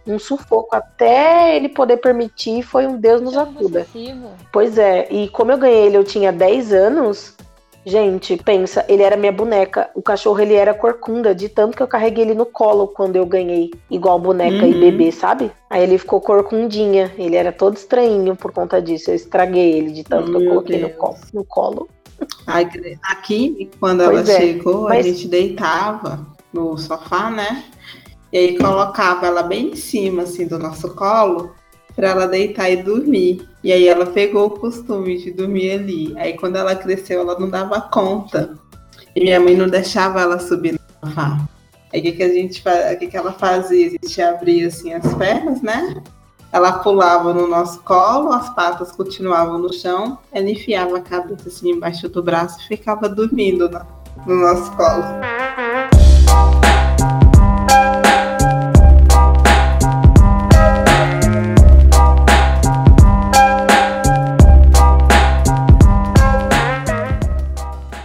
um 0.04 0.18
sufoco 0.18 0.74
até 0.74 1.54
ele 1.54 1.68
poder 1.68 1.98
permitir, 1.98 2.62
foi 2.64 2.88
um 2.88 2.96
Deus 2.96 3.20
nos 3.20 3.36
acuda. 3.36 3.86
Pois 4.52 4.76
é, 4.76 5.06
e 5.12 5.28
como 5.28 5.52
eu 5.52 5.58
ganhei 5.58 5.86
ele, 5.86 5.96
eu 5.96 6.02
tinha 6.02 6.32
10 6.32 6.72
anos. 6.72 7.36
Gente, 7.84 8.36
pensa, 8.36 8.84
ele 8.88 9.02
era 9.02 9.16
minha 9.16 9.32
boneca. 9.32 9.88
O 9.94 10.02
cachorro 10.02 10.38
ele 10.40 10.54
era 10.54 10.74
corcunda, 10.74 11.34
de 11.34 11.48
tanto 11.48 11.76
que 11.76 11.82
eu 11.82 11.88
carreguei 11.88 12.24
ele 12.24 12.34
no 12.34 12.44
colo 12.44 12.86
quando 12.88 13.16
eu 13.16 13.24
ganhei, 13.24 13.70
igual 13.90 14.18
boneca 14.18 14.66
e 14.66 14.72
Uhum. 14.74 14.80
bebê, 14.80 15.10
sabe? 15.10 15.50
Aí 15.70 15.82
ele 15.82 15.96
ficou 15.96 16.20
corcundinha. 16.20 17.10
Ele 17.16 17.36
era 17.36 17.50
todo 17.52 17.76
estranhinho 17.76 18.36
por 18.36 18.52
conta 18.52 18.82
disso. 18.82 19.10
Eu 19.10 19.14
estraguei 19.14 19.72
ele 19.78 19.92
de 19.92 20.04
tanto 20.04 20.30
que 20.30 20.36
eu 20.36 20.40
Meu 20.40 20.50
coloquei 20.50 20.78
no 20.78 20.90
colo. 20.90 21.16
No 21.32 21.44
colo. 21.44 21.88
Aqui, 23.02 23.70
quando 23.78 24.02
ela 24.02 24.12
Pois 24.12 24.28
é, 24.28 24.40
chegou, 24.40 24.82
mas- 24.88 25.06
a 25.06 25.08
gente 25.08 25.28
deitava 25.28 26.26
no 26.52 26.76
sofá, 26.76 27.30
né? 27.30 27.64
E 28.32 28.38
aí 28.38 28.58
colocava 28.58 29.26
ela 29.26 29.42
bem 29.42 29.70
em 29.70 29.76
cima, 29.76 30.22
assim, 30.22 30.46
do 30.46 30.58
nosso 30.58 30.94
colo, 30.94 31.52
pra 32.00 32.08
ela 32.08 32.26
deitar 32.26 32.70
e 32.70 32.82
dormir. 32.82 33.46
E 33.62 33.70
aí 33.70 33.86
ela 33.86 34.06
pegou 34.06 34.46
o 34.46 34.50
costume 34.50 35.18
de 35.18 35.30
dormir 35.30 35.72
ali. 35.72 36.14
Aí 36.16 36.32
quando 36.32 36.56
ela 36.56 36.74
cresceu, 36.74 37.20
ela 37.20 37.38
não 37.38 37.50
dava 37.50 37.78
conta. 37.78 38.54
E 39.14 39.20
minha 39.20 39.38
mãe 39.38 39.54
não 39.54 39.68
deixava 39.68 40.18
ela 40.22 40.38
subir 40.38 40.72
no 40.72 41.08
sofá. 41.08 41.38
Aí 41.92 42.00
o 42.00 42.02
que, 42.02 42.12
que 42.12 42.22
a 42.22 42.28
gente 42.28 42.62
o 42.62 42.98
que, 42.98 43.06
que 43.06 43.16
ela 43.16 43.32
fazia? 43.32 43.88
A 43.88 43.90
gente 43.90 44.22
abria 44.22 44.68
assim 44.68 44.94
as 44.94 45.14
pernas, 45.14 45.60
né? 45.60 46.02
Ela 46.50 46.78
pulava 46.78 47.34
no 47.34 47.46
nosso 47.46 47.82
colo, 47.82 48.32
as 48.32 48.48
patas 48.54 48.90
continuavam 48.92 49.58
no 49.58 49.72
chão, 49.72 50.18
ela 50.32 50.50
enfiava 50.50 50.96
a 50.96 51.00
cabeça 51.00 51.48
assim 51.48 51.70
embaixo 51.70 52.08
do 52.08 52.22
braço 52.22 52.58
e 52.60 52.66
ficava 52.66 53.08
dormindo 53.08 53.68
no 54.26 54.36
nosso 54.36 54.74
colo. 54.74 55.04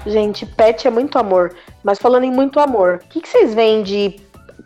Gente, 0.05 0.45
pet 0.45 0.87
é 0.87 0.91
muito 0.91 1.17
amor. 1.17 1.53
Mas 1.83 1.97
falando 1.99 2.23
em 2.23 2.31
muito 2.31 2.59
amor, 2.59 3.01
o 3.03 3.07
que, 3.09 3.21
que 3.21 3.27
vocês 3.29 3.53
veem 3.53 3.83
de 3.83 4.19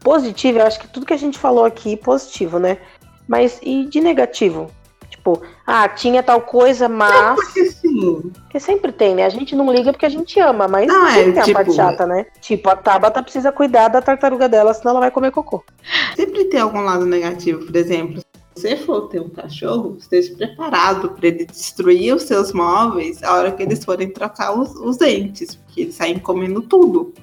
positivo? 0.03 0.59
Eu 0.59 0.65
acho 0.67 0.79
que 0.79 0.87
tudo 0.87 1.05
que 1.05 1.13
a 1.13 1.17
gente 1.17 1.37
falou 1.37 1.65
aqui 1.65 1.93
é 1.93 1.97
positivo, 1.97 2.59
né? 2.59 2.77
Mas 3.27 3.59
e 3.61 3.85
de 3.85 4.01
negativo? 4.01 4.69
Tipo, 5.09 5.41
ah, 5.65 5.87
tinha 5.89 6.21
tal 6.23 6.41
coisa, 6.41 6.87
mas. 6.87 7.35
Porque 7.35 7.59
assim, 7.61 8.31
Porque 8.43 8.59
sempre 8.59 8.91
tem, 8.91 9.15
né? 9.15 9.25
A 9.25 9.29
gente 9.29 9.55
não 9.55 9.71
liga 9.71 9.91
porque 9.91 10.05
a 10.05 10.09
gente 10.09 10.39
ama, 10.39 10.67
mas 10.67 10.87
Não, 10.87 11.07
é, 11.07 11.11
sempre 11.13 11.33
tem 11.33 11.43
tipo- 11.43 11.57
a 11.59 11.63
parte 11.63 11.75
chata, 11.75 12.05
né? 12.05 12.25
Tipo, 12.39 12.69
a 12.69 12.75
Tabata 12.75 13.21
precisa 13.21 13.51
cuidar 13.51 13.87
da 13.89 14.01
tartaruga 14.01 14.47
dela, 14.47 14.73
senão 14.73 14.91
ela 14.91 14.99
vai 15.01 15.11
comer 15.11 15.31
cocô. 15.31 15.63
sempre 16.15 16.45
tem 16.45 16.59
algum 16.61 16.81
lado 16.81 17.05
negativo. 17.05 17.65
Por 17.65 17.75
exemplo, 17.75 18.21
você 18.59 18.75
for 18.77 19.07
ter 19.07 19.21
um 19.21 19.29
cachorro, 19.29 19.97
esteja 19.99 20.35
preparado 20.35 21.11
para 21.11 21.27
ele 21.27 21.45
destruir 21.45 22.13
os 22.13 22.23
seus 22.23 22.51
móveis 22.51 23.23
a 23.23 23.33
hora 23.35 23.51
que 23.51 23.63
eles 23.63 23.83
forem 23.83 24.11
trocar 24.11 24.57
os, 24.57 24.75
os 24.75 24.97
dentes, 24.97 25.55
porque 25.55 25.81
eles 25.81 25.95
saem 25.95 26.19
comendo 26.19 26.61
tudo. 26.61 27.13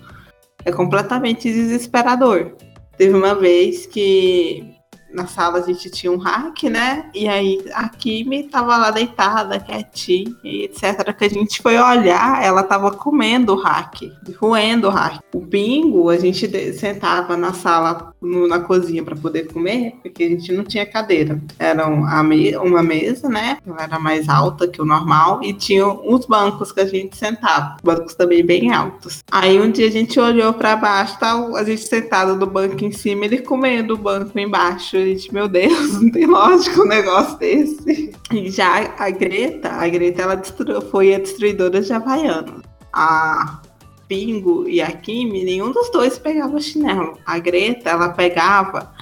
É 0.65 0.73
completamente 0.73 1.53
desesperador. 1.53 2.53
Teve 2.97 3.15
uma 3.15 3.35
vez 3.35 3.87
que 3.87 4.76
na 5.17 5.27
sala 5.27 5.59
a 5.59 5.63
gente 5.63 5.91
tinha 5.91 6.13
um 6.13 6.19
hack, 6.19 6.65
né? 6.65 7.07
E 7.15 7.27
aí 7.27 7.65
a 7.75 7.89
Kimi 7.89 8.45
tava 8.45 8.77
lá 8.77 8.91
deitada, 8.91 9.59
quietinha, 9.59 10.35
etc. 10.45 11.13
Que 11.17 11.25
a 11.25 11.31
gente 11.31 11.63
foi 11.63 11.79
olhar, 11.79 12.43
ela 12.45 12.63
tava 12.63 12.91
comendo 12.91 13.55
o 13.55 13.57
hack, 13.57 14.03
roendo 14.39 14.89
o 14.89 14.91
hack. 14.91 15.21
O 15.35 15.41
bingo, 15.41 16.11
a 16.11 16.19
gente 16.19 16.47
sentava 16.75 17.37
na 17.37 17.53
sala, 17.53 18.13
no- 18.21 18.47
na 18.47 18.61
cozinha 18.61 19.03
para 19.03 19.17
poder 19.17 19.51
comer, 19.53 19.95
porque 20.03 20.25
a 20.25 20.29
gente 20.29 20.53
não 20.53 20.65
tinha 20.65 20.85
cadeira. 20.85 21.41
Era 21.59 21.89
um- 21.89 22.05
a 22.07 22.23
me- 22.23 22.57
uma 22.57 22.83
mesa, 22.83 23.29
né? 23.29 23.59
Ela 23.67 23.83
era 23.85 23.99
mais 23.99 24.29
alta 24.29 24.69
que 24.69 24.83
o 24.83 24.85
normal, 24.85 25.41
e 25.43 25.53
tinha 25.53 25.87
uns 25.87 26.27
bancos 26.27 26.73
que 26.73 26.81
a 26.81 26.87
gente 26.87 27.17
sentava. 27.17 27.77
Bancos 27.83 28.15
também 28.15 28.45
bem 28.45 28.73
altos. 28.73 29.25
Aí 29.33 29.59
um 29.61 29.71
dia 29.71 29.87
a 29.89 29.91
gente 29.91 30.19
olhou 30.21 30.53
para 30.53 30.77
baixo, 30.77 31.19
tá, 31.19 31.33
a 31.57 31.65
gente 31.65 31.83
sentado 31.83 32.37
no 32.37 32.47
banco 32.47 32.85
em 32.85 32.93
cima, 32.93 33.25
ele 33.25 33.39
comendo 33.39 33.95
o 33.95 33.99
banco 33.99 34.39
embaixo. 34.39 34.97
Gente, 35.07 35.33
meu 35.33 35.47
Deus, 35.47 36.01
não 36.03 36.11
tem 36.11 36.27
lógica 36.27 36.83
um 36.83 36.87
negócio 36.87 37.39
desse. 37.39 38.13
E 38.33 38.51
já 38.51 38.93
a 38.99 39.09
Greta, 39.09 39.69
a 39.69 39.89
Greta 39.89 40.23
ela 40.23 40.35
destru- 40.35 40.83
foi 40.83 41.15
a 41.15 41.19
destruidora 41.21 41.81
de 41.81 41.93
Havaiana. 41.93 42.61
A 42.93 43.61
Pingo 44.09 44.69
e 44.69 44.81
a 44.83 44.91
Kimi, 44.91 45.45
nenhum 45.45 45.71
dos 45.71 45.91
dois 45.91 46.19
pegava 46.19 46.61
chinelo. 46.61 47.17
A 47.25 47.39
Greta, 47.39 47.91
ela 47.91 48.09
pegava 48.09 48.93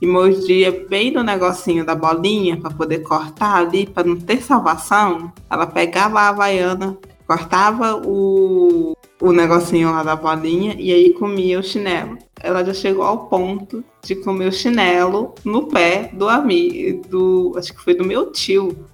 e 0.00 0.06
mordia 0.06 0.84
bem 0.90 1.12
no 1.12 1.22
negocinho 1.22 1.84
da 1.86 1.94
bolinha 1.94 2.56
para 2.56 2.72
poder 2.72 3.04
cortar 3.04 3.54
ali, 3.54 3.86
para 3.86 4.02
não 4.02 4.16
ter 4.16 4.42
salvação. 4.42 5.32
Ela 5.48 5.64
pegava 5.68 6.18
a 6.18 6.30
Havaiana, 6.30 6.98
cortava 7.26 7.96
o, 7.96 8.96
o 9.20 9.32
negocinho 9.32 9.90
lá 9.90 10.02
da 10.02 10.16
bolinha 10.16 10.74
e 10.78 10.92
aí 10.92 11.12
comia 11.12 11.58
o 11.58 11.62
chinelo. 11.62 12.18
Ela 12.40 12.64
já 12.64 12.74
chegou 12.74 13.04
ao 13.04 13.26
ponto 13.26 13.84
de 14.02 14.16
comer 14.16 14.48
o 14.48 14.52
chinelo 14.52 15.34
no 15.44 15.68
pé 15.68 16.10
do 16.12 16.28
amigo, 16.28 17.06
do, 17.08 17.52
acho 17.56 17.72
que 17.72 17.80
foi 17.80 17.94
do 17.94 18.04
meu 18.04 18.32
tio. 18.32 18.86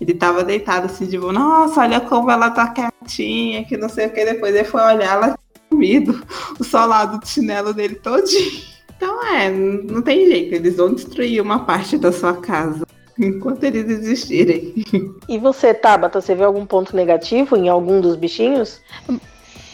Ele 0.00 0.14
tava 0.14 0.42
deitado 0.42 0.86
assim, 0.86 1.06
tipo, 1.06 1.32
nossa, 1.32 1.80
olha 1.80 2.00
como 2.00 2.30
ela 2.30 2.50
tá 2.50 2.68
quietinha, 2.68 3.64
que 3.64 3.76
não 3.76 3.88
sei 3.88 4.06
o 4.06 4.10
que. 4.10 4.24
Depois 4.24 4.54
ele 4.54 4.64
foi 4.64 4.80
olhar, 4.82 5.14
ela 5.14 5.26
tinha 5.26 5.68
comido 5.70 6.22
o 6.58 6.64
solado 6.64 7.18
do 7.18 7.26
chinelo 7.26 7.72
dele 7.72 7.94
todinho. 7.96 8.74
Então 8.96 9.22
é, 9.26 9.50
não 9.50 10.02
tem 10.02 10.26
jeito, 10.26 10.54
eles 10.54 10.76
vão 10.76 10.94
destruir 10.94 11.40
uma 11.40 11.64
parte 11.64 11.98
da 11.98 12.12
sua 12.12 12.34
casa. 12.34 12.86
Enquanto 13.18 13.64
eles 13.64 13.88
existirem. 13.88 14.74
E 15.28 15.38
você, 15.38 15.72
Tabata, 15.72 16.20
você 16.20 16.34
vê 16.34 16.44
algum 16.44 16.66
ponto 16.66 16.94
negativo 16.94 17.56
em 17.56 17.68
algum 17.68 18.00
dos 18.00 18.14
bichinhos? 18.14 18.80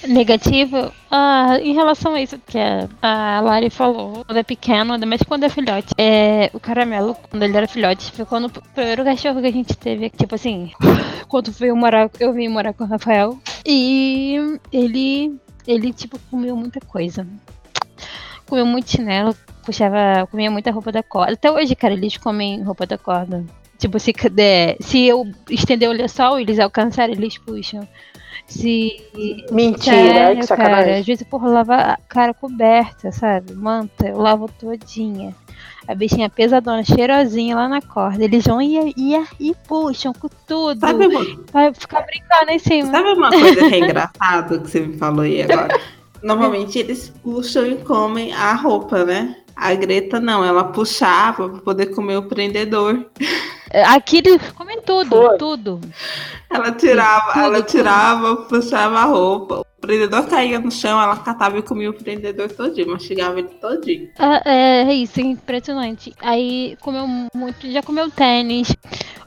Negativo, 0.07 0.91
ah, 1.11 1.59
em 1.61 1.75
relação 1.75 2.15
a 2.15 2.23
isso 2.23 2.39
que 2.47 2.59
a, 2.59 2.89
a 3.03 3.41
Lari 3.41 3.69
falou, 3.69 4.25
quando 4.25 4.39
é 4.39 4.43
pequeno, 4.43 4.95
ainda 4.95 5.05
mais 5.05 5.23
quando 5.23 5.45
é 5.45 5.49
filhote. 5.49 5.89
É, 5.99 6.51
o 6.55 6.61
caramelo, 6.61 7.15
quando 7.29 7.43
ele 7.43 7.57
era 7.57 7.69
filhote, 7.69 8.11
foi 8.13 8.25
quando 8.25 8.47
o 8.47 8.51
primeiro 8.51 9.05
cachorro 9.05 9.41
que 9.41 9.49
a 9.49 9.53
gente 9.53 9.77
teve, 9.77 10.09
tipo 10.09 10.35
assim, 10.35 10.71
quando 11.29 11.53
eu, 11.61 11.77
morar, 11.77 12.11
eu 12.19 12.33
vim 12.33 12.49
morar 12.49 12.73
com 12.73 12.85
o 12.85 12.87
Rafael. 12.87 13.39
E 13.67 14.59
ele, 14.73 15.39
ele, 15.67 15.93
tipo, 15.93 16.19
comeu 16.31 16.57
muita 16.57 16.81
coisa. 16.81 17.27
Comeu 18.47 18.65
muito 18.65 18.91
chinelo, 18.91 19.37
puxava, 19.71 20.27
comia 20.29 20.51
muita 20.51 20.73
roupa 20.73 20.91
da 20.91 21.03
corda. 21.03 21.35
Até 21.35 21.51
hoje, 21.51 21.77
cara, 21.77 21.95
eles 21.95 22.17
comem 22.17 22.63
roupa 22.63 22.85
da 22.87 22.99
corda. 22.99 23.45
Tipo, 23.79 23.99
se, 23.99 24.13
se 24.81 25.07
eu 25.07 25.27
estender 25.49 25.89
o 25.89 25.93
lençol, 25.93 26.39
eles 26.39 26.59
alcançarem, 26.59 27.15
eles 27.15 27.39
puxam. 27.39 27.87
Se. 28.47 29.01
Mentira, 29.53 29.95
Sério, 29.97 30.41
que 30.41 30.47
sacanagem. 30.47 30.85
Cara, 30.85 30.99
às 30.99 31.07
vezes, 31.07 31.27
porra, 31.27 31.49
eu 31.49 31.53
lavo 31.53 31.73
a 31.73 31.99
cara 32.09 32.35
coberta, 32.35 33.13
sabe? 33.13 33.55
Manta, 33.55 34.09
eu 34.09 34.19
lavo 34.19 34.51
todinha. 34.59 35.35
A 35.87 35.95
bichinha 35.95 36.29
pesadona, 36.29 36.85
cheirosinha 36.85 37.55
lá 37.55 37.69
na 37.69 37.81
corda. 37.81 38.25
Eles 38.25 38.45
vão 38.45 38.61
e, 38.61 38.93
e, 38.97 39.15
e 39.39 39.55
puxam 39.67 40.13
com 40.13 40.29
tudo. 40.47 40.81
Sabe 40.81 41.09
Vai 41.53 41.73
ficar 41.73 42.03
brincando 42.03 42.51
em 42.51 42.59
cima. 42.59 42.91
sabe 42.91 43.09
uma 43.11 43.31
coisa 43.31 43.69
que 43.69 43.75
é 43.75 43.79
engraçada 43.79 44.59
que 44.59 44.71
você 44.71 44.81
me 44.81 44.99
falou 44.99 45.23
aí 45.23 45.43
agora? 45.43 45.81
Normalmente 46.23 46.79
eles 46.79 47.09
puxam 47.23 47.67
e 47.67 47.77
comem 47.77 48.33
a 48.33 48.53
roupa, 48.53 49.05
né? 49.05 49.37
A 49.57 49.75
Greta 49.75 50.19
não, 50.21 50.45
ela 50.45 50.65
puxava 50.65 51.49
pra 51.49 51.61
poder 51.61 51.87
comer 51.95 52.17
o 52.17 52.23
prendedor. 52.29 53.07
Aqui 53.87 54.19
eles 54.19 54.41
comem 54.53 54.81
tudo, 54.83 55.11
Foi. 55.11 55.39
tudo. 55.39 55.81
Ela 56.51 56.73
tirava, 56.73 57.33
Tudo, 57.33 57.45
ela 57.45 57.57
tudo. 57.63 57.67
tirava, 57.71 58.37
puxava 58.37 58.99
a 58.99 59.05
roupa. 59.05 59.61
O 59.61 59.81
prendedor 59.81 60.27
caía 60.27 60.59
no 60.59 60.71
chão, 60.71 61.01
ela 61.01 61.17
catava 61.17 61.57
e 61.59 61.63
comia 61.63 61.89
o 61.91 61.95
prendedor 61.95 62.51
todinho, 62.51 62.91
mastigava 62.91 63.39
ele 63.39 63.49
todinho. 63.61 64.09
Ah, 64.19 64.43
É, 64.45 64.83
é 64.83 64.95
isso, 64.95 65.21
é 65.21 65.23
impressionante. 65.23 66.13
Aí 66.21 66.77
comeu 66.81 67.07
muito, 67.35 67.71
já 67.71 67.81
comeu 67.83 68.11
tênis. 68.11 68.75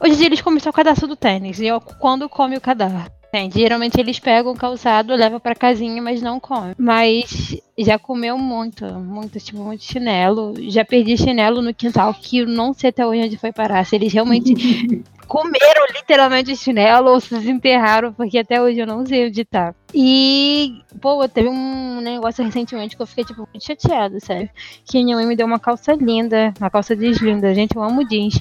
Hoje 0.02 0.14
em 0.14 0.18
dia 0.18 0.26
eles 0.28 0.42
comem 0.42 0.60
só 0.60 0.70
o 0.70 0.74
cadastro 0.74 1.08
do 1.08 1.16
tênis. 1.16 1.60
E 1.60 1.66
eu, 1.68 1.80
quando 1.80 2.28
come 2.28 2.58
o 2.58 2.62
cadastro. 2.62 3.23
Entende? 3.34 3.62
Geralmente 3.62 4.00
eles 4.00 4.20
pegam 4.20 4.52
o 4.52 4.56
calçado, 4.56 5.16
levam 5.16 5.40
pra 5.40 5.56
casinha, 5.56 6.00
mas 6.04 6.22
não 6.22 6.40
comem. 6.40 6.76
Mas 6.78 7.60
já 7.76 7.98
comeu 7.98 8.38
muito, 8.38 8.86
muito, 8.86 9.40
tipo, 9.40 9.58
muito 9.58 9.84
chinelo. 9.84 10.54
Já 10.70 10.86
perdi 10.86 11.18
chinelo 11.18 11.60
no 11.60 11.74
quintal, 11.74 12.14
que 12.14 12.38
eu 12.38 12.48
não 12.48 12.76
sei 12.76 12.92
até 12.92 13.04
hoje 13.04 13.24
onde 13.24 13.38
foi 13.38 13.52
parar. 13.52 13.84
Se 13.88 13.96
eles 13.96 14.14
realmente 14.14 14.54
comeram 15.28 15.88
literalmente 15.96 16.52
o 16.52 16.56
chinelo 16.56 17.10
ou 17.10 17.20
se 17.20 17.34
desenterraram, 17.34 18.14
porque 18.14 18.38
até 18.38 18.62
hoje 18.62 18.78
eu 18.78 18.86
não 18.86 19.04
sei 19.04 19.28
onde 19.28 19.44
tá. 19.44 19.74
E, 19.92 20.84
pô, 21.02 21.28
teve 21.28 21.50
um 21.50 22.02
negócio 22.02 22.46
recentemente 22.46 22.96
que 22.96 23.02
eu 23.02 23.08
fiquei, 23.08 23.26
tipo, 23.26 23.50
muito 23.52 23.66
chateada, 23.66 24.20
sério. 24.20 24.50
Que 24.86 25.04
minha 25.04 25.16
mãe 25.16 25.26
me 25.26 25.36
deu 25.36 25.48
uma 25.48 25.58
calça 25.60 25.94
linda, 25.94 26.54
uma 26.60 26.70
calça 26.70 26.96
jeans 26.96 27.18
linda. 27.18 27.52
Gente, 27.56 27.76
eu 27.76 27.82
amo 27.82 28.08
jeans. 28.08 28.40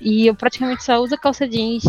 E 0.00 0.26
eu 0.26 0.34
praticamente 0.34 0.82
só 0.82 0.98
uso 0.98 1.16
calça 1.16 1.46
jeans. 1.46 1.84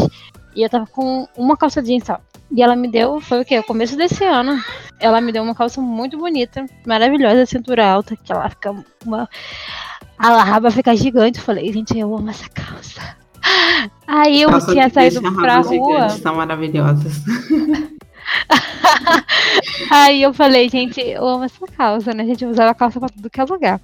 E 0.56 0.62
eu 0.62 0.70
tava 0.70 0.86
com 0.86 1.28
uma 1.36 1.58
calça 1.58 1.82
jeans 1.82 2.04
só. 2.06 2.22
E 2.52 2.62
ela 2.62 2.76
me 2.76 2.88
deu, 2.88 3.20
foi 3.20 3.41
o 3.41 3.46
quê? 3.46 3.60
O 3.60 3.64
começo 3.64 3.98
desse 3.98 4.24
ano. 4.24 4.62
Ela 5.00 5.20
me 5.20 5.32
deu 5.32 5.43
uma 5.43 5.56
calça 5.56 5.82
muito 5.82 6.18
bonita, 6.18 6.66
maravilhosa, 6.86 7.46
cintura 7.46 7.88
alta, 7.88 8.16
que 8.16 8.32
ela 8.32 8.50
fica 8.50 8.74
uma. 9.06 9.28
A 10.18 10.43
raba 10.43 10.72
fica 10.72 10.96
gigante. 10.96 11.39
Eu 11.39 11.46
falei, 11.46 11.72
gente, 11.74 11.98
eu 11.98 12.16
amo 12.16 12.30
essa 12.30 12.48
calça. 12.50 13.18
Aí 14.08 14.41
eu 14.41 14.50
Calça 14.50 14.72
tinha 14.72 14.89
saído 14.89 15.22
deixa 15.22 15.36
pra 15.36 15.60
rua. 15.60 16.10
São 16.10 16.36
maravilhosas. 16.36 17.22
Aí 19.91 20.22
eu 20.22 20.34
falei, 20.34 20.70
gente, 20.70 21.02
eu 21.02 21.28
amo 21.28 21.43
essa 21.43 21.66
calça, 21.68 22.14
né? 22.14 22.24
A 22.24 22.26
gente 22.26 22.46
usava 22.46 22.74
calça 22.74 23.00
pra 23.00 23.10
tudo 23.10 23.30
que 23.30 23.39
é 23.39 23.43
lugar. 23.43 23.80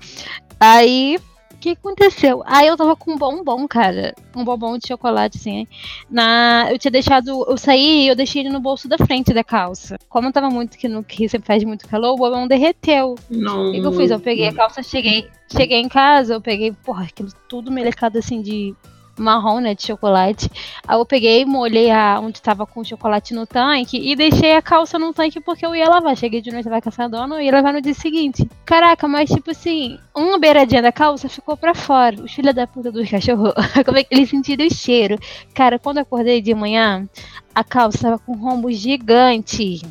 Aí, 0.60 1.20
que 1.62 1.70
aconteceu? 1.70 2.42
Aí 2.46 2.68
eu 2.68 2.76
tava 2.76 2.96
com 2.96 3.14
um 3.14 3.18
bombom, 3.18 3.68
cara. 3.68 4.14
Um 4.36 4.44
bombom 4.44 4.78
de 4.78 4.88
chocolate, 4.88 5.38
assim. 5.38 5.68
Na... 6.10 6.68
Eu 6.72 6.80
tinha 6.80 6.92
deixado. 6.92 7.46
Eu 7.48 7.58
saí 7.58 8.06
e 8.06 8.08
eu 8.08 8.16
deixei 8.16 8.42
ele 8.42 8.50
no 8.50 8.60
bolso 8.60 8.88
da 8.88 8.98
frente 8.98 9.34
da 9.34 9.44
calça. 9.44 9.98
Como 10.10 10.32
tava 10.32 10.50
muito 10.50 10.78
que 10.78 10.88
no 10.88 11.04
que 11.04 11.30
sempre 11.30 11.48
faz 11.48 11.64
muito 11.64 11.88
calor, 11.88 12.14
o 12.14 12.18
bombom 12.18 12.48
derreteu. 12.48 13.16
Não. 13.30 13.70
O 13.70 13.72
que, 13.72 13.80
que 13.80 13.88
eu 13.88 13.94
fiz? 13.94 14.12
Eu 14.12 14.20
peguei 14.20 14.48
a 14.48 14.54
calça, 14.54 14.82
cheguei, 14.82 15.30
cheguei 15.56 15.80
em 15.80 15.88
casa, 15.88 16.34
eu 16.34 16.42
peguei, 16.42 16.72
porra, 16.72 17.06
aquilo 17.06 17.30
tudo 17.48 17.72
melecado 17.72 18.18
assim 18.18 18.42
de 18.42 18.76
marrom, 19.18 19.60
né, 19.60 19.76
de 19.76 19.86
chocolate. 19.86 20.50
Aí 20.88 20.98
eu 20.98 21.06
peguei, 21.06 21.46
molhei 21.46 21.92
a, 21.92 22.20
onde 22.20 22.42
tava 22.42 22.66
com 22.66 22.82
o 22.82 22.86
chocolate 22.86 23.34
no 23.34 23.46
tanque 23.46 23.98
e 23.98 24.16
deixei 24.16 24.56
a 24.56 24.62
calça 24.62 24.98
no 24.98 25.14
tanque 25.14 25.40
porque 25.40 25.66
eu 25.66 25.76
ia 25.76 25.90
lavar. 25.90 26.16
Cheguei 26.18 26.42
de 26.42 26.52
noite, 26.52 26.66
tava 26.66 26.82
caçadona, 26.82 27.36
eu 27.36 27.42
ia 27.42 27.52
lavar 27.52 27.74
no 27.74 27.82
dia 27.82 27.94
seguinte. 27.94 28.50
Caraca, 28.66 29.08
mas 29.08 29.30
tipo 29.30 29.52
assim, 29.52 29.98
uma 30.16 30.38
beiradinha 30.38 30.82
da 30.82 30.92
calça 30.92 31.30
ficou 31.30 31.56
pra 31.58 31.74
fora. 31.74 32.22
Os 32.22 32.32
filhos 32.32 32.54
da 32.54 32.68
puta 32.68 32.92
dos 32.92 33.10
cachorros, 33.10 33.54
como 33.86 33.98
é 33.98 34.04
que 34.04 34.14
eles 34.14 34.30
sentiram 34.30 34.66
o 34.66 34.74
cheiro? 34.74 35.18
Cara, 35.54 35.80
quando 35.80 35.98
eu 35.98 36.04
acordei 36.04 36.42
de 36.42 36.54
manhã, 36.54 37.08
a 37.54 37.64
calça 37.64 38.00
tava 38.00 38.20
com 38.20 38.34
um 38.34 38.38
rombo 38.38 38.72
gigante. 38.72 39.82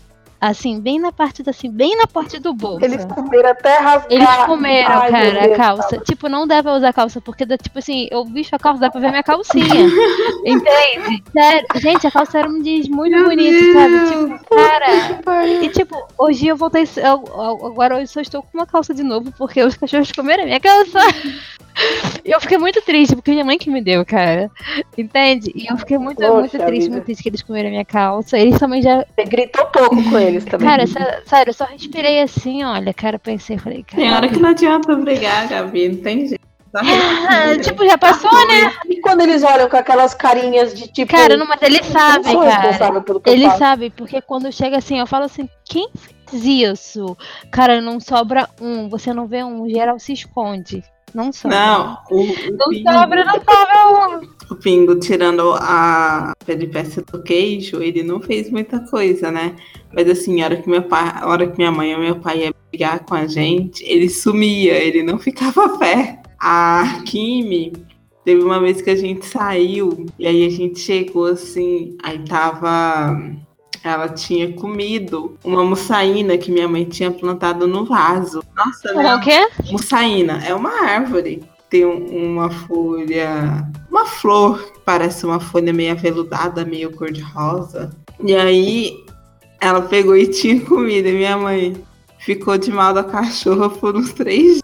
Assim, 0.40 0.80
bem 0.80 0.98
na 0.98 1.12
parte 1.12 1.42
da, 1.42 1.50
assim, 1.50 1.70
bem 1.70 1.94
na 1.98 2.06
parte 2.06 2.38
do 2.38 2.54
bolso. 2.54 2.82
Eles 2.82 3.04
comeram 3.04 3.50
até 3.50 3.76
rasgar. 3.76 4.06
Eles 4.10 4.36
comeram, 4.46 4.90
Ai, 4.90 5.10
cara, 5.10 5.44
a 5.44 5.56
calça. 5.56 5.98
Tipo, 5.98 6.28
não 6.30 6.46
dá 6.46 6.62
pra 6.62 6.74
usar 6.76 6.92
calça, 6.94 7.20
porque, 7.20 7.44
dá, 7.44 7.58
tipo 7.58 7.78
assim, 7.78 8.08
eu 8.10 8.24
visto 8.24 8.54
a 8.54 8.58
calça, 8.58 8.80
dá 8.80 8.90
pra 8.90 9.00
ver 9.00 9.10
minha 9.10 9.22
calcinha. 9.22 9.66
Entende? 10.46 11.22
Sério, 11.32 11.66
gente, 11.76 12.06
a 12.06 12.10
calça 12.10 12.38
era 12.38 12.48
um 12.48 12.62
jeans 12.62 12.88
muito 12.88 13.14
Meu 13.14 13.24
bonito, 13.28 13.72
sabe? 13.74 13.98
Deus. 13.98 14.40
Tipo, 14.40 14.54
cara. 15.24 15.46
E 15.62 15.68
tipo, 15.68 16.06
hoje 16.16 16.46
eu 16.46 16.56
voltei. 16.56 16.84
eu- 16.96 17.66
agora 17.66 18.00
eu 18.00 18.06
só 18.06 18.20
estou 18.20 18.42
com 18.42 18.48
uma 18.56 18.66
calça 18.66 18.94
de 18.94 19.02
novo, 19.02 19.30
porque 19.36 19.62
os 19.62 19.76
cachorros 19.76 20.10
comeram 20.12 20.44
a 20.44 20.46
minha 20.46 20.60
calça. 20.60 21.00
E 22.24 22.30
eu 22.30 22.40
fiquei 22.40 22.58
muito 22.58 22.80
triste, 22.82 23.14
porque 23.14 23.30
minha 23.30 23.44
mãe 23.44 23.58
que 23.58 23.70
me 23.70 23.80
deu, 23.82 24.04
cara. 24.04 24.50
Entende? 24.96 25.50
E 25.54 25.66
eu 25.70 25.76
fiquei 25.78 25.98
muito, 25.98 26.18
Poxa 26.18 26.32
muito 26.32 26.58
triste, 26.58 26.82
vida. 26.82 26.92
muito 26.94 27.04
triste 27.04 27.22
que 27.22 27.28
eles 27.28 27.42
comeram 27.42 27.68
a 27.68 27.70
minha 27.72 27.84
calça. 27.84 28.38
Eles 28.38 28.58
também 28.58 28.82
já. 28.82 29.04
Você 29.16 29.24
gritou 29.24 29.66
pouco 29.66 29.96
com 30.10 30.18
eles 30.18 30.44
também. 30.44 30.68
Cara, 30.68 30.86
sé- 30.86 31.22
sério, 31.24 31.50
eu 31.50 31.54
só 31.54 31.64
respirei 31.64 32.20
assim, 32.22 32.62
olha, 32.64 32.92
cara, 32.92 33.18
pensei, 33.18 33.56
falei, 33.58 33.82
cara. 33.82 34.02
Tem 34.02 34.12
hora 34.12 34.28
que 34.28 34.38
não 34.38 34.50
adianta 34.50 34.94
brigar, 34.96 35.48
Gabi, 35.48 35.88
não 35.88 36.02
tem 36.02 36.26
jeito. 36.26 36.40
Tipo, 37.64 37.84
já 37.84 37.98
passou, 37.98 38.30
né? 38.46 38.72
E 38.88 39.00
quando 39.00 39.22
eles 39.22 39.42
olham 39.42 39.68
com 39.68 39.76
aquelas 39.76 40.14
carinhas 40.14 40.72
de 40.72 40.86
tipo. 40.86 41.10
Cara, 41.10 41.36
não, 41.36 41.46
mas 41.46 41.60
eles 41.62 41.84
sabem, 41.86 42.38
cara. 42.38 43.02
Eles 43.26 43.52
sabem, 43.54 43.90
porque 43.90 44.20
quando 44.20 44.52
chega 44.52 44.78
assim, 44.78 45.00
eu 45.00 45.06
falo 45.06 45.24
assim, 45.24 45.48
quem 45.64 45.88
fez 46.30 46.44
isso? 46.44 47.16
Cara, 47.50 47.80
não 47.80 47.98
sobra 47.98 48.48
um, 48.60 48.88
você 48.88 49.12
não 49.12 49.26
vê 49.26 49.42
um, 49.42 49.68
geral 49.68 49.98
se 49.98 50.12
esconde. 50.12 50.84
Não 51.14 51.32
sobra. 51.32 51.56
Não, 51.56 51.98
o, 52.10 52.22
o 52.22 52.56
Não 52.56 52.68
Pingo, 52.68 52.92
sobra, 52.92 53.24
não 53.24 53.34
sobra 53.34 54.18
um. 54.18 54.28
o 54.50 54.56
Pingo, 54.56 54.94
tirando 54.98 55.52
a 55.54 56.32
peripécia 56.44 57.02
do 57.02 57.22
queijo, 57.22 57.82
ele 57.82 58.02
não 58.02 58.20
fez 58.20 58.50
muita 58.50 58.80
coisa, 58.80 59.30
né? 59.30 59.56
Mas 59.92 60.08
assim, 60.08 60.40
a 60.40 60.46
hora 60.46 60.56
que 60.56 60.68
meu 60.68 60.82
pai, 60.82 61.12
a 61.14 61.28
hora 61.28 61.46
que 61.48 61.58
minha 61.58 61.72
mãe 61.72 61.94
ou 61.94 62.00
meu 62.00 62.16
pai 62.16 62.44
ia 62.44 62.54
brigar 62.70 63.04
com 63.04 63.14
a 63.14 63.26
gente, 63.26 63.82
ele 63.84 64.08
sumia, 64.08 64.74
ele 64.74 65.02
não 65.02 65.18
ficava 65.20 65.78
perto. 65.78 66.30
A 66.38 67.02
Kimi, 67.04 67.72
teve 68.24 68.42
uma 68.42 68.60
vez 68.60 68.80
que 68.80 68.90
a 68.90 68.96
gente 68.96 69.26
saiu, 69.26 70.06
e 70.18 70.26
aí 70.26 70.46
a 70.46 70.50
gente 70.50 70.78
chegou 70.78 71.26
assim, 71.26 71.96
aí 72.02 72.18
tava. 72.24 73.20
Ela 73.82 74.08
tinha 74.08 74.52
comido 74.52 75.36
uma 75.42 75.64
mussaína 75.64 76.36
que 76.36 76.50
minha 76.52 76.68
mãe 76.68 76.84
tinha 76.84 77.10
plantado 77.10 77.66
no 77.66 77.84
vaso. 77.84 78.42
Nossa, 78.54 78.92
né? 78.92 79.14
O 79.14 79.20
quê? 79.20 79.48
Mussaína 79.70 80.42
é 80.44 80.54
uma 80.54 80.82
árvore. 80.84 81.42
Tem 81.70 81.86
um- 81.86 82.32
uma 82.32 82.50
folha. 82.50 83.66
Uma 83.90 84.04
flor 84.04 84.62
que 84.72 84.80
parece 84.80 85.24
uma 85.24 85.40
folha 85.40 85.72
meio 85.72 85.92
aveludada, 85.92 86.64
meio 86.64 86.90
cor-de-rosa. 86.92 87.90
E 88.22 88.34
aí 88.34 88.96
ela 89.60 89.80
pegou 89.82 90.16
e 90.16 90.26
tinha 90.26 90.60
comida. 90.60 91.08
E 91.08 91.12
minha 91.12 91.36
mãe 91.38 91.74
ficou 92.20 92.56
de 92.56 92.70
mal 92.70 92.92
da 92.92 93.02
cachorra 93.02 93.70
por 93.70 93.96
uns 93.96 94.12
três 94.12 94.44
dias, 94.44 94.62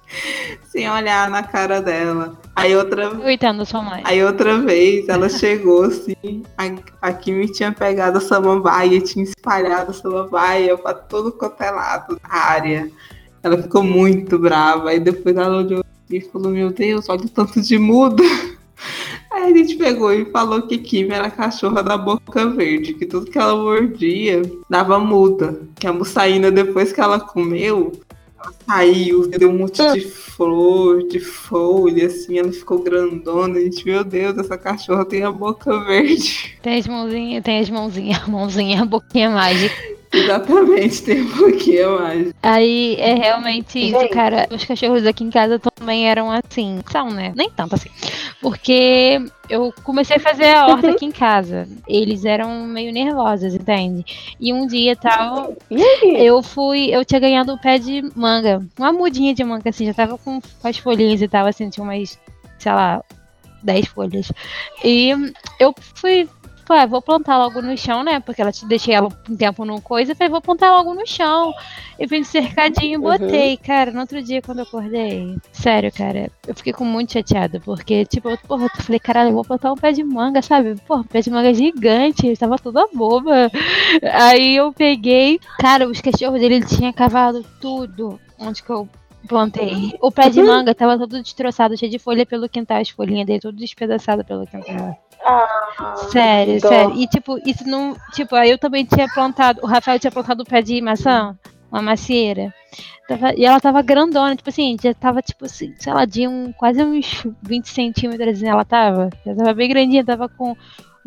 sem 0.68 0.88
olhar 0.88 1.28
na 1.30 1.42
cara 1.42 1.80
dela. 1.80 2.38
Aí 2.54 2.76
outra 2.76 3.12
entendo 3.30 3.64
sua 3.66 3.82
mãe. 3.82 4.02
Aí 4.04 4.22
outra 4.22 4.58
vez 4.58 5.08
ela 5.08 5.28
chegou 5.28 5.84
assim, 5.84 6.42
a, 6.56 7.08
a 7.08 7.12
Kimi 7.12 7.50
tinha 7.50 7.72
pegado 7.72 8.18
a 8.18 8.20
samambaia, 8.20 9.00
tinha 9.00 9.24
espalhado 9.24 9.90
a 9.90 9.94
samambaia 9.94 10.76
pra 10.76 10.94
todo 10.94 11.32
quanto 11.32 11.60
é 11.62 11.70
lado 11.70 12.20
da 12.22 12.34
área. 12.34 12.90
Ela 13.42 13.62
ficou 13.62 13.82
muito 13.82 14.38
brava. 14.38 14.90
Aí 14.90 15.00
depois 15.00 15.36
ela 15.36 15.58
olhou 15.58 15.84
e 16.10 16.20
falou: 16.20 16.50
Meu 16.50 16.70
Deus, 16.70 17.08
olha 17.08 17.24
o 17.24 17.28
tanto 17.28 17.60
de 17.60 17.78
muda. 17.78 18.22
Aí 19.36 19.52
a 19.52 19.56
gente 19.56 19.76
pegou 19.76 20.10
e 20.14 20.24
falou 20.30 20.62
que 20.62 20.78
Kimi 20.78 21.10
era 21.12 21.26
a 21.26 21.30
cachorra 21.30 21.82
da 21.82 21.98
boca 21.98 22.48
verde, 22.48 22.94
que 22.94 23.04
tudo 23.04 23.30
que 23.30 23.36
ela 23.36 23.54
mordia 23.54 24.40
dava 24.68 24.98
muda. 24.98 25.60
Que 25.78 25.86
a 25.86 25.92
mussaína, 25.92 26.50
depois 26.50 26.90
que 26.90 27.02
ela 27.02 27.20
comeu, 27.20 27.92
saiu, 28.66 29.28
deu 29.28 29.50
um 29.50 29.58
monte 29.58 29.82
de 29.92 30.00
flor, 30.00 31.06
de 31.06 31.20
folha, 31.20 32.06
assim, 32.06 32.38
ela 32.38 32.50
ficou 32.50 32.82
grandona. 32.82 33.58
A 33.58 33.60
gente, 33.60 33.84
meu 33.84 34.02
Deus, 34.02 34.38
essa 34.38 34.56
cachorra 34.56 35.04
tem 35.04 35.22
a 35.22 35.30
boca 35.30 35.84
verde. 35.84 36.56
Tem 36.62 36.78
as 36.78 36.86
mãozinhas, 36.86 37.44
tem 37.44 37.60
as 37.60 37.68
mãozinhas, 37.68 38.24
mãozinha, 38.26 38.82
a 38.82 38.86
boquinha 38.86 39.28
mágica. 39.28 39.96
Exatamente, 40.16 41.02
tem 41.04 41.22
um 41.22 41.36
pouquinho 41.36 42.00
mais. 42.00 42.32
Aí 42.42 42.96
é 42.98 43.14
realmente 43.14 43.78
isso, 43.78 44.08
cara. 44.10 44.48
Os 44.50 44.64
cachorros 44.64 45.06
aqui 45.06 45.24
em 45.24 45.30
casa 45.30 45.58
também 45.58 46.08
eram 46.08 46.30
assim. 46.30 46.80
São, 46.90 47.10
né? 47.10 47.32
Nem 47.36 47.50
tanto 47.50 47.74
assim. 47.74 47.90
Porque 48.40 49.20
eu 49.48 49.72
comecei 49.84 50.16
a 50.16 50.20
fazer 50.20 50.46
a 50.46 50.66
horta 50.66 50.90
aqui 50.90 51.04
em 51.04 51.12
casa. 51.12 51.68
Eles 51.86 52.24
eram 52.24 52.66
meio 52.66 52.92
nervosos, 52.92 53.54
entende? 53.54 54.04
E 54.40 54.52
um 54.52 54.66
dia 54.66 54.96
tal, 54.96 55.54
eu 56.02 56.42
fui. 56.42 56.94
Eu 56.94 57.04
tinha 57.04 57.20
ganhado 57.20 57.52
um 57.52 57.58
pé 57.58 57.78
de 57.78 58.02
manga. 58.14 58.64
Uma 58.78 58.92
mudinha 58.92 59.34
de 59.34 59.44
manga, 59.44 59.68
assim, 59.68 59.86
já 59.86 59.94
tava 59.94 60.18
com 60.18 60.40
as 60.62 60.78
folhinhas 60.78 61.22
e 61.22 61.28
tal, 61.28 61.46
assim, 61.46 61.68
tinha 61.68 61.84
umas, 61.84 62.18
sei 62.58 62.72
lá, 62.72 63.02
10 63.62 63.86
folhas. 63.88 64.32
E 64.84 65.10
eu 65.58 65.74
fui 65.94 66.28
Falei, 66.66 66.82
ah, 66.82 66.86
vou 66.86 67.00
plantar 67.00 67.38
logo 67.38 67.62
no 67.62 67.76
chão, 67.78 68.02
né? 68.02 68.18
Porque 68.18 68.42
ela 68.42 68.50
te 68.50 68.66
deixei 68.66 68.92
ela 68.92 69.08
um 69.30 69.36
tempo 69.36 69.64
no 69.64 69.80
coisa. 69.80 70.16
Falei, 70.16 70.30
vou 70.30 70.40
plantar 70.40 70.72
logo 70.72 70.94
no 70.94 71.06
chão. 71.06 71.54
E 71.96 72.06
vim 72.06 72.24
cercadinho 72.24 72.98
e 72.98 73.00
botei. 73.00 73.52
Uhum. 73.52 73.58
Cara, 73.62 73.92
no 73.92 74.00
outro 74.00 74.20
dia, 74.20 74.42
quando 74.42 74.58
eu 74.58 74.64
acordei, 74.64 75.36
sério, 75.52 75.92
cara, 75.92 76.28
eu 76.44 76.54
fiquei 76.56 76.72
com 76.72 76.84
muito 76.84 77.12
chateada. 77.12 77.60
Porque, 77.60 78.04
tipo, 78.04 78.28
eu, 78.28 78.36
porra, 78.38 78.64
eu 78.64 78.82
falei, 78.82 78.98
caralho, 78.98 79.30
eu 79.30 79.34
vou 79.34 79.44
plantar 79.44 79.72
um 79.72 79.76
pé 79.76 79.92
de 79.92 80.02
manga, 80.02 80.42
sabe? 80.42 80.74
Porra, 80.86 81.02
um 81.02 81.04
pé 81.04 81.20
de 81.20 81.30
manga 81.30 81.54
gigante. 81.54 82.26
Eu 82.26 82.36
tava 82.36 82.58
toda 82.58 82.88
boba. 82.92 83.48
Aí 84.12 84.56
eu 84.56 84.72
peguei. 84.72 85.38
Cara, 85.60 85.86
os 85.86 86.00
cachorros 86.00 86.40
dele 86.40 86.64
tinha 86.64 86.92
cavado 86.92 87.44
tudo. 87.60 88.18
Onde 88.38 88.60
que 88.62 88.70
eu 88.70 88.88
plantei. 89.26 89.94
O 90.00 90.10
pé 90.10 90.30
de 90.30 90.40
uhum. 90.40 90.46
manga 90.46 90.74
tava 90.74 90.98
todo 90.98 91.20
destroçado, 91.22 91.76
cheio 91.76 91.90
de 91.90 91.98
folha 91.98 92.24
pelo 92.24 92.48
quintal, 92.48 92.80
as 92.80 92.88
folhinhas 92.88 93.26
dele, 93.26 93.40
tudo 93.40 93.58
despedaçado 93.58 94.24
pelo 94.24 94.46
quintal. 94.46 94.96
Ah, 95.24 95.94
sério, 96.10 96.60
dó. 96.60 96.68
sério. 96.68 96.94
E 96.96 97.06
tipo, 97.06 97.38
isso 97.44 97.66
não. 97.66 97.96
Tipo, 98.12 98.34
aí 98.36 98.50
eu 98.50 98.58
também 98.58 98.84
tinha 98.84 99.08
plantado. 99.08 99.60
O 99.62 99.66
Rafael 99.66 99.98
tinha 99.98 100.10
plantado 100.10 100.42
o 100.42 100.46
pé 100.46 100.62
de 100.62 100.80
maçã, 100.80 101.36
uma 101.70 101.82
macieira. 101.82 102.54
Tava, 103.08 103.34
e 103.34 103.44
ela 103.44 103.60
tava 103.60 103.82
grandona, 103.82 104.34
tipo 104.34 104.50
assim, 104.50 104.76
já 104.82 104.92
tava, 104.92 105.22
tipo 105.22 105.44
assim, 105.44 105.72
sei 105.78 105.92
lá, 105.92 106.04
de 106.04 106.26
um, 106.26 106.52
quase 106.52 106.82
uns 106.82 107.24
20 107.40 107.68
centímetros 107.68 108.36
assim, 108.36 108.48
ela 108.48 108.64
tava. 108.64 109.10
Já 109.24 109.34
tava 109.34 109.54
bem 109.54 109.68
grandinha, 109.68 110.04
tava 110.04 110.28
com 110.28 110.56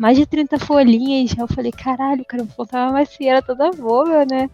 mais 0.00 0.16
de 0.16 0.24
30 0.24 0.58
folhinhas. 0.58 1.36
Eu 1.36 1.46
falei, 1.46 1.70
caralho, 1.70 2.24
cara, 2.24 2.42
vou 2.42 2.54
plantar 2.56 2.86
uma 2.86 3.00
macieira 3.00 3.42
toda 3.42 3.70
boa, 3.70 4.24
né? 4.24 4.48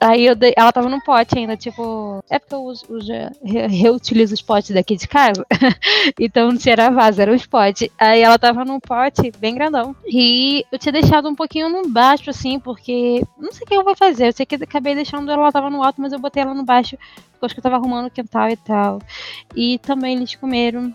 Aí 0.00 0.24
eu 0.26 0.36
dei, 0.36 0.54
ela 0.56 0.70
tava 0.70 0.88
no 0.88 1.02
pote 1.02 1.36
ainda, 1.36 1.56
tipo. 1.56 2.22
É 2.30 2.38
porque 2.38 2.54
eu 2.54 2.62
uso, 2.62 2.84
uso 2.88 3.12
reutilizo 3.42 4.34
os 4.34 4.40
potes 4.40 4.70
daqui 4.70 4.96
de 4.96 5.08
casa. 5.08 5.44
então 6.20 6.52
não 6.52 6.58
era 6.64 6.90
vaso, 6.90 7.20
era 7.20 7.34
os 7.34 7.44
potes. 7.44 7.88
Aí 7.98 8.20
ela 8.20 8.38
tava 8.38 8.64
num 8.64 8.78
pote 8.78 9.32
bem 9.40 9.56
grandão. 9.56 9.96
E 10.06 10.64
eu 10.70 10.78
tinha 10.78 10.92
deixado 10.92 11.28
um 11.28 11.34
pouquinho 11.34 11.68
no 11.68 11.88
baixo, 11.88 12.30
assim, 12.30 12.60
porque. 12.60 13.20
Não 13.36 13.50
sei 13.50 13.64
o 13.64 13.66
que 13.66 13.74
eu 13.74 13.82
vou 13.82 13.96
fazer. 13.96 14.28
Eu 14.28 14.32
sei 14.32 14.46
que 14.46 14.54
eu 14.54 14.60
acabei 14.62 14.94
deixando 14.94 15.28
ela, 15.32 15.42
ela 15.42 15.52
tava 15.52 15.68
no 15.68 15.82
alto, 15.82 16.00
mas 16.00 16.12
eu 16.12 16.20
botei 16.20 16.44
ela 16.44 16.54
no 16.54 16.64
baixo. 16.64 16.96
Porque 17.32 17.44
eu 17.44 17.46
acho 17.46 17.54
que 17.56 17.58
eu 17.58 17.64
tava 17.64 17.76
arrumando 17.76 18.06
o 18.06 18.10
quintal 18.10 18.48
e 18.48 18.56
tal. 18.56 19.00
E 19.56 19.78
também 19.78 20.16
eles 20.16 20.36
comeram 20.36 20.94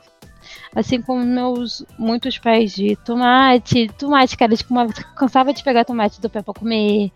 assim 0.75 1.01
como 1.01 1.23
meus 1.23 1.85
muitos 1.97 2.37
pés 2.37 2.73
de 2.73 2.95
tomate. 2.97 3.89
Tomate, 3.97 4.37
cara, 4.37 4.55
tipo, 4.55 4.73
uma, 4.73 4.87
cansava 5.15 5.53
de 5.53 5.63
pegar 5.63 5.85
tomate 5.85 6.21
do 6.21 6.29
pé 6.29 6.41
pra 6.41 6.53
comer. 6.53 7.11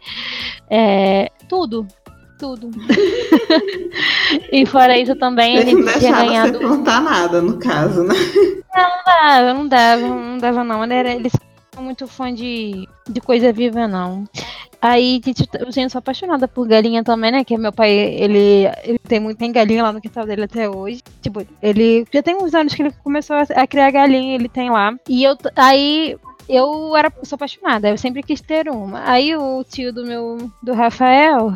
É, 0.69 1.32
tudo. 1.47 1.88
Tudo. 2.39 2.69
e 4.51 4.63
fora 4.67 4.97
isso 4.97 5.15
também, 5.15 5.57
ele 5.57 5.73
não 5.73 5.99
tinha 5.99 6.11
ganhado. 6.11 6.59
Não 6.59 6.84
plantar 6.84 7.01
nada, 7.01 7.41
no 7.41 7.57
caso, 7.57 8.03
né? 8.03 8.13
Não, 8.75 8.89
não 8.89 9.03
dava, 9.03 9.53
não 9.53 9.67
dava, 9.67 10.07
não 10.07 10.38
dava, 10.38 10.63
não. 10.63 10.84
Eles 10.86 11.34
são 11.73 11.84
muito 11.84 12.07
fã 12.07 12.32
de, 12.32 12.88
de 13.09 13.21
coisa 13.21 13.51
viva, 13.51 13.88
não. 13.88 14.25
Aí, 14.82 15.21
gente, 15.25 15.47
eu 15.59 15.71
gente, 15.71 15.91
sou 15.91 15.99
apaixonada 15.99 16.47
por 16.47 16.67
galinha 16.67 17.03
também, 17.03 17.32
né? 17.32 17.43
Que 17.43 17.57
meu 17.57 17.71
pai, 17.71 17.91
ele, 17.91 18.69
ele 18.84 18.99
tem 18.99 19.19
muito 19.19 19.38
tem 19.38 19.51
galinha 19.51 19.84
lá 19.84 19.91
no 19.91 20.01
quintal 20.01 20.25
dele 20.25 20.43
até 20.43 20.69
hoje. 20.69 21.01
Tipo, 21.21 21.45
ele 21.61 22.05
já 22.13 22.21
tem 22.21 22.36
uns 22.36 22.53
anos 22.53 22.73
que 22.73 22.82
ele 22.82 22.93
começou 23.03 23.36
a, 23.36 23.41
a 23.41 23.67
criar 23.67 23.91
galinha, 23.91 24.36
ele 24.36 24.49
tem 24.49 24.69
lá. 24.69 24.93
E 25.07 25.23
eu 25.23 25.36
aí 25.55 26.15
eu 26.49 26.95
era 26.95 27.11
sou 27.23 27.36
apaixonada, 27.36 27.89
eu 27.89 27.97
sempre 27.97 28.23
quis 28.23 28.39
ter 28.39 28.69
uma. 28.69 29.01
Aí 29.05 29.36
o 29.36 29.63
tio 29.63 29.91
do 29.91 30.05
meu 30.05 30.49
do 30.63 30.73
Rafael 30.73 31.53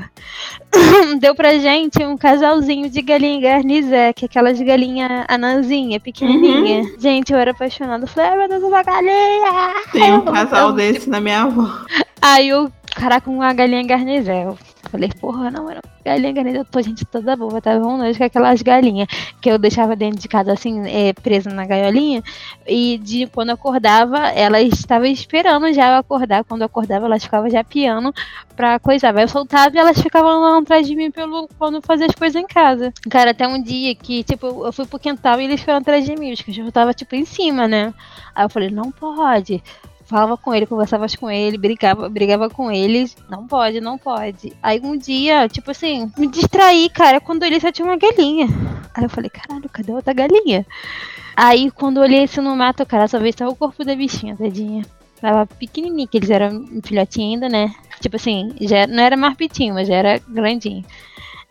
deu 1.20 1.34
pra 1.34 1.58
gente 1.58 2.04
um 2.04 2.18
casalzinho 2.18 2.90
de 2.90 3.02
galinha 3.02 3.40
garnizé, 3.40 4.12
que 4.14 4.26
é 4.26 4.28
aquelas 4.28 4.60
galinha 4.60 5.26
anãzinha, 5.30 6.00
pequenininha. 6.00 6.82
Uhum. 6.82 7.00
Gente, 7.00 7.32
eu 7.32 7.40
era 7.40 7.52
apaixonada. 7.52 8.06
falei, 8.06 8.32
ai 8.32 8.38
meu 8.38 8.50
Deus, 8.50 8.64
uma 8.64 8.84
galinha! 8.84 9.74
Tem 9.92 10.14
um 10.14 10.26
casal 10.26 10.74
desse 10.74 11.10
na 11.10 11.22
minha 11.22 11.44
avó. 11.44 11.70
Aí 12.22 12.54
o 12.54 12.70
cara 13.02 13.20
com 13.20 13.32
uma 13.32 13.52
galinha 13.52 13.82
garnizel. 13.84 14.56
Falei, 14.92 15.10
porra, 15.20 15.50
não, 15.50 15.68
era 15.70 15.82
galinha 16.06 16.32
garnizel. 16.32 16.66
Pô, 16.66 16.80
gente, 16.84 17.04
toda 17.04 17.36
boa. 17.36 17.60
Tava 17.60 17.84
um 17.88 17.98
nojo 17.98 18.16
com 18.16 18.24
aquelas 18.24 18.62
galinhas 18.62 19.08
que 19.42 19.50
eu 19.50 19.58
deixava 19.58 19.96
dentro 19.96 20.20
de 20.20 20.28
casa, 20.28 20.54
assim, 20.54 20.88
é, 20.88 21.12
presa 21.12 21.50
na 21.50 21.66
gaiolinha. 21.66 22.22
E 22.68 23.00
de 23.00 23.26
quando 23.26 23.50
eu 23.50 23.56
acordava, 23.56 24.28
elas 24.28 24.64
estavam 24.66 25.08
esperando 25.08 25.74
já 25.74 25.94
eu 25.94 25.98
acordar. 25.98 26.44
Quando 26.44 26.62
eu 26.62 26.68
acordava, 26.68 27.08
elas 27.08 27.24
ficavam 27.24 27.50
já 27.50 27.64
piando 27.64 28.14
pra 28.56 28.78
coisar. 28.78 29.18
Aí 29.18 29.24
eu 29.24 29.28
soltava 29.28 29.76
e 29.76 29.80
elas 29.80 30.00
ficavam 30.00 30.40
lá 30.40 30.60
atrás 30.60 30.86
de 30.86 30.96
mim 30.96 31.10
pelo, 31.10 31.50
quando 31.58 31.82
fazia 31.82 32.06
as 32.06 32.14
coisas 32.14 32.40
em 32.40 32.46
casa. 32.46 32.94
Cara, 33.10 33.32
até 33.32 33.48
um 33.48 33.62
dia 33.62 33.96
que, 33.96 34.24
tipo, 34.24 34.64
eu 34.64 34.72
fui 34.72 34.86
pro 34.86 35.00
quintal 35.00 35.42
e 35.42 35.46
eles 35.46 35.62
foram 35.62 35.80
atrás 35.80 36.06
de 36.06 36.16
mim. 36.16 36.34
Os 36.34 36.42
cachorros 36.42 36.72
tava, 36.72 36.94
tipo, 36.94 37.16
em 37.16 37.26
cima, 37.26 37.68
né? 37.68 37.92
Aí 38.36 38.46
eu 38.46 38.50
falei, 38.50 38.70
não 38.70 38.92
pode 38.92 39.64
falava 40.12 40.36
com 40.36 40.54
ele, 40.54 40.66
conversava 40.66 41.06
com 41.18 41.32
ele, 41.32 41.58
brigava, 41.58 42.10
brigava 42.10 42.50
com 42.50 42.70
ele. 42.70 43.10
Não 43.30 43.48
pode, 43.48 43.80
não 43.80 43.98
pode. 43.98 44.54
Aí 44.62 44.80
um 44.84 44.98
dia, 44.98 45.48
tipo 45.48 45.72
assim, 45.72 46.12
me 46.18 46.28
distraí, 46.28 46.90
cara, 46.90 47.22
quando 47.22 47.44
ele 47.44 47.60
só 47.62 47.72
tinha 47.72 47.88
uma 47.88 47.98
galinha. 47.98 48.48
Aí 48.94 49.06
eu 49.06 49.10
falei, 49.10 49.30
caralho, 49.30 49.70
cadê 49.70 49.94
outra 49.94 50.14
galinha? 50.14 50.66
Aí 51.36 51.72
quando 51.72 51.98
eu 51.98 52.04
olhei 52.04 52.26
assim 52.26 52.42
no 52.42 52.56
mato, 52.58 52.86
cara, 52.86 53.08
só 53.08 53.18
vi 53.20 53.32
só 53.32 53.48
o 53.48 53.56
corpo 53.56 53.86
da 53.86 53.96
bichinha, 53.96 54.36
tadinha. 54.36 54.84
Tava 55.22 55.46
pequenininha, 55.46 56.08
que 56.08 56.18
eles 56.18 56.30
eram 56.30 56.68
filhotinho 56.84 57.36
ainda, 57.36 57.48
né? 57.48 57.74
Tipo 58.02 58.18
assim, 58.18 58.54
já 58.60 58.86
não 58.88 59.02
era 59.02 59.16
mais 59.16 59.36
pitinho, 59.36 59.76
mas 59.76 59.88
já 59.88 59.96
era 59.96 60.20
grandinho. 60.28 60.84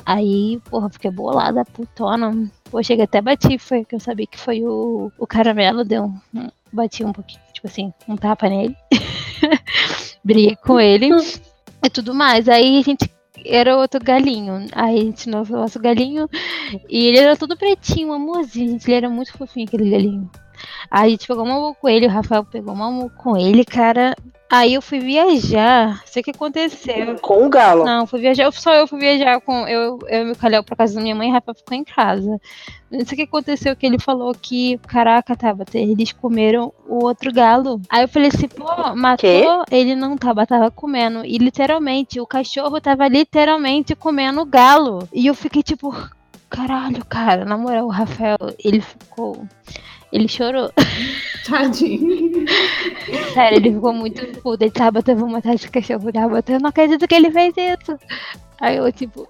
Aí, 0.04 0.60
porra, 0.68 0.90
fiquei 0.90 1.10
bolada, 1.10 1.64
putona. 1.64 2.50
Pô, 2.70 2.82
cheguei 2.82 3.04
até 3.04 3.22
bati, 3.22 3.58
foi 3.58 3.84
que 3.84 3.94
eu 3.94 4.00
sabia 4.00 4.26
que 4.26 4.38
foi 4.38 4.62
o, 4.62 5.10
o 5.18 5.26
caramelo, 5.26 5.84
deu 5.84 6.12
um, 6.34 6.50
bati 6.72 7.04
um 7.04 7.12
pouquinho, 7.12 7.42
tipo 7.52 7.66
assim, 7.66 7.92
um 8.08 8.16
tapa 8.16 8.48
nele. 8.48 8.76
Briguei 10.24 10.56
com 10.56 10.78
ele 10.78 11.08
e 11.82 11.90
tudo 11.90 12.14
mais. 12.14 12.48
Aí 12.48 12.78
a 12.78 12.82
gente 12.82 13.10
era 13.44 13.76
outro 13.76 14.00
galinho. 14.02 14.66
Aí 14.72 14.98
a 14.98 15.00
gente 15.00 15.28
novo 15.28 15.56
nosso 15.56 15.78
galinho. 15.78 16.28
E 16.88 17.06
ele 17.06 17.18
era 17.18 17.36
todo 17.36 17.56
pretinho, 17.56 18.12
amorzinho, 18.12 18.70
gente. 18.70 18.86
Ele 18.86 18.96
era 18.96 19.10
muito 19.10 19.32
fofinho, 19.32 19.66
aquele 19.66 19.90
galinho. 19.90 20.30
Aí 20.90 21.08
a 21.08 21.10
gente 21.10 21.26
pegou 21.26 21.44
uma 21.44 21.56
amor 21.56 21.74
com 21.76 21.88
ele, 21.88 22.06
o 22.06 22.10
Rafael 22.10 22.44
pegou 22.44 22.74
uma 22.74 22.88
amor 22.88 23.10
com 23.12 23.36
ele, 23.36 23.64
cara. 23.64 24.14
Aí 24.50 24.74
eu 24.74 24.82
fui 24.82 24.98
viajar. 24.98 26.02
Sei 26.06 26.20
o 26.20 26.24
que 26.24 26.32
aconteceu. 26.32 27.16
Com 27.20 27.46
o 27.46 27.48
Galo? 27.48 27.84
Não, 27.84 28.04
fui 28.04 28.20
viajar. 28.20 28.50
Só 28.52 28.74
eu 28.74 28.88
fui 28.88 28.98
viajar 28.98 29.40
com. 29.40 29.66
Eu, 29.68 30.00
eu 30.08 30.26
e 30.26 30.32
o 30.32 30.36
Calhau 30.36 30.64
pra 30.64 30.74
casa 30.74 30.96
da 30.96 31.00
minha 31.00 31.14
mãe 31.14 31.28
e 31.28 31.32
Rafa 31.32 31.54
ficou 31.54 31.76
em 31.76 31.84
casa. 31.84 32.40
Não 32.90 33.06
sei 33.06 33.14
o 33.14 33.16
que 33.16 33.22
aconteceu, 33.22 33.76
que 33.76 33.86
ele 33.86 34.00
falou 34.00 34.34
que, 34.34 34.76
caraca, 34.78 35.36
tava, 35.36 35.64
eles 35.72 36.10
comeram 36.10 36.72
o 36.88 37.04
outro 37.04 37.32
galo. 37.32 37.80
Aí 37.88 38.02
eu 38.02 38.08
falei 38.08 38.30
assim, 38.34 38.48
pô, 38.48 38.66
matou? 38.96 39.16
Que? 39.16 39.46
Ele 39.70 39.94
não 39.94 40.16
tava, 40.18 40.44
tava 40.44 40.68
comendo. 40.72 41.24
E 41.24 41.38
literalmente, 41.38 42.20
o 42.20 42.26
cachorro 42.26 42.80
tava 42.80 43.06
literalmente 43.06 43.94
comendo 43.94 44.40
o 44.40 44.44
galo. 44.44 45.08
E 45.12 45.28
eu 45.28 45.34
fiquei 45.34 45.62
tipo, 45.62 45.94
caralho, 46.48 47.04
cara, 47.04 47.44
na 47.44 47.56
moral, 47.56 47.86
o 47.86 47.90
Rafael, 47.90 48.38
ele 48.58 48.80
ficou. 48.80 49.46
Ele 50.12 50.28
chorou. 50.28 50.70
Tadinho. 51.48 52.46
Sério, 53.32 53.58
ele 53.58 53.72
ficou 53.72 53.92
muito 53.92 54.26
puto. 54.40 54.62
Ele 54.62 54.70
tava 54.70 54.92
botando 54.92 55.18
vontade 55.20 55.56
de 55.56 55.70
cachorro. 55.70 56.12
Tava 56.12 56.42
eu 56.48 56.60
não 56.60 56.68
acredito 56.68 57.06
que 57.06 57.14
ele 57.14 57.30
fez 57.30 57.54
isso. 57.56 57.98
Aí 58.60 58.76
eu, 58.76 58.92
tipo. 58.92 59.28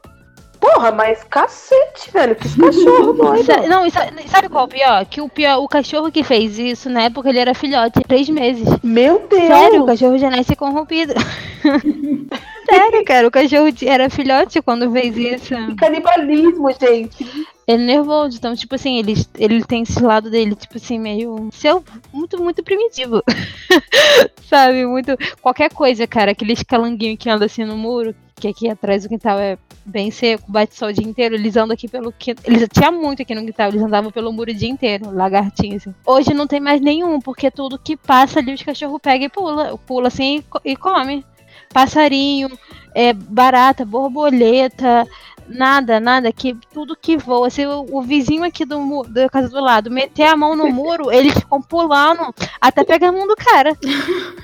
Porra, 0.61 0.93
mas 0.93 1.24
cacete, 1.24 2.11
velho. 2.12 2.37
Que 2.37 2.49
cachorro 2.61 3.12
doido. 3.14 3.68
Não, 3.68 3.89
sabe, 3.89 4.28
sabe 4.28 4.49
qual 4.49 4.64
é 4.64 4.66
o 4.66 4.68
pior? 4.68 5.07
Que 5.07 5.20
o 5.20 5.28
pior, 5.28 5.59
o 5.59 5.68
cachorro 5.68 6.12
que 6.12 6.22
fez 6.22 6.59
isso, 6.59 6.91
na 6.91 7.05
época 7.05 7.31
ele 7.31 7.39
era 7.39 7.55
filhote, 7.55 8.03
três 8.07 8.28
meses. 8.28 8.68
Meu 8.83 9.26
Deus! 9.28 9.47
Sério, 9.47 9.83
o 9.83 9.87
cachorro 9.87 10.18
já 10.18 10.28
nasce 10.28 10.55
corrompido. 10.55 11.14
Sério, 12.68 13.05
cara, 13.05 13.26
o 13.26 13.31
cachorro 13.31 13.68
era 13.87 14.11
filhote 14.11 14.61
quando 14.61 14.91
fez 14.93 15.16
isso. 15.16 15.55
Canibalismo, 15.76 16.68
gente. 16.78 17.26
Ele 17.70 17.84
é 17.84 17.86
nervoso, 17.86 18.36
então, 18.36 18.52
tipo 18.56 18.74
assim, 18.74 18.98
ele, 18.98 19.14
ele 19.38 19.64
tem 19.64 19.82
esse 19.82 20.02
lado 20.02 20.28
dele, 20.28 20.56
tipo 20.56 20.76
assim, 20.76 20.98
meio. 20.98 21.48
Seu, 21.52 21.84
muito, 22.12 22.42
muito 22.42 22.64
primitivo. 22.64 23.22
Sabe? 24.42 24.84
Muito. 24.84 25.16
Qualquer 25.40 25.72
coisa, 25.72 26.04
cara, 26.04 26.32
aquele 26.32 26.52
escalanguinho 26.52 27.16
que 27.16 27.30
anda 27.30 27.44
assim 27.44 27.64
no 27.64 27.76
muro, 27.76 28.12
que 28.34 28.48
aqui 28.48 28.68
atrás 28.68 29.04
do 29.04 29.08
quintal 29.08 29.38
é 29.38 29.56
bem 29.86 30.10
seco, 30.10 30.50
bate 30.50 30.74
sol 30.74 30.88
o 30.88 30.92
dia 30.92 31.06
inteiro. 31.06 31.36
Eles 31.36 31.56
andam 31.56 31.74
aqui 31.74 31.86
pelo 31.86 32.10
quintal. 32.10 32.42
Eles 32.44 32.68
tinha 32.72 32.90
muito 32.90 33.22
aqui 33.22 33.36
no 33.36 33.46
quintal, 33.46 33.68
eles 33.68 33.82
andavam 33.82 34.10
pelo 34.10 34.32
muro 34.32 34.50
o 34.50 34.54
dia 34.54 34.68
inteiro, 34.68 35.14
lagartinho 35.14 35.76
assim. 35.76 35.94
Hoje 36.04 36.34
não 36.34 36.48
tem 36.48 36.58
mais 36.58 36.80
nenhum, 36.80 37.20
porque 37.20 37.52
tudo 37.52 37.78
que 37.78 37.96
passa 37.96 38.40
ali 38.40 38.52
os 38.52 38.64
cachorros 38.64 38.98
pegam 39.00 39.26
e 39.26 39.30
pula. 39.30 39.78
Pula 39.86 40.08
assim 40.08 40.42
e, 40.64 40.72
e 40.72 40.76
come. 40.76 41.24
Passarinho, 41.72 42.50
é, 42.94 43.12
barata, 43.12 43.84
borboleta, 43.84 45.06
Nada, 45.51 45.98
nada, 45.98 46.32
que 46.32 46.57
tudo 46.72 46.96
que 46.96 47.16
voa. 47.16 47.51
Se 47.51 47.66
o, 47.66 47.86
o 47.90 48.03
vizinho 48.03 48.44
aqui 48.44 48.64
do 48.64 49.03
da 49.05 49.28
casa 49.28 49.48
do 49.48 49.61
lado 49.61 49.90
meter 49.90 50.24
a 50.24 50.36
mão 50.36 50.55
no 50.55 50.70
muro, 50.70 51.11
eles 51.12 51.34
ficam 51.34 51.61
pulando 51.61 52.32
até 52.61 52.84
pegar 52.84 53.09
a 53.09 53.12
mão 53.12 53.26
do 53.26 53.36
cara. 53.36 53.76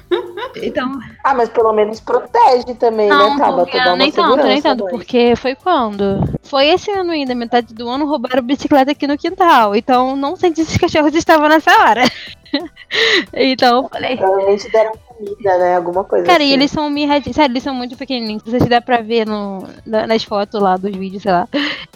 Então. 0.62 1.00
Ah, 1.24 1.34
mas 1.34 1.48
pelo 1.48 1.72
menos 1.72 2.00
protege 2.00 2.74
também, 2.78 3.08
não, 3.08 3.36
né, 3.36 3.44
Tabata? 3.44 3.64
Porque, 3.64 3.96
nem 3.96 4.12
tanto, 4.12 4.46
nem 4.46 4.62
tanto, 4.62 4.86
porque 4.86 5.34
foi 5.36 5.54
quando? 5.54 6.22
Foi 6.44 6.66
esse 6.68 6.90
ano 6.90 7.10
ainda, 7.10 7.34
metade 7.34 7.74
do 7.74 7.88
ano, 7.88 8.06
roubaram 8.06 8.42
bicicleta 8.42 8.92
aqui 8.92 9.06
no 9.06 9.18
quintal. 9.18 9.74
Então 9.74 10.16
não 10.16 10.36
sei 10.36 10.54
se 10.54 10.62
os 10.62 10.76
cachorros 10.76 11.14
estavam 11.14 11.48
nessa 11.48 11.70
hora. 11.82 12.04
então 13.34 13.82
eu 13.82 13.88
falei. 13.88 14.16
Provavelmente 14.16 14.70
deram 14.70 14.92
comida, 15.16 15.58
né? 15.58 15.76
Alguma 15.76 16.04
coisa 16.04 16.26
Cara, 16.26 16.42
assim. 16.42 16.50
e 16.50 16.54
eles 16.54 16.70
são 16.70 16.90
mirradinhos. 16.90 17.34
Sério, 17.34 17.52
eles 17.52 17.62
são 17.62 17.74
muito 17.74 17.96
pequenininhos. 17.96 18.42
Não 18.44 18.50
sei 18.50 18.60
se 18.60 18.68
dá 18.68 18.80
pra 18.80 19.00
ver 19.00 19.26
no, 19.26 19.66
nas 19.84 20.22
fotos 20.24 20.60
lá 20.60 20.76
dos 20.76 20.94
vídeos, 20.94 21.22
sei 21.22 21.32
lá. 21.32 21.48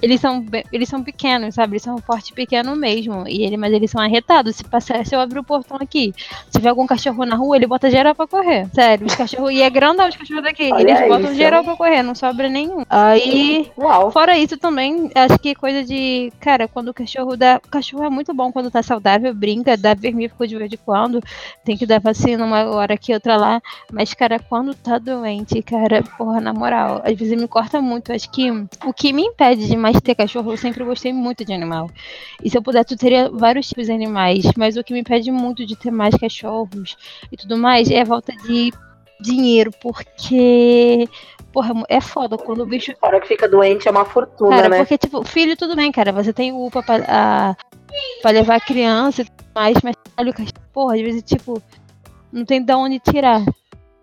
Eles 0.03 0.21
são, 0.21 0.45
eles 0.73 0.89
são 0.89 1.03
pequenos, 1.03 1.55
sabe? 1.55 1.75
Eles 1.75 1.83
são 1.83 1.97
um 1.97 2.01
porte 2.01 2.33
pequeno 2.33 2.75
mesmo. 2.75 3.29
E 3.29 3.43
ele, 3.43 3.57
mas 3.57 3.73
eles 3.73 3.91
são 3.91 4.01
arretados. 4.01 4.57
Se, 4.57 4.65
passar, 4.65 5.05
se 5.07 5.15
eu 5.15 5.21
abrir 5.21 5.39
o 5.39 5.45
portão 5.45 5.77
aqui, 5.81 6.15
se 6.47 6.53
tiver 6.53 6.71
algum 6.71 6.87
cachorro 6.87 7.25
na 7.25 7.37
rua, 7.37 7.57
ele 7.57 7.67
bota 7.67 7.91
geral 7.91 8.15
pra 8.15 8.27
correr. 8.27 8.67
Sério, 8.73 9.07
os 9.07 9.15
cachorros. 9.15 9.51
E 9.51 9.63
é 9.63 9.71
grandão 9.71 10.09
os 10.09 10.17
cachorros 10.17 10.43
daqui. 10.43 10.71
Olha 10.73 10.83
eles 10.83 11.01
botam 11.01 11.31
isso. 11.31 11.35
geral 11.35 11.63
pra 11.63 11.77
correr, 11.77 12.03
não 12.03 12.15
sobra 12.15 12.49
nenhum. 12.49 12.85
Aí. 12.89 13.71
Uau. 13.77 14.11
Fora 14.11 14.39
isso 14.39 14.57
também, 14.57 15.11
acho 15.15 15.39
que 15.39 15.55
coisa 15.55 15.85
de. 15.85 16.33
Cara, 16.41 16.67
quando 16.67 16.89
o 16.89 16.95
cachorro 16.95 17.37
dá. 17.37 17.61
O 17.65 17.69
cachorro 17.69 18.05
é 18.05 18.11
muito 18.11 18.33
bom 18.33 18.51
quando 18.51 18.71
tá 18.71 18.83
saudável, 18.83 19.35
brinca, 19.35 19.77
dá 19.77 19.95
vermífugo 19.95 20.47
de 20.47 20.57
vez 20.57 20.73
em 20.73 20.79
quando. 20.85 21.23
Tem 21.65 21.77
que 21.77 21.87
dar 21.87 22.01
vacina 22.01 22.45
uma 22.45 22.65
hora 22.65 22.97
aqui, 23.11 23.15
outra 23.15 23.37
lá. 23.37 23.63
Mas, 23.93 24.15
cara, 24.15 24.39
quando 24.39 24.75
tá 24.75 24.99
doente, 24.99 25.63
cara, 25.63 26.03
porra, 26.17 26.41
na 26.41 26.53
moral, 26.53 27.03
às 27.05 27.15
vezes 27.17 27.39
me 27.39 27.49
corta 27.49 27.81
muito. 27.81 28.13
Acho 28.13 28.31
que 28.31 28.51
o 28.51 28.93
que 28.95 29.13
me 29.13 29.23
impede 29.23 29.67
de 29.67 29.77
mais 29.77 30.01
ter 30.01 30.15
cachorro, 30.15 30.53
eu 30.53 30.57
sempre 30.57 30.85
gostei 30.85 31.13
muito 31.13 31.45
de 31.45 31.53
animal. 31.53 31.91
E 32.43 32.49
se 32.51 32.57
eu 32.57 32.63
pudesse, 32.63 32.95
eu 32.95 32.99
teria 32.99 33.31
vários 33.31 33.69
tipos 33.69 33.87
de 33.87 33.93
animais. 33.93 34.45
Mas 34.57 34.77
o 34.77 34.85
que 34.85 34.93
me 34.93 35.01
impede 35.01 35.31
muito 35.31 35.67
de 35.67 35.77
ter 35.77 35.91
mais 35.91 36.15
cachorros 36.15 36.97
e 37.31 37.37
tudo 37.37 37.57
mais 37.57 37.91
é 37.91 38.01
a 38.03 38.07
falta 38.07 38.33
de 38.37 38.73
dinheiro, 39.21 39.71
porque. 39.83 41.09
Porra, 41.53 41.75
é 41.89 42.01
foda 42.01 42.39
quando 42.39 42.61
o 42.63 42.67
bicho 42.67 42.93
A 43.03 43.09
hora 43.09 43.21
que 43.21 43.27
fica 43.27 43.49
doente 43.49 43.89
é 43.89 43.91
uma 43.91 44.05
fortuna, 44.05 44.51
Cara, 44.55 44.69
né? 44.69 44.77
porque, 44.79 44.97
tipo, 44.97 45.25
filho, 45.25 45.57
tudo 45.57 45.75
bem, 45.75 45.91
cara. 45.91 46.13
Você 46.13 46.33
tem 46.33 46.53
o 46.53 46.65
UPA 46.65 46.81
pra, 46.81 46.97
a- 47.09 47.57
pra 48.23 48.31
levar 48.31 48.55
a 48.55 48.61
criança 48.61 49.23
e 49.23 49.25
tudo 49.25 49.47
mais, 49.53 49.77
mas, 49.83 49.97
olha, 50.17 50.33
porra, 50.73 50.95
às 50.95 51.01
vezes, 51.01 51.25
tipo, 51.25 51.61
não 52.33 52.45
tem 52.45 52.63
de 52.63 52.73
onde 52.75 52.99
tirar, 52.99 53.43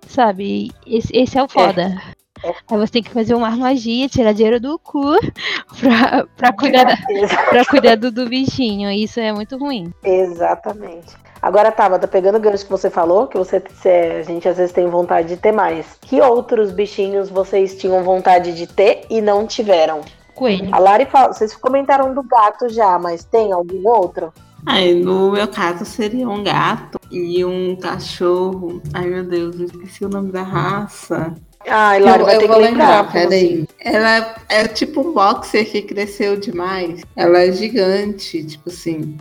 sabe? 0.08 0.72
Esse, 0.86 1.16
esse 1.16 1.38
é 1.38 1.44
o 1.44 1.48
foda. 1.48 1.96
É. 2.44 2.50
Aí 2.70 2.78
você 2.78 2.92
tem 2.94 3.04
que 3.04 3.10
fazer 3.10 3.34
uma 3.34 3.50
magia, 3.52 4.08
tirar 4.08 4.32
dinheiro 4.32 4.60
do 4.60 4.78
cu 4.78 5.16
pra, 5.80 6.26
pra 6.38 6.54
cuidar, 6.54 6.84
da- 6.84 6.98
pra 7.50 7.66
cuidar 7.66 7.96
do, 7.96 8.12
do 8.12 8.28
bichinho. 8.28 8.92
Isso 8.92 9.20
é 9.20 9.34
muito 9.34 9.58
ruim. 9.58 9.92
Exatamente. 10.04 11.16
Agora, 11.42 11.72
Tabata, 11.72 12.08
pegando 12.08 12.38
o 12.38 12.40
gancho 12.42 12.64
que 12.66 12.72
você 12.72 12.90
falou, 12.90 13.28
que 13.28 13.38
você, 13.38 13.62
cê- 13.82 14.18
a 14.20 14.24
gente 14.24 14.48
às 14.48 14.58
vezes 14.58 14.72
tem 14.72 14.88
vontade 14.88 15.30
de 15.30 15.38
ter 15.38 15.52
mais. 15.52 15.98
Que 16.02 16.20
outros 16.22 16.72
bichinhos 16.72 17.30
vocês 17.30 17.76
tinham 17.76 18.04
vontade 18.04 18.54
de 18.54 18.68
ter 18.68 19.06
e 19.10 19.22
não 19.22 19.46
tiveram? 19.48 20.02
Coelho. 20.36 20.70
A 20.72 20.78
Lari 20.78 21.06
fala, 21.06 21.34
vocês 21.34 21.56
comentaram 21.56 22.14
do 22.14 22.22
gato 22.24 22.70
já, 22.70 23.00
mas 23.00 23.24
tem 23.24 23.52
algum 23.52 23.88
outro? 23.88 24.32
Aí, 24.66 24.94
no 24.96 25.32
meu 25.32 25.48
caso, 25.48 25.86
seria 25.86 26.28
um 26.30 26.44
gato 26.44 26.97
e 27.12 27.44
um 27.46 27.76
cachorro. 27.76 28.82
Ai, 28.94 29.08
meu 29.08 29.24
Deus, 29.24 29.60
eu 29.60 29.66
esqueci 29.66 30.06
o 30.06 30.10
nome 30.10 30.32
da 30.32 30.44
raça. 30.44 31.34
Lari, 31.66 32.04
vai 32.24 32.38
ter 32.38 32.48
que 32.48 32.56
lembrar. 32.56 33.06
você. 33.06 33.12
peraí. 33.12 33.68
Ela 33.80 34.36
é 34.48 34.68
tipo 34.68 35.02
um 35.02 35.14
boxer 35.14 35.70
que 35.70 35.82
cresceu 35.82 36.38
demais. 36.38 37.02
Ela 37.16 37.40
é 37.44 37.52
gigante, 37.52 38.44
tipo 38.44 38.70
assim. 38.70 39.18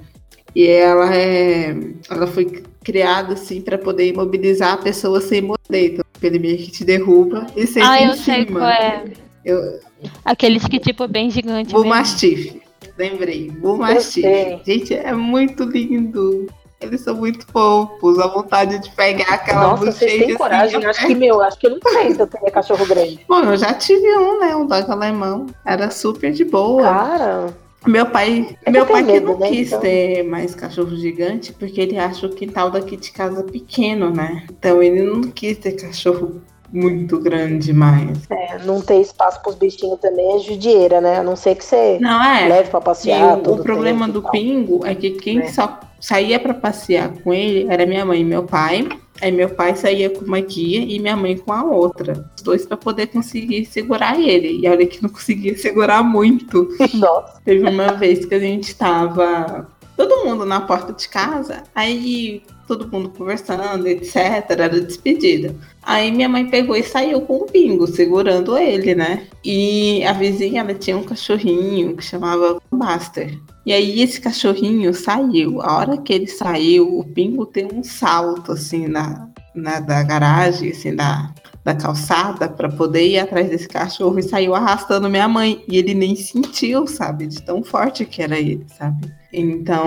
E 0.54 0.66
ela 0.68 1.14
é. 1.14 1.74
Ela 2.08 2.26
foi 2.26 2.62
criada 2.84 3.34
assim 3.34 3.60
pra 3.60 3.76
poder 3.76 4.08
imobilizar 4.08 4.74
a 4.74 4.76
pessoa 4.78 5.20
sem 5.20 5.42
morder. 5.42 5.92
Então, 5.92 6.04
ele 6.22 6.38
meio 6.38 6.56
que 6.58 6.70
te 6.70 6.84
derruba 6.84 7.46
e 7.56 7.66
senta 7.66 7.88
Ah, 7.90 8.00
em 8.00 8.06
eu 8.08 8.14
sei 8.14 8.46
cima. 8.46 8.60
qual 8.60 8.70
é. 8.70 9.04
Eu, 9.44 9.80
Aqueles 10.24 10.64
que, 10.66 10.78
tipo, 10.78 11.04
é 11.04 11.08
bem 11.08 11.30
gigante 11.30 11.72
mesmo. 11.74 11.88
Mastiff. 11.88 12.62
Lembrei. 12.96 13.52
Eu 13.62 13.76
Mastiff. 13.76 14.20
sei. 14.22 14.60
Gente, 14.64 14.94
é 14.94 15.12
muito 15.12 15.64
lindo. 15.64 16.46
Eles 16.80 17.00
são 17.00 17.14
muito 17.16 17.46
fofos. 17.46 18.18
A 18.18 18.26
vontade 18.26 18.78
de 18.78 18.90
pegar 18.90 19.34
aquela 19.34 19.68
Nossa, 19.68 19.86
vocês 19.92 20.24
têm 20.24 20.34
coragem? 20.36 20.76
assim, 20.76 20.86
Acho 20.86 21.06
que, 21.06 21.14
meu, 21.14 21.40
acho 21.40 21.58
que 21.58 21.66
eu 21.66 21.70
não 21.70 21.80
sei 21.92 22.14
se 22.14 22.20
eu 22.20 22.26
teria 22.26 22.50
cachorro 22.50 22.86
grande. 22.86 23.20
Bom, 23.28 23.40
eu 23.40 23.56
já 23.56 23.72
tive 23.74 24.06
um, 24.18 24.40
né? 24.40 24.54
Um 24.54 24.66
dog 24.66 24.90
alemão. 24.90 25.46
Era 25.64 25.90
super 25.90 26.32
de 26.32 26.44
boa. 26.44 26.82
Cara, 26.82 27.54
Meu 27.86 28.04
pai, 28.06 28.56
É 28.62 28.64
que 28.66 28.70
meu 28.72 28.84
pai 28.84 29.04
que 29.04 29.12
medo, 29.12 29.26
não 29.32 29.38
né, 29.38 29.48
quis 29.48 29.68
então. 29.68 29.80
ter 29.80 30.22
mais 30.24 30.54
cachorro 30.54 30.94
gigante, 30.96 31.52
porque 31.52 31.80
ele 31.80 31.98
acha 31.98 32.26
o 32.26 32.30
quintal 32.30 32.70
daqui 32.70 32.96
de 32.96 33.10
casa 33.12 33.42
pequeno, 33.44 34.10
né? 34.10 34.44
Então 34.50 34.82
ele 34.82 35.02
não 35.02 35.22
quis 35.22 35.56
ter 35.58 35.72
cachorro 35.72 36.42
muito 36.72 37.18
grande 37.18 37.72
mais. 37.72 38.18
é, 38.30 38.58
não 38.64 38.80
ter 38.80 39.00
espaço 39.00 39.40
pros 39.42 39.54
bichinhos 39.54 39.98
também 40.00 40.36
é 40.36 40.38
judieira, 40.40 41.00
né? 41.00 41.18
A 41.18 41.22
não 41.22 41.36
ser 41.36 41.54
que 41.54 41.64
você 41.64 41.98
Não 42.00 42.22
é. 42.22 42.48
leve 42.48 42.70
pra 42.70 42.80
E 42.80 42.82
passear. 42.82 43.38
o, 43.38 43.40
todo 43.42 43.60
o 43.60 43.62
problema 43.62 44.08
e 44.08 44.12
do 44.12 44.22
pingo 44.30 44.84
é 44.86 44.94
que 44.94 45.10
quem 45.12 45.40
É. 45.40 45.48
só 45.48 45.78
saía 46.00 46.38
pra 46.38 46.52
passear 46.54 47.10
com 47.22 47.32
ele 47.32 47.66
era 47.70 47.86
minha 47.86 48.04
mãe 48.04 48.20
e 48.20 48.24
meu 48.24 48.42
pai. 48.44 48.88
Aí 49.22 49.32
meu 49.32 49.48
pai 49.48 49.74
saía 49.74 50.10
com 50.10 50.26
uma 50.26 50.40
guia 50.40 50.80
e 50.80 50.98
minha 50.98 51.16
mãe 51.16 51.38
com 51.38 51.50
a 51.50 51.64
outra. 51.64 52.28
Os 52.36 52.42
dois 52.42 52.66
pra 52.66 52.76
poder 52.76 53.06
conseguir 53.06 53.64
segurar 53.64 54.20
ele. 54.20 54.60
E 54.62 54.68
olha 54.68 54.86
que 54.86 55.02
não 55.02 55.08
conseguia 55.08 55.56
segurar 55.56 56.02
muito. 56.02 56.68
Nossa, 56.92 57.40
Teve 57.42 57.66
uma 57.66 57.92
vez 57.94 58.26
que 58.26 58.34
a 58.34 58.38
gente 58.38 58.74
tava 58.76 59.66
todo 59.96 60.24
mundo 60.24 60.44
na 60.44 60.60
porta 60.60 60.92
de 60.92 61.08
casa, 61.08 61.62
aí 61.74 62.42
todo 62.66 62.90
mundo 62.90 63.10
conversando, 63.10 63.86
etc. 63.86 64.16
Era 64.50 64.80
despedida. 64.80 65.54
Aí 65.82 66.10
minha 66.10 66.28
mãe 66.28 66.48
pegou 66.50 66.76
e 66.76 66.82
saiu 66.82 67.20
com 67.22 67.38
o 67.38 67.46
pingo, 67.46 67.86
segurando 67.86 68.58
ele, 68.58 68.94
né? 68.94 69.26
E 69.44 70.04
a 70.04 70.12
vizinha 70.12 70.60
ela 70.60 70.74
tinha 70.74 70.96
um 70.96 71.04
cachorrinho 71.04 71.96
que 71.96 72.04
chamava 72.04 72.60
Buster. 72.70 73.38
E 73.64 73.72
aí 73.72 74.02
esse 74.02 74.20
cachorrinho 74.20 74.92
saiu. 74.92 75.62
A 75.62 75.76
hora 75.78 75.96
que 75.96 76.12
ele 76.12 76.26
saiu, 76.26 76.98
o 76.98 77.04
pingo 77.04 77.46
tem 77.46 77.68
um 77.72 77.82
salto 77.82 78.52
assim 78.52 78.86
na, 78.88 79.28
na 79.54 79.80
da 79.80 80.02
garagem, 80.02 80.70
assim, 80.70 80.94
da, 80.94 81.32
da 81.66 81.74
calçada 81.74 82.48
para 82.48 82.68
poder 82.68 83.08
ir 83.08 83.18
atrás 83.18 83.50
desse 83.50 83.66
cachorro 83.66 84.16
e 84.20 84.22
saiu 84.22 84.54
arrastando 84.54 85.10
minha 85.10 85.26
mãe. 85.26 85.64
E 85.68 85.76
ele 85.76 85.94
nem 85.94 86.14
sentiu, 86.14 86.86
sabe? 86.86 87.26
De 87.26 87.42
tão 87.42 87.60
forte 87.64 88.04
que 88.04 88.22
era 88.22 88.38
ele, 88.38 88.64
sabe? 88.78 89.12
Então, 89.32 89.84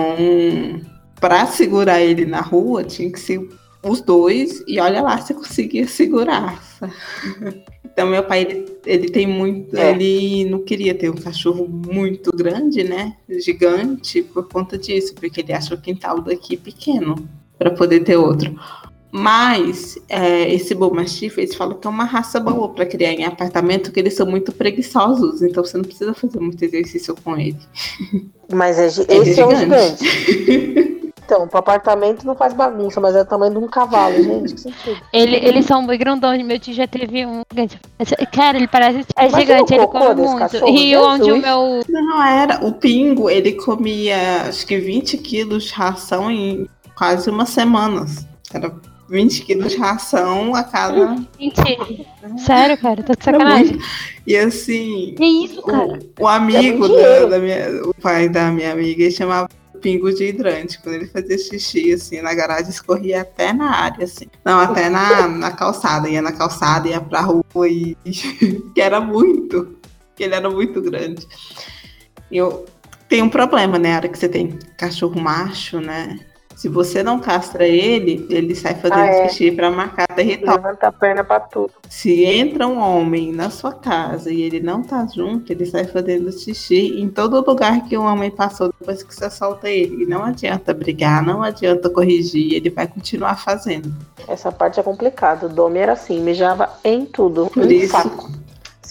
para 1.18 1.46
segurar 1.46 2.02
ele 2.02 2.26
na 2.26 2.42
rua, 2.42 2.84
tinha 2.84 3.10
que 3.10 3.18
ser 3.18 3.48
os 3.82 4.02
dois. 4.02 4.62
E 4.68 4.78
olha 4.78 5.00
lá 5.00 5.16
se 5.22 5.32
conseguia 5.32 5.88
segurar. 5.88 6.62
Então, 7.92 8.08
meu 8.08 8.22
pai, 8.22 8.42
ele, 8.42 8.66
ele 8.86 9.08
tem 9.08 9.26
muito. 9.26 9.76
É. 9.76 9.90
Ele 9.90 10.48
não 10.48 10.62
queria 10.62 10.94
ter 10.94 11.10
um 11.10 11.16
cachorro 11.16 11.66
muito 11.68 12.30
grande, 12.30 12.84
né? 12.84 13.16
Gigante, 13.28 14.22
por 14.22 14.48
conta 14.48 14.78
disso, 14.78 15.12
porque 15.16 15.40
ele 15.40 15.52
acha 15.52 15.74
o 15.74 15.78
quintal 15.78 16.20
daqui 16.20 16.56
pequeno 16.56 17.28
para 17.58 17.72
poder 17.72 18.04
ter 18.04 18.16
outro. 18.16 18.54
Mas 19.12 19.98
é, 20.08 20.52
esse 20.52 20.74
Bull 20.74 20.94
Mastiff, 20.94 21.40
eles 21.40 21.54
falam 21.54 21.76
que 21.76 21.86
é 21.86 21.90
uma 21.90 22.04
raça 22.04 22.38
boa 22.38 22.68
para 22.68 22.86
criar 22.86 23.12
em 23.12 23.24
apartamento, 23.24 23.90
que 23.90 23.98
eles 23.98 24.14
são 24.14 24.26
muito 24.26 24.52
preguiçosos, 24.52 25.42
então 25.42 25.64
você 25.64 25.76
não 25.76 25.84
precisa 25.84 26.14
fazer 26.14 26.38
muito 26.38 26.64
exercício 26.64 27.14
com 27.16 27.36
ele. 27.36 27.58
mas 28.52 28.78
é, 28.78 28.84
é 28.84 29.16
esse 29.18 29.40
é 29.40 29.46
um 29.46 29.56
gigante. 29.56 30.04
gigante. 30.04 31.00
Então, 31.30 31.46
pro 31.46 31.58
apartamento 31.60 32.26
não 32.26 32.34
faz 32.34 32.52
bagunça, 32.52 33.00
mas 33.00 33.14
é 33.14 33.22
o 33.22 33.24
tamanho 33.24 33.52
de 33.52 33.58
um 33.58 33.68
cavalo, 33.68 34.20
gente. 34.20 34.52
Que 34.52 34.60
sentido. 34.62 35.00
Ele, 35.12 35.36
eles 35.36 35.64
são 35.64 35.86
bem 35.86 35.96
grandões. 35.96 36.44
Meu 36.44 36.58
tio 36.58 36.74
já 36.74 36.88
teve 36.88 37.24
um. 37.24 37.42
Cara, 38.32 38.56
ele 38.56 38.66
parece. 38.66 39.06
É 39.16 39.28
gigante, 39.30 39.72
o 39.72 39.76
ele 39.76 39.86
come 39.86 40.14
muito. 40.16 40.38
cachorro, 40.38 40.76
E 40.76 40.96
onde 40.96 41.30
o 41.30 41.40
meu. 41.40 41.84
Não 41.88 42.20
era. 42.20 42.66
O 42.66 42.72
pingo, 42.72 43.30
ele 43.30 43.52
comia 43.52 44.42
acho 44.48 44.66
que 44.66 44.76
20 44.76 45.18
quilos 45.18 45.64
de 45.66 45.72
ração 45.72 46.28
em 46.32 46.68
quase 46.96 47.30
umas 47.30 47.50
semanas. 47.50 48.26
Era 48.52 48.74
20 49.10 49.42
quilos 49.42 49.72
de 49.72 49.78
ração 49.78 50.54
a 50.54 50.62
cada. 50.62 51.16
Gente, 51.38 52.06
sério, 52.46 52.78
cara, 52.78 53.02
tá 53.02 53.14
de 53.14 53.24
sacanagem. 53.24 53.78
E 54.24 54.36
assim, 54.36 55.14
Que 55.16 55.24
isso, 55.24 55.60
cara? 55.62 55.98
o, 56.18 56.22
o 56.22 56.28
amigo 56.28 56.86
É 56.86 57.20
da, 57.20 57.26
da 57.26 57.38
minha. 57.40 57.82
O 57.84 57.94
pai 57.94 58.28
da 58.28 58.52
minha 58.52 58.72
amiga 58.72 59.02
ele 59.02 59.10
chamava 59.10 59.48
pingo 59.80 60.12
de 60.12 60.26
hidrante. 60.26 60.78
Quando 60.80 60.94
ele 60.94 61.06
fazia 61.08 61.36
xixi, 61.36 61.92
assim, 61.92 62.22
na 62.22 62.32
garagem, 62.32 62.70
escorria 62.70 63.22
até 63.22 63.52
na 63.52 63.70
área, 63.70 64.04
assim. 64.04 64.26
Não, 64.44 64.60
até 64.60 64.88
na, 64.88 65.26
na 65.26 65.50
calçada. 65.50 66.08
Ia 66.08 66.22
na 66.22 66.32
calçada, 66.32 66.88
ia 66.88 67.00
pra 67.00 67.22
rua 67.22 67.68
e... 67.68 67.96
que 68.72 68.80
era 68.80 69.00
muito. 69.00 69.76
Que 70.14 70.22
ele 70.22 70.34
era 70.36 70.48
muito 70.48 70.80
grande. 70.80 71.26
Eu 72.30 72.64
tem 73.08 73.22
um 73.22 73.28
problema, 73.28 73.76
né? 73.76 73.94
A 73.94 73.96
hora 73.96 74.08
que 74.08 74.16
você 74.16 74.28
tem 74.28 74.56
cachorro 74.76 75.20
macho, 75.20 75.80
né? 75.80 76.20
Se 76.60 76.68
você 76.68 77.02
não 77.02 77.18
castra 77.18 77.66
ele, 77.66 78.26
ele 78.28 78.54
sai 78.54 78.74
fazendo 78.74 79.00
ah, 79.00 79.06
é. 79.06 79.28
xixi 79.30 79.50
para 79.50 79.70
marcar 79.70 80.06
território. 80.08 80.62
Levanta 80.62 80.88
a 80.88 80.92
perna 80.92 81.24
para 81.24 81.40
tudo. 81.40 81.72
Se 81.88 82.22
entra 82.26 82.68
um 82.68 82.78
homem 82.78 83.32
na 83.32 83.48
sua 83.48 83.72
casa 83.72 84.30
e 84.30 84.42
ele 84.42 84.60
não 84.60 84.82
tá 84.82 85.06
junto, 85.06 85.50
ele 85.50 85.64
sai 85.64 85.84
fazendo 85.86 86.30
xixi 86.30 87.00
em 87.00 87.08
todo 87.08 87.42
lugar 87.42 87.88
que 87.88 87.96
o 87.96 88.02
homem 88.02 88.30
passou 88.30 88.74
depois 88.78 89.02
que 89.02 89.14
você 89.14 89.30
solta 89.30 89.70
ele. 89.70 90.02
E 90.02 90.06
não 90.06 90.22
adianta 90.22 90.74
brigar, 90.74 91.24
não 91.24 91.42
adianta 91.42 91.88
corrigir, 91.88 92.52
ele 92.52 92.68
vai 92.68 92.86
continuar 92.86 93.42
fazendo. 93.42 93.90
Essa 94.28 94.52
parte 94.52 94.78
é 94.78 94.82
complicada. 94.82 95.46
O 95.46 95.48
Domi 95.48 95.78
era 95.78 95.94
assim, 95.94 96.20
mijava 96.20 96.68
em 96.84 97.06
tudo. 97.06 97.46
Por 97.46 97.72
isso, 97.72 97.92
saco. 97.92 98.30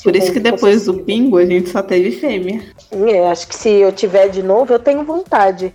Por 0.03 0.15
isso 0.15 0.32
que 0.32 0.39
depois 0.39 0.86
do 0.86 0.95
pingo 0.95 1.38
a 1.38 1.45
gente 1.45 1.70
só 1.70 1.84
teve 1.84 2.11
fêmea. 2.11 2.63
É, 2.91 3.30
acho 3.30 3.47
que 3.47 3.55
se 3.55 3.70
eu 3.70 3.91
tiver 3.91 4.30
de 4.30 4.41
novo, 4.41 4.74
eu 4.74 4.80
tenho 4.80 5.03
vontade. 5.03 5.74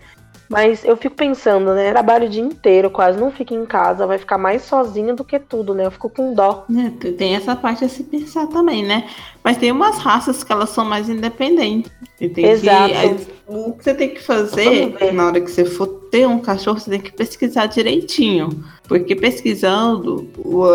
Mas 0.49 0.84
eu 0.84 0.97
fico 0.97 1.16
pensando, 1.16 1.74
né? 1.74 1.90
Trabalho 1.90 2.26
o 2.26 2.30
dia 2.30 2.42
inteiro, 2.42 2.90
quase 2.90 3.18
não 3.18 3.30
fico 3.30 3.55
em 3.55 3.64
casa, 3.64 4.07
vai 4.07 4.18
ficar 4.18 4.38
mais 4.38 4.62
sozinha 4.62 5.14
do 5.14 5.24
que 5.24 5.38
tudo, 5.38 5.74
né? 5.74 5.86
Eu 5.86 5.90
fico 5.90 6.11
com 6.11 6.34
dó. 6.34 6.66
É, 6.76 7.11
tem 7.12 7.34
essa 7.34 7.57
parte 7.57 7.84
a 7.84 7.88
se 7.88 8.05
pensar 8.05 8.47
também, 8.49 8.84
né? 8.84 9.09
Mas 9.42 9.57
tem 9.57 9.72
umas 9.72 9.99
raças 9.99 10.45
que 10.45 10.53
elas 10.53 10.70
são 10.70 10.84
mais 10.84 11.09
independentes. 11.09 11.90
Exato. 12.20 12.92
Que, 12.92 13.26
o 13.47 13.72
que 13.72 13.84
você 13.84 13.95
tem 13.95 14.11
que 14.11 14.22
fazer 14.22 15.12
na 15.12 15.26
hora 15.26 15.40
que 15.40 15.51
você 15.51 15.64
for 15.64 15.86
ter 16.11 16.26
um 16.26 16.38
cachorro, 16.38 16.78
você 16.78 16.90
tem 16.90 17.01
que 17.01 17.12
pesquisar 17.12 17.66
direitinho. 17.66 18.64
Porque 18.86 19.16
pesquisando, 19.16 20.28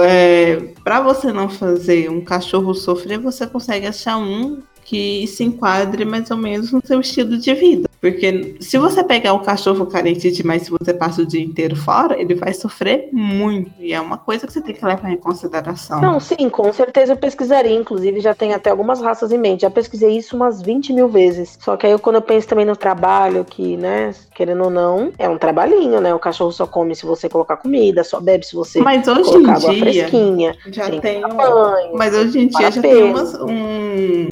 é, 0.04 0.74
para 0.84 1.00
você 1.00 1.32
não 1.32 1.48
fazer 1.48 2.10
um 2.10 2.22
cachorro 2.22 2.74
sofrer, 2.74 3.20
você 3.20 3.46
consegue 3.48 3.88
achar 3.88 4.18
um 4.18 4.62
que 4.90 5.28
se 5.28 5.44
enquadre 5.44 6.04
mais 6.04 6.32
ou 6.32 6.38
menos 6.38 6.72
no 6.72 6.82
seu 6.84 7.00
estilo 7.00 7.38
de 7.38 7.54
vida. 7.54 7.88
Porque 8.02 8.56
se 8.60 8.76
você 8.80 9.04
pegar 9.04 9.34
um 9.34 9.44
cachorro 9.44 9.86
carente 9.86 10.32
demais 10.32 10.64
se 10.64 10.72
você 10.72 10.92
passa 10.92 11.22
o 11.22 11.26
dia 11.28 11.44
inteiro 11.44 11.76
fora, 11.76 12.20
ele 12.20 12.34
vai 12.34 12.54
sofrer 12.56 13.08
muito. 13.12 13.70
E 13.80 13.94
é 13.94 14.02
uma 14.02 14.18
coisa 14.18 14.48
que 14.48 14.54
você 14.54 14.62
tem 14.62 14.74
que 14.74 14.84
levar 14.84 15.12
em 15.12 15.18
consideração. 15.18 16.02
Não, 16.02 16.20
sim, 16.20 16.50
com 16.50 16.74
certeza 16.74 17.14
eu 17.14 17.18
pesquisaria. 17.18 17.76
Inclusive, 17.76 18.20
já 18.20 18.34
tem 18.34 18.54
até 18.54 18.72
algumas 18.72 19.00
raças 19.00 19.32
em 19.32 19.38
mente. 19.38 19.62
Já 19.62 19.70
pesquisei 19.70 20.18
isso 20.18 20.36
umas 20.36 20.60
20 20.60 20.92
mil 20.92 21.08
vezes. 21.08 21.60
Só 21.62 21.78
que 21.78 21.86
aí 21.86 21.96
quando 22.00 22.16
eu 22.16 22.22
penso 22.24 22.48
também 22.48 22.66
no 22.66 22.76
trabalho, 22.76 23.46
que, 23.46 23.78
né, 23.78 24.12
querendo 24.34 24.64
ou 24.64 24.70
não, 24.72 25.12
é 25.20 25.30
um 25.30 25.38
trabalhinho, 25.38 26.02
né? 26.02 26.16
O 26.16 26.20
cachorro 26.20 26.52
só 26.52 26.66
come 26.66 26.96
se 26.96 27.06
você 27.06 27.30
colocar 27.30 27.58
comida, 27.58 28.04
só 28.04 28.20
bebe 28.20 28.44
se 28.44 28.56
você 28.56 28.80
Mas 28.80 29.08
hoje 29.08 29.24
colocar 29.24 29.52
em 29.52 29.56
água 29.56 29.74
dia, 29.74 29.80
fresquinha. 29.82 30.56
Já 30.72 30.90
tem. 30.90 31.24
Um... 31.24 31.30
Banho, 31.30 31.96
Mas 31.96 32.16
hoje 32.16 32.40
em 32.40 32.48
dia 32.48 32.72
já 32.72 32.82
tem 32.82 33.04
umas, 33.04 33.36
um 33.36 34.30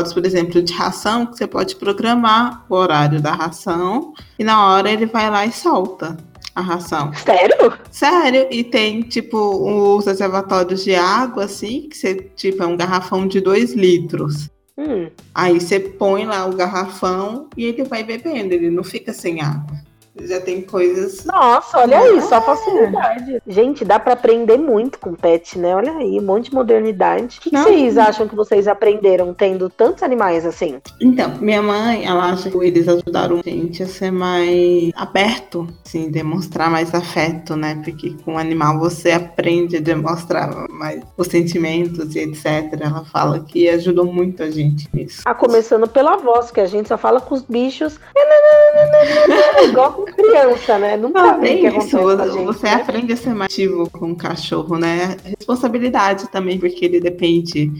reservatórios, 0.00 0.12
por 0.12 0.26
exemplo, 0.26 0.62
de 0.62 0.72
ração, 0.72 1.26
que 1.26 1.36
você 1.36 1.46
pode 1.46 1.76
programar 1.76 2.64
o 2.68 2.74
horário 2.74 3.20
da 3.20 3.32
ração 3.32 4.12
e 4.38 4.44
na 4.44 4.66
hora 4.66 4.90
ele 4.90 5.06
vai 5.06 5.30
lá 5.30 5.46
e 5.46 5.52
solta 5.52 6.16
a 6.54 6.60
ração. 6.60 7.12
Sério? 7.14 7.72
Sério, 7.90 8.46
e 8.50 8.64
tem 8.64 9.02
tipo 9.02 9.36
os 9.38 10.06
reservatórios 10.06 10.82
de 10.82 10.94
água, 10.94 11.44
assim, 11.44 11.88
que 11.88 11.96
você, 11.96 12.14
tipo, 12.34 12.62
é 12.62 12.66
um 12.66 12.76
garrafão 12.76 13.26
de 13.26 13.40
2 13.40 13.74
litros. 13.74 14.48
Hum. 14.76 15.10
Aí 15.34 15.60
você 15.60 15.78
põe 15.78 16.24
lá 16.24 16.46
o 16.46 16.56
garrafão 16.56 17.48
e 17.56 17.64
ele 17.66 17.84
vai 17.84 18.02
bebendo, 18.02 18.54
ele 18.54 18.70
não 18.70 18.82
fica 18.82 19.12
sem 19.12 19.40
água. 19.40 19.78
Já 20.18 20.40
tem 20.40 20.62
coisas. 20.62 21.24
Nossa, 21.24 21.78
olha 21.78 21.98
aí, 21.98 22.18
é. 22.18 22.20
só 22.20 22.40
facilidade. 22.40 23.40
Gente, 23.46 23.84
dá 23.84 23.98
para 23.98 24.14
aprender 24.14 24.56
muito 24.56 24.98
com 24.98 25.14
pet, 25.14 25.58
né? 25.58 25.74
Olha 25.74 25.92
aí, 25.92 26.18
um 26.18 26.22
monte 26.22 26.50
de 26.50 26.54
modernidade. 26.54 27.38
O 27.38 27.40
que, 27.40 27.50
que 27.50 27.56
vocês 27.56 27.96
acham 27.96 28.26
que 28.26 28.34
vocês 28.34 28.66
aprenderam 28.66 29.32
tendo 29.32 29.70
tantos 29.70 30.02
animais 30.02 30.44
assim? 30.44 30.80
Então, 31.00 31.36
minha 31.40 31.62
mãe, 31.62 32.04
ela 32.04 32.30
acha 32.30 32.50
que 32.50 32.56
eles 32.58 32.88
ajudaram 32.88 33.38
a 33.38 33.48
gente 33.48 33.82
a 33.82 33.86
ser 33.86 34.10
mais 34.10 34.90
aberto, 34.96 35.66
assim, 35.86 36.10
demonstrar 36.10 36.70
mais 36.70 36.92
afeto, 36.94 37.54
né? 37.54 37.80
Porque 37.84 38.14
com 38.24 38.34
o 38.34 38.38
animal 38.38 38.78
você 38.78 39.12
aprende 39.12 39.76
a 39.76 39.80
demonstrar 39.80 40.68
mais 40.68 41.02
os 41.16 41.28
sentimentos 41.28 42.16
e 42.16 42.20
etc. 42.20 42.80
Ela 42.80 43.04
fala 43.04 43.40
que 43.40 43.68
ajudou 43.68 44.06
muito 44.06 44.42
a 44.42 44.50
gente 44.50 44.88
nisso. 44.92 45.22
Ah, 45.24 45.34
começando 45.34 45.88
pela 45.88 46.16
voz, 46.16 46.50
que 46.50 46.60
a 46.60 46.66
gente 46.66 46.88
só 46.88 46.98
fala 46.98 47.20
com 47.20 47.34
os 47.34 47.42
bichos. 47.42 47.98
Igual 49.64 49.99
com 50.00 50.12
criança, 50.12 50.78
né? 50.78 50.96
Nunca 50.96 51.32
ah, 51.32 51.38
que 51.38 51.48
isso. 51.48 51.98
Gente, 52.32 52.44
você 52.44 52.66
né? 52.66 52.74
aprende 52.74 53.12
a 53.12 53.16
ser 53.16 53.34
mais 53.34 53.52
ativo 53.52 53.88
com 53.90 54.12
o 54.12 54.16
cachorro, 54.16 54.78
né? 54.78 55.16
Responsabilidade 55.24 56.28
também, 56.28 56.58
porque 56.58 56.84
ele 56.84 57.00
depende 57.00 57.70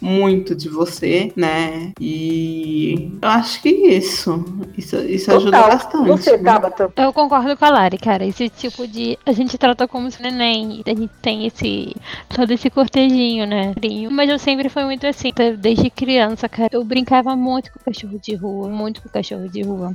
muito 0.00 0.54
de 0.54 0.68
você, 0.68 1.32
né? 1.34 1.92
E 2.00 3.10
eu 3.20 3.28
acho 3.28 3.60
que 3.62 3.68
isso, 3.68 4.44
isso, 4.76 4.96
isso 4.96 5.32
ajuda 5.32 5.62
bastante. 5.62 6.08
Você, 6.08 6.36
né? 6.36 6.52
Tabata? 6.52 6.92
Eu 6.96 7.12
concordo 7.12 7.56
com 7.56 7.64
a 7.64 7.70
Lari, 7.70 7.98
cara. 7.98 8.24
Esse 8.24 8.48
tipo 8.48 8.86
de. 8.86 9.18
A 9.26 9.32
gente 9.32 9.58
trata 9.58 9.88
como 9.88 10.10
se 10.10 10.22
neném. 10.22 10.82
A 10.86 10.90
gente 10.90 11.10
tem 11.20 11.46
esse. 11.46 11.94
todo 12.34 12.50
esse 12.52 12.70
cortejinho, 12.70 13.46
né? 13.46 13.74
Mas 14.10 14.30
eu 14.30 14.38
sempre 14.38 14.68
fui 14.68 14.84
muito 14.84 15.06
assim. 15.06 15.32
Desde 15.58 15.90
criança, 15.90 16.48
cara. 16.48 16.70
Eu 16.72 16.84
brincava 16.84 17.34
muito 17.34 17.72
com 17.72 17.80
cachorro 17.80 18.18
de 18.18 18.34
rua. 18.34 18.68
Muito 18.68 19.02
com 19.02 19.08
cachorro 19.08 19.48
de 19.48 19.62
rua. 19.62 19.94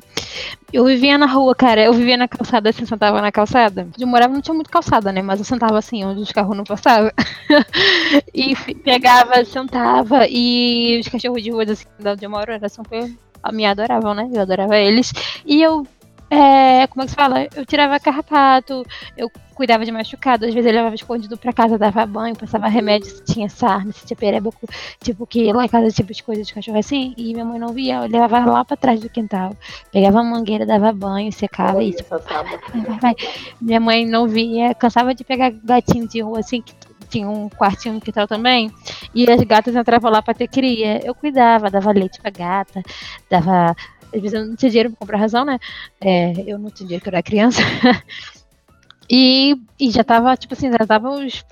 Eu 0.71 0.85
vivia 0.85 1.17
na 1.17 1.27
rua, 1.27 1.55
cara. 1.55 1.81
Eu 1.83 1.93
vivia 1.93 2.17
na 2.17 2.27
calçada, 2.27 2.69
assim, 2.69 2.85
sentava 2.85 3.21
na 3.21 3.31
calçada. 3.31 3.87
Onde 3.93 4.03
eu 4.03 4.07
morava 4.07 4.33
não 4.33 4.41
tinha 4.41 4.55
muito 4.55 4.69
calçada, 4.69 5.11
né? 5.11 5.21
Mas 5.21 5.39
eu 5.39 5.45
sentava 5.45 5.77
assim, 5.77 6.03
onde 6.03 6.21
os 6.21 6.31
carros 6.31 6.57
não 6.57 6.63
passavam. 6.63 7.11
e 8.33 8.55
pegava, 8.83 9.43
sentava 9.45 9.92
adorava. 9.93 10.27
E 10.27 10.99
os 10.99 11.07
cachorros 11.07 11.43
de 11.43 11.51
rua 11.51 11.63
assim, 11.63 11.85
onde 12.05 12.25
eu 12.25 12.29
moro 12.29 12.51
era 12.51 12.67
super. 12.69 13.11
Me 13.51 13.65
adoravam, 13.65 14.13
né? 14.13 14.29
Eu 14.33 14.41
adorava 14.41 14.77
eles. 14.77 15.13
E 15.45 15.61
eu. 15.61 15.85
É, 16.29 16.87
como 16.87 17.03
é 17.03 17.05
que 17.05 17.11
se 17.11 17.15
fala? 17.15 17.47
Eu 17.55 17.63
tirava 17.63 17.99
carrapato, 17.99 18.83
eu 19.15 19.29
cuidava 19.53 19.85
de 19.85 19.91
machucado, 19.91 20.45
às 20.47 20.53
vezes 20.53 20.67
eu 20.67 20.75
levava 20.75 20.95
escondido 20.95 21.37
pra 21.37 21.53
casa, 21.53 21.77
dava 21.77 22.03
banho, 22.07 22.35
passava 22.35 22.67
remédio 22.67 23.07
se 23.07 23.23
tinha 23.23 23.47
sarna, 23.47 23.91
se 23.91 24.03
tinha 24.03 24.17
perebuco, 24.17 24.67
tipo 24.99 25.27
que 25.27 25.53
lá 25.53 25.65
em 25.65 25.69
casa 25.69 25.91
tipo 25.91 26.11
de 26.11 26.23
coisa 26.23 26.41
de 26.41 26.51
cachorro 26.51 26.79
assim, 26.79 27.13
e 27.17 27.33
minha 27.33 27.45
mãe 27.45 27.59
não 27.59 27.69
via, 27.69 27.97
eu 27.97 28.09
levava 28.09 28.49
lá 28.49 28.65
pra 28.65 28.75
trás 28.75 28.99
do 28.99 29.09
quintal, 29.09 29.55
pegava 29.91 30.21
a 30.21 30.23
mangueira, 30.23 30.65
dava 30.65 30.91
banho, 30.91 31.31
secava 31.31 31.77
Olha, 31.77 31.85
isso. 31.85 32.03
Vai, 32.09 32.99
vai. 32.99 33.15
Minha 33.61 33.79
mãe 33.79 34.05
não 34.05 34.27
via, 34.27 34.73
cansava 34.73 35.13
de 35.13 35.23
pegar 35.23 35.51
gatinho 35.51 36.07
de 36.07 36.19
rua 36.21 36.39
assim, 36.39 36.63
que 36.63 36.73
tinha 37.13 37.29
um 37.29 37.47
quartinho 37.47 37.95
no 37.95 38.01
quintal 38.01 38.27
também, 38.27 38.71
e 39.13 39.29
as 39.29 39.41
gatas 39.41 39.75
entravam 39.75 40.11
lá 40.11 40.21
para 40.21 40.33
ter 40.33 40.47
cria. 40.47 40.99
Eu 41.05 41.13
cuidava, 41.13 41.69
dava 41.69 41.91
leite 41.91 42.19
pra 42.19 42.31
gata, 42.31 42.81
dava. 43.29 43.75
Às 44.13 44.21
vezes 44.21 44.33
eu 44.33 44.45
não 44.45 44.55
tinha 44.55 44.69
dinheiro 44.69 44.89
pra 44.91 44.99
comprar 44.99 45.17
razão, 45.17 45.45
né? 45.45 45.59
É, 45.99 46.33
eu 46.45 46.57
não 46.57 46.69
tinha 46.69 46.87
dinheiro 46.87 47.03
que 47.03 47.09
eu 47.09 47.13
era 47.13 47.23
criança. 47.23 47.61
e, 49.09 49.55
e 49.79 49.91
já 49.91 50.03
tava, 50.03 50.35
tipo 50.37 50.53
assim, 50.53 50.71
já 50.71 50.85
tava 50.85 51.09
os 51.09 51.43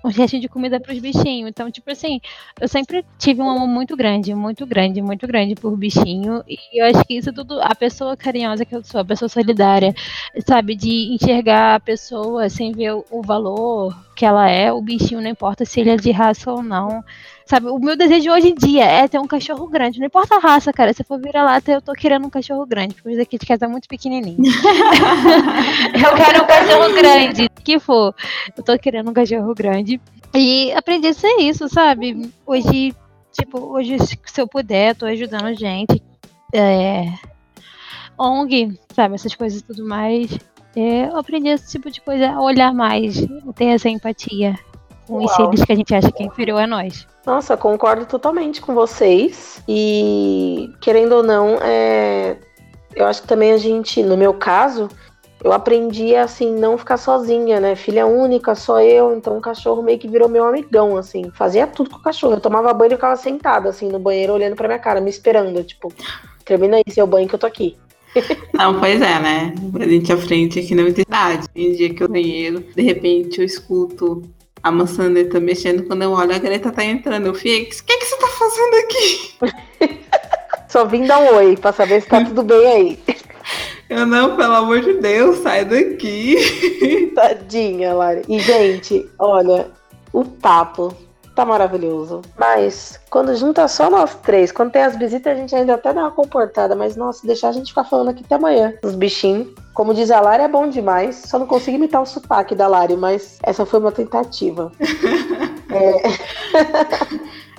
um 0.04 0.08
restinho 0.08 0.42
de 0.42 0.48
comida 0.48 0.80
para 0.80 0.92
os 0.92 0.98
bichinhos. 0.98 1.48
Então, 1.48 1.70
tipo 1.70 1.90
assim, 1.90 2.20
eu 2.60 2.68
sempre 2.68 3.04
tive 3.18 3.40
um 3.40 3.50
amor 3.50 3.66
muito 3.68 3.96
grande, 3.96 4.34
muito 4.34 4.66
grande, 4.66 5.02
muito 5.02 5.26
grande 5.26 5.54
por 5.54 5.76
bichinho. 5.76 6.42
E 6.48 6.80
eu 6.80 6.86
acho 6.86 7.04
que 7.04 7.14
isso 7.14 7.32
tudo, 7.32 7.60
a 7.60 7.74
pessoa 7.74 8.16
carinhosa 8.16 8.64
que 8.64 8.74
eu 8.74 8.82
sou, 8.82 9.00
a 9.00 9.04
pessoa 9.04 9.28
solidária, 9.28 9.94
sabe, 10.46 10.74
de 10.74 11.14
enxergar 11.14 11.76
a 11.76 11.80
pessoa 11.80 12.48
sem 12.48 12.72
ver 12.72 12.92
o 12.92 13.22
valor 13.22 13.94
que 14.16 14.24
ela 14.24 14.48
é, 14.48 14.72
o 14.72 14.82
bichinho, 14.82 15.20
não 15.20 15.30
importa 15.30 15.64
se 15.64 15.80
ele 15.80 15.90
é 15.90 15.96
de 15.96 16.10
raça 16.10 16.50
ou 16.50 16.62
não. 16.62 17.02
Sabe, 17.50 17.66
o 17.66 17.80
meu 17.80 17.96
desejo 17.96 18.30
hoje 18.30 18.50
em 18.50 18.54
dia 18.54 18.84
é 18.84 19.08
ter 19.08 19.18
um 19.18 19.26
cachorro 19.26 19.66
grande. 19.66 19.98
Não 19.98 20.06
importa 20.06 20.36
a 20.36 20.38
raça, 20.38 20.72
cara. 20.72 20.92
Se 20.92 21.02
for 21.02 21.20
virar 21.20 21.42
lá, 21.42 21.60
eu 21.66 21.82
tô 21.82 21.92
querendo 21.94 22.24
um 22.24 22.30
cachorro 22.30 22.64
grande. 22.64 22.94
Porque 22.94 23.08
os 23.08 23.18
aqui 23.18 23.36
de 23.36 23.44
casa 23.44 23.64
é 23.64 23.68
muito 23.68 23.88
pequenininho. 23.88 24.38
eu 25.92 26.14
quero 26.14 26.44
um 26.44 26.46
cachorro 26.46 26.94
grande. 26.94 27.48
Que 27.64 27.80
for. 27.80 28.14
Eu 28.56 28.62
tô 28.62 28.78
querendo 28.78 29.10
um 29.10 29.12
cachorro 29.12 29.52
grande. 29.52 30.00
E 30.32 30.70
aprendi 30.74 31.08
a 31.08 31.12
ser 31.12 31.40
isso, 31.40 31.68
sabe? 31.68 32.30
Hoje, 32.46 32.94
tipo, 33.32 33.58
hoje, 33.58 33.96
se 33.98 34.40
eu 34.40 34.46
puder, 34.46 34.94
tô 34.94 35.06
ajudando 35.06 35.52
gente. 35.58 36.00
É, 36.54 37.12
ONG, 38.16 38.78
sabe? 38.94 39.16
Essas 39.16 39.34
coisas 39.34 39.58
e 39.58 39.64
tudo 39.64 39.84
mais. 39.84 40.38
É, 40.76 41.06
eu 41.06 41.16
aprendi 41.16 41.48
esse 41.48 41.68
tipo 41.72 41.90
de 41.90 42.00
coisa, 42.00 42.38
olhar 42.38 42.72
mais, 42.72 43.16
ter 43.56 43.64
essa 43.64 43.88
empatia 43.88 44.56
com 45.10 45.16
Uau. 45.16 45.24
os 45.24 45.32
seres 45.32 45.64
que 45.64 45.72
a 45.72 45.76
gente 45.76 45.94
acha 45.94 46.12
que 46.12 46.22
é 46.22 46.26
inferior 46.26 46.62
a 46.62 46.66
nós. 46.66 47.06
Nossa, 47.26 47.56
concordo 47.56 48.06
totalmente 48.06 48.60
com 48.60 48.72
vocês. 48.74 49.62
E 49.68 50.72
querendo 50.80 51.16
ou 51.16 51.22
não, 51.22 51.58
é... 51.60 52.36
eu 52.94 53.06
acho 53.06 53.22
que 53.22 53.28
também 53.28 53.52
a 53.52 53.58
gente, 53.58 54.02
no 54.02 54.16
meu 54.16 54.32
caso, 54.32 54.88
eu 55.42 55.52
aprendi 55.52 56.14
assim, 56.14 56.54
não 56.54 56.78
ficar 56.78 56.96
sozinha, 56.96 57.58
né? 57.58 57.74
Filha 57.74 58.06
única, 58.06 58.54
só 58.54 58.80
eu, 58.80 59.16
então 59.16 59.36
o 59.36 59.40
cachorro 59.40 59.82
meio 59.82 59.98
que 59.98 60.08
virou 60.08 60.28
meu 60.28 60.46
amigão, 60.46 60.96
assim. 60.96 61.30
Fazia 61.34 61.66
tudo 61.66 61.90
com 61.90 61.96
o 61.96 62.02
cachorro. 62.02 62.34
Eu 62.34 62.40
tomava 62.40 62.72
banho 62.72 62.92
e 62.92 62.94
ficava 62.94 63.16
sentada, 63.16 63.68
assim, 63.68 63.88
no 63.88 63.98
banheiro, 63.98 64.32
olhando 64.32 64.54
pra 64.54 64.68
minha 64.68 64.78
cara, 64.78 65.00
me 65.00 65.10
esperando, 65.10 65.64
tipo, 65.64 65.92
termina 66.44 66.76
aí 66.76 66.84
seu 66.88 67.06
banho 67.06 67.28
que 67.28 67.34
eu 67.34 67.38
tô 67.38 67.46
aqui. 67.46 67.76
Não, 68.54 68.78
pois 68.78 69.00
é, 69.00 69.20
né? 69.20 69.54
A 69.80 69.84
gente 69.84 70.12
aprende 70.12 70.60
aqui 70.60 70.74
na 70.74 70.82
universidade. 70.82 71.48
Tem 71.48 71.72
dia 71.72 71.92
que 71.92 72.02
eu 72.02 72.08
banheiro, 72.08 72.60
de 72.60 72.82
repente 72.82 73.38
eu 73.38 73.44
escuto 73.44 74.22
a 74.62 74.70
maçaneta 74.70 75.40
mexendo. 75.40 75.84
Quando 75.84 76.02
eu 76.02 76.12
olho, 76.12 76.34
a 76.34 76.38
Greta 76.38 76.70
tá 76.70 76.84
entrando. 76.84 77.26
Eu 77.26 77.34
fiquei, 77.34 77.62
o 77.62 77.68
que, 77.68 77.98
que 77.98 78.04
você 78.04 78.16
tá 78.16 78.28
fazendo 78.28 78.74
aqui? 78.84 80.00
Só 80.68 80.84
vim 80.84 81.04
dar 81.04 81.18
um 81.18 81.34
oi 81.34 81.56
pra 81.56 81.72
saber 81.72 82.00
se 82.00 82.08
tá 82.08 82.22
tudo 82.24 82.42
bem 82.42 82.66
aí. 82.66 82.98
Eu 83.88 84.06
não, 84.06 84.36
pelo 84.36 84.54
amor 84.54 84.80
de 84.80 84.94
Deus, 84.94 85.38
sai 85.38 85.64
daqui. 85.64 87.10
Tadinha, 87.14 87.92
Lari. 87.92 88.22
E, 88.28 88.38
gente, 88.38 89.10
olha, 89.18 89.68
o 90.12 90.24
papo 90.24 90.94
tá 91.34 91.44
maravilhoso. 91.44 92.22
Mas 92.38 93.00
quando 93.10 93.34
junta 93.34 93.66
só 93.66 93.90
nós 93.90 94.14
três, 94.22 94.52
quando 94.52 94.70
tem 94.70 94.82
as 94.82 94.96
visitas, 94.96 95.32
a 95.32 95.36
gente 95.36 95.54
ainda 95.56 95.74
até 95.74 95.92
dá 95.92 96.02
uma 96.02 96.12
comportada. 96.12 96.76
Mas, 96.76 96.94
nossa, 96.94 97.26
deixar 97.26 97.48
a 97.48 97.52
gente 97.52 97.70
ficar 97.70 97.84
falando 97.84 98.10
aqui 98.10 98.22
até 98.24 98.36
amanhã. 98.36 98.74
Os 98.84 98.94
bichinhos. 98.94 99.48
Como 99.74 99.94
diz 99.94 100.10
a 100.10 100.20
Lari, 100.20 100.42
é 100.42 100.48
bom 100.48 100.68
demais. 100.68 101.22
Só 101.26 101.38
não 101.38 101.46
consigo 101.46 101.76
imitar 101.76 102.02
o 102.02 102.06
sotaque 102.06 102.54
da 102.54 102.66
Lari, 102.66 102.96
mas 102.96 103.38
essa 103.42 103.64
foi 103.64 103.80
uma 103.80 103.92
tentativa. 103.92 104.72
é... 105.70 106.02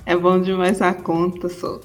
é 0.12 0.16
bom 0.16 0.40
demais 0.40 0.80
a 0.82 0.92
conta, 0.92 1.48
só. 1.48 1.80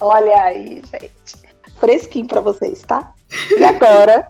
Olha 0.00 0.42
aí, 0.42 0.82
gente. 0.92 1.50
Fresquinho 1.78 2.26
pra 2.26 2.40
vocês, 2.40 2.82
tá? 2.82 3.12
E 3.50 3.64
agora? 3.64 4.28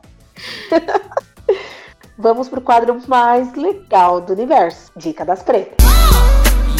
Vamos 2.16 2.48
pro 2.48 2.60
quadro 2.60 3.00
mais 3.08 3.54
legal 3.54 4.20
do 4.20 4.32
universo. 4.34 4.92
Dica 4.94 5.24
das 5.24 5.42
pretas. 5.42 5.76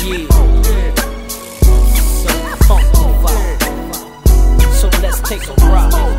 Yeah. 0.05 0.51
So 4.81 4.89
let's 5.03 5.21
take 5.21 5.43
a 5.47 5.55
ride 5.67 6.10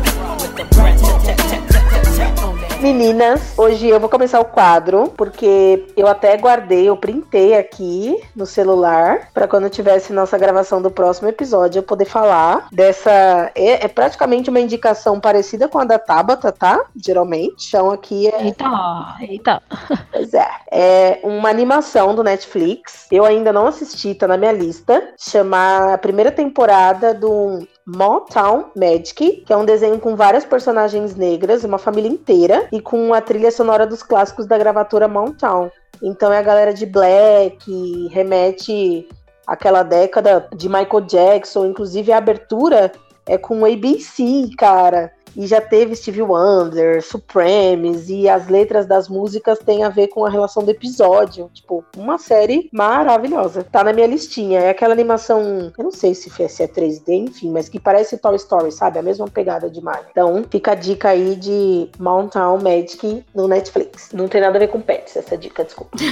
Meninas, 2.82 3.56
hoje 3.56 3.86
eu 3.86 4.00
vou 4.00 4.08
começar 4.08 4.40
o 4.40 4.44
quadro, 4.44 5.14
porque 5.16 5.86
eu 5.96 6.08
até 6.08 6.36
guardei, 6.36 6.88
eu 6.88 6.96
printei 6.96 7.56
aqui 7.56 8.20
no 8.34 8.44
celular, 8.44 9.28
para 9.32 9.46
quando 9.46 9.70
tivesse 9.70 10.12
nossa 10.12 10.36
gravação 10.36 10.82
do 10.82 10.90
próximo 10.90 11.28
episódio 11.28 11.78
eu 11.78 11.82
poder 11.84 12.06
falar 12.06 12.66
dessa. 12.72 13.52
É, 13.54 13.84
é, 13.84 13.88
praticamente 13.88 14.50
uma 14.50 14.58
indicação 14.58 15.20
parecida 15.20 15.68
com 15.68 15.78
a 15.78 15.84
da 15.84 15.96
Tabata, 15.96 16.50
tá? 16.50 16.84
Geralmente. 16.96 17.68
Então 17.68 17.88
aqui 17.88 18.26
é. 18.26 18.46
Eita, 18.46 19.16
eita. 19.20 19.62
Pois 20.10 20.34
é. 20.34 20.48
É 20.72 21.20
uma 21.22 21.48
animação 21.48 22.16
do 22.16 22.24
Netflix. 22.24 23.06
Eu 23.12 23.24
ainda 23.24 23.52
não 23.52 23.68
assisti, 23.68 24.12
tá 24.12 24.26
na 24.26 24.36
minha 24.36 24.52
lista. 24.52 25.14
Chama 25.16 25.94
a 25.94 25.98
primeira 25.98 26.32
temporada 26.32 27.14
do 27.14 27.64
Motown 27.86 28.66
Magic, 28.76 29.42
que 29.46 29.52
é 29.52 29.56
um 29.56 29.64
desenho 29.64 29.98
com 29.98 30.14
várias 30.14 30.44
personagens 30.44 31.14
negras, 31.16 31.64
uma 31.64 31.78
família 31.78 32.08
inteira, 32.08 32.68
e 32.72 32.80
com 32.80 33.12
a 33.12 33.20
trilha 33.20 33.50
sonora 33.50 33.86
dos 33.86 34.02
clássicos 34.02 34.46
da 34.46 34.56
gravatora 34.58 35.08
Motown. 35.08 35.70
Então 36.02 36.32
é 36.32 36.38
a 36.38 36.42
galera 36.42 36.72
de 36.72 36.86
Black, 36.86 38.08
remete 38.08 39.08
àquela 39.46 39.82
década 39.82 40.48
de 40.54 40.68
Michael 40.68 41.02
Jackson, 41.06 41.66
inclusive 41.66 42.12
a 42.12 42.18
abertura 42.18 42.92
é 43.26 43.38
com 43.38 43.64
ABC, 43.64 44.50
cara. 44.58 45.12
E 45.36 45.46
já 45.46 45.60
teve 45.60 45.94
Stevie 45.94 46.22
Wonder, 46.22 47.02
Supremes, 47.02 48.08
e 48.08 48.28
as 48.28 48.48
letras 48.48 48.86
das 48.86 49.08
músicas 49.08 49.58
têm 49.58 49.84
a 49.84 49.88
ver 49.88 50.08
com 50.08 50.24
a 50.24 50.30
relação 50.30 50.62
do 50.62 50.70
episódio. 50.70 51.50
Tipo, 51.52 51.84
uma 51.96 52.18
série 52.18 52.68
maravilhosa. 52.72 53.64
Tá 53.64 53.84
na 53.84 53.92
minha 53.92 54.06
listinha. 54.06 54.60
É 54.60 54.70
aquela 54.70 54.92
animação, 54.92 55.72
eu 55.76 55.84
não 55.84 55.90
sei 55.90 56.14
se 56.14 56.30
é 56.42 56.66
3D, 56.66 57.08
enfim, 57.08 57.50
mas 57.50 57.68
que 57.68 57.80
parece 57.80 58.18
Toy 58.18 58.36
Story, 58.36 58.72
sabe? 58.72 58.98
A 58.98 59.02
mesma 59.02 59.28
pegada 59.28 59.70
de 59.70 59.80
Mario. 59.80 60.06
Então, 60.10 60.44
fica 60.50 60.72
a 60.72 60.74
dica 60.74 61.10
aí 61.10 61.36
de 61.36 61.88
Mountain 61.98 62.58
Magic 62.62 63.24
no 63.34 63.48
Netflix. 63.48 64.10
Não 64.12 64.28
tem 64.28 64.40
nada 64.40 64.56
a 64.56 64.60
ver 64.60 64.68
com 64.68 64.80
pets, 64.80 65.16
essa 65.16 65.36
dica, 65.36 65.64
desculpa. 65.64 65.96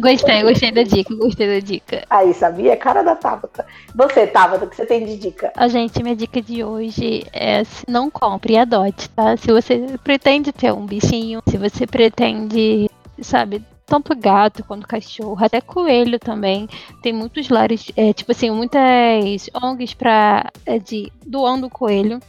gostei, 0.00 0.42
gostei 0.42 0.72
da 0.72 0.82
dica, 0.82 1.14
gostei 1.14 1.60
da 1.60 1.66
dica. 1.66 2.04
Aí, 2.10 2.34
sabia? 2.34 2.76
Cara 2.76 3.02
da 3.02 3.16
Tabata. 3.16 3.66
Você, 3.94 4.26
Tabata, 4.26 4.64
o 4.64 4.68
que 4.68 4.76
você 4.76 4.86
tem 4.86 5.04
de 5.04 5.16
dica? 5.16 5.52
A 5.56 5.68
gente, 5.68 6.02
minha 6.02 6.16
dica 6.16 6.40
de 6.40 6.49
hoje 6.64 7.24
é 7.32 7.62
não 7.88 8.10
compre 8.10 8.54
e 8.54 8.58
adote, 8.58 9.08
tá? 9.10 9.36
Se 9.36 9.46
você 9.48 9.98
pretende 10.02 10.52
ter 10.52 10.72
um 10.72 10.84
bichinho, 10.84 11.42
se 11.48 11.56
você 11.56 11.86
pretende, 11.86 12.90
sabe, 13.20 13.64
tanto 13.86 14.14
gato 14.14 14.64
quanto 14.64 14.86
cachorro, 14.86 15.44
até 15.44 15.60
coelho 15.60 16.18
também. 16.18 16.68
Tem 17.02 17.12
muitos 17.12 17.48
lares, 17.48 17.90
é, 17.96 18.12
tipo 18.12 18.30
assim, 18.30 18.50
muitas 18.50 19.50
ONGs 19.52 19.94
pra, 19.94 20.50
é, 20.64 20.78
de 20.78 21.12
doando 21.26 21.68
coelho. 21.68 22.20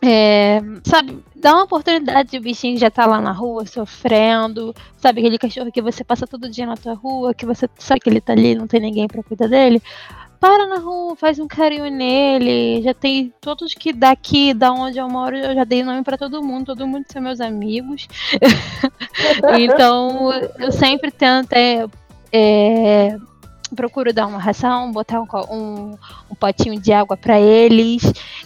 É, 0.00 0.60
sabe, 0.84 1.18
dá 1.34 1.54
uma 1.54 1.64
oportunidade 1.64 2.30
de 2.30 2.38
o 2.38 2.40
bichinho 2.40 2.78
já 2.78 2.88
tá 2.88 3.04
lá 3.04 3.20
na 3.20 3.32
rua 3.32 3.66
sofrendo, 3.66 4.72
sabe, 4.96 5.20
aquele 5.20 5.38
cachorro 5.38 5.72
que 5.72 5.82
você 5.82 6.04
passa 6.04 6.24
todo 6.24 6.48
dia 6.48 6.66
na 6.66 6.76
tua 6.76 6.94
rua, 6.94 7.34
que 7.34 7.44
você 7.44 7.68
sabe 7.78 8.00
que 8.00 8.08
ele 8.08 8.20
tá 8.20 8.32
ali, 8.32 8.54
não 8.54 8.68
tem 8.68 8.80
ninguém 8.80 9.08
para 9.08 9.24
cuidar 9.24 9.48
dele 9.48 9.82
para 10.40 10.66
na 10.66 10.78
rua, 10.78 11.16
faz 11.16 11.38
um 11.38 11.48
carinho 11.48 11.90
nele. 11.90 12.82
Já 12.82 12.94
tem 12.94 13.32
todos 13.40 13.74
que 13.74 13.92
daqui, 13.92 14.54
da 14.54 14.72
onde 14.72 14.98
eu 14.98 15.08
moro, 15.08 15.36
eu 15.36 15.54
já 15.54 15.64
dei 15.64 15.82
nome 15.82 16.02
para 16.02 16.18
todo 16.18 16.42
mundo, 16.42 16.66
todo 16.66 16.86
mundo 16.86 17.04
são 17.12 17.20
meus 17.20 17.40
amigos. 17.40 18.08
então, 19.58 20.32
eu 20.58 20.72
sempre 20.72 21.10
tento 21.10 21.52
é, 21.52 21.86
é, 22.32 23.16
procuro 23.74 24.12
dar 24.12 24.26
uma 24.26 24.38
ração, 24.38 24.92
botar 24.92 25.20
um, 25.20 25.26
um, 25.50 25.98
um 26.30 26.34
potinho 26.34 26.80
de 26.80 26.92
água 26.92 27.16
para 27.16 27.38
eles, 27.40 28.02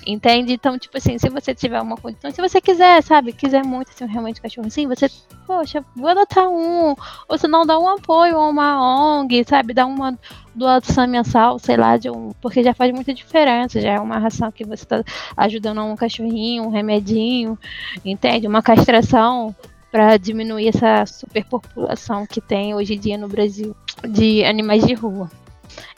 entende? 0.06 0.52
Então, 0.52 0.78
tipo 0.78 0.96
assim, 0.96 1.18
se 1.18 1.28
você 1.28 1.54
tiver 1.54 1.80
uma 1.80 1.96
condição, 1.96 2.30
se 2.30 2.40
você 2.40 2.60
quiser, 2.60 3.02
sabe, 3.02 3.32
quiser 3.32 3.64
muito 3.64 3.90
assim, 3.90 4.04
realmente 4.06 4.40
um 4.40 4.42
cachorro 4.42 4.66
assim, 4.66 4.86
você, 4.86 5.10
poxa, 5.46 5.84
vou 5.94 6.08
adotar 6.08 6.48
um, 6.48 6.94
ou 7.28 7.38
se 7.38 7.46
não, 7.48 7.64
dá 7.64 7.78
um 7.78 7.88
apoio 7.88 8.36
a 8.36 8.48
uma 8.48 9.20
ONG, 9.20 9.44
sabe, 9.44 9.74
dá 9.74 9.86
uma 9.86 10.18
doação 10.54 11.06
mensal, 11.06 11.58
sei 11.58 11.76
lá, 11.76 11.96
de 11.96 12.10
um, 12.10 12.30
porque 12.40 12.62
já 12.62 12.74
faz 12.74 12.92
muita 12.92 13.14
diferença, 13.14 13.80
já 13.80 13.92
é 13.92 14.00
uma 14.00 14.18
ração 14.18 14.50
que 14.50 14.64
você 14.64 14.84
está 14.84 15.02
ajudando 15.36 15.82
um 15.82 15.96
cachorrinho, 15.96 16.64
um 16.64 16.70
remedinho, 16.70 17.58
entende? 18.04 18.46
Uma 18.46 18.62
castração 18.62 19.54
para 19.90 20.16
diminuir 20.16 20.68
essa 20.68 21.04
superpopulação 21.04 22.26
que 22.26 22.40
tem 22.40 22.74
hoje 22.74 22.94
em 22.94 22.98
dia 22.98 23.18
no 23.18 23.28
Brasil 23.28 23.76
de 24.08 24.42
animais 24.42 24.84
de 24.86 24.94
rua. 24.94 25.30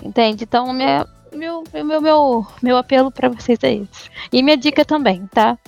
Entende? 0.03 0.45
Então, 0.45 0.73
minha, 0.73 1.07
meu, 1.35 1.65
meu, 1.73 2.01
meu, 2.01 2.47
meu 2.63 2.77
apelo 2.77 3.11
para 3.11 3.29
vocês 3.29 3.59
é 3.63 3.73
isso. 3.73 4.11
E 4.33 4.43
minha 4.43 4.57
dica 4.57 4.85
também, 4.85 5.29
tá? 5.33 5.59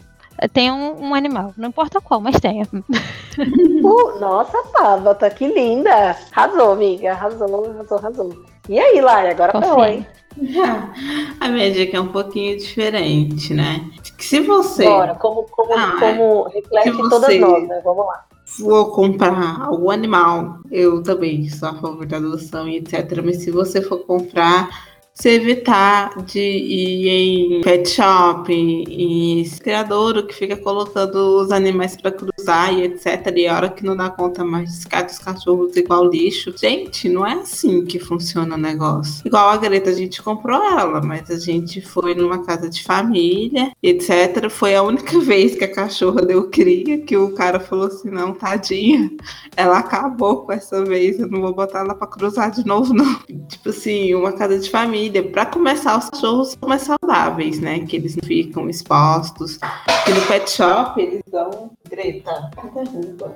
Tenha 0.52 0.74
um, 0.74 1.08
um, 1.08 1.14
animal, 1.14 1.54
não 1.56 1.68
importa 1.68 2.00
qual, 2.00 2.20
mas 2.20 2.38
tenha. 2.40 2.66
Uh, 3.38 4.18
nossa, 4.18 4.56
Tabata, 4.72 5.28
que 5.28 5.46
linda! 5.46 6.16
Arrasou, 6.32 6.72
amiga. 6.72 7.12
Arrasou, 7.12 7.66
arrasou, 7.66 7.98
arrasou. 7.98 8.44
E 8.66 8.78
aí, 8.78 8.98
Lara, 9.00 9.30
agora 9.30 9.52
foi, 9.60 9.90
hein? 9.90 10.06
A 11.38 11.48
minha 11.48 11.70
dica 11.70 11.98
é 11.98 12.00
um 12.00 12.08
pouquinho 12.08 12.56
diferente, 12.56 13.52
né? 13.52 13.90
Que 14.16 14.24
se 14.24 14.40
você. 14.40 14.84
Bora, 14.84 15.14
como, 15.16 15.42
como, 15.50 15.74
ah, 15.74 15.96
como 16.00 16.42
reflete 16.44 16.90
você... 16.92 17.10
todas 17.10 17.40
nós, 17.40 17.68
né? 17.68 17.80
Vamos 17.84 18.06
lá 18.06 18.24
for 18.46 18.94
comprar 18.94 19.62
algum 19.62 19.90
animal, 19.90 20.60
eu 20.70 21.02
também 21.02 21.48
sou 21.48 21.68
a 21.68 21.74
favor 21.74 22.06
da 22.06 22.16
adoção 22.16 22.68
e 22.68 22.76
etc. 22.76 23.20
Mas 23.24 23.38
se 23.42 23.50
você 23.50 23.82
for 23.82 23.98
comprar 24.06 24.95
se 25.16 25.30
evitar 25.30 26.22
de 26.24 26.38
ir 26.38 27.08
em 27.08 27.60
pet 27.62 27.88
shop, 27.88 28.52
em 28.52 29.48
criador 29.60 30.26
que 30.26 30.34
fica 30.34 30.58
colocando 30.58 31.40
os 31.40 31.50
animais 31.50 31.96
para 31.96 32.12
cruzar 32.12 32.74
e 32.74 32.82
etc. 32.82 33.32
E 33.34 33.46
a 33.46 33.56
hora 33.56 33.70
que 33.70 33.84
não 33.84 33.96
dá 33.96 34.10
conta 34.10 34.44
mais 34.44 34.70
descarta 34.70 35.12
os 35.14 35.18
cachorros 35.18 35.74
igual 35.74 36.04
lixo. 36.04 36.52
Gente, 36.54 37.08
não 37.08 37.26
é 37.26 37.32
assim 37.32 37.86
que 37.86 37.98
funciona 37.98 38.56
o 38.56 38.58
negócio. 38.58 39.26
Igual 39.26 39.48
a 39.48 39.56
Greta, 39.56 39.88
a 39.88 39.94
gente 39.94 40.22
comprou 40.22 40.62
ela, 40.62 41.00
mas 41.00 41.30
a 41.30 41.38
gente 41.38 41.80
foi 41.80 42.14
numa 42.14 42.44
casa 42.44 42.68
de 42.68 42.84
família, 42.84 43.72
etc. 43.82 44.50
Foi 44.50 44.74
a 44.74 44.82
única 44.82 45.18
vez 45.20 45.54
que 45.54 45.64
a 45.64 45.72
cachorra 45.72 46.26
deu 46.26 46.50
cria 46.50 46.98
que 46.98 47.16
o 47.16 47.32
cara 47.32 47.58
falou 47.58 47.86
assim: 47.86 48.10
não, 48.10 48.34
tadinha, 48.34 49.10
ela 49.56 49.78
acabou 49.78 50.44
com 50.44 50.52
essa 50.52 50.84
vez, 50.84 51.18
eu 51.18 51.28
não 51.28 51.40
vou 51.40 51.54
botar 51.54 51.78
ela 51.80 51.94
para 51.94 52.06
cruzar 52.06 52.50
de 52.50 52.66
novo, 52.66 52.92
não. 52.92 53.16
Tipo 53.48 53.70
assim, 53.70 54.14
uma 54.14 54.32
casa 54.32 54.58
de 54.58 54.68
família 54.68 55.05
família, 55.06 55.22
para 55.22 55.46
começar, 55.46 55.98
os 55.98 56.10
cachorros 56.10 56.56
são 56.58 56.68
mais 56.68 56.82
saudáveis, 56.82 57.60
né? 57.60 57.80
Que 57.80 57.96
eles 57.96 58.16
não 58.16 58.26
ficam 58.26 58.68
expostos. 58.68 59.58
E 60.06 60.10
no 60.10 60.20
pet 60.22 60.50
shop, 60.50 61.00
eles 61.00 61.22
Então, 61.36 61.70
Greta. 61.90 62.50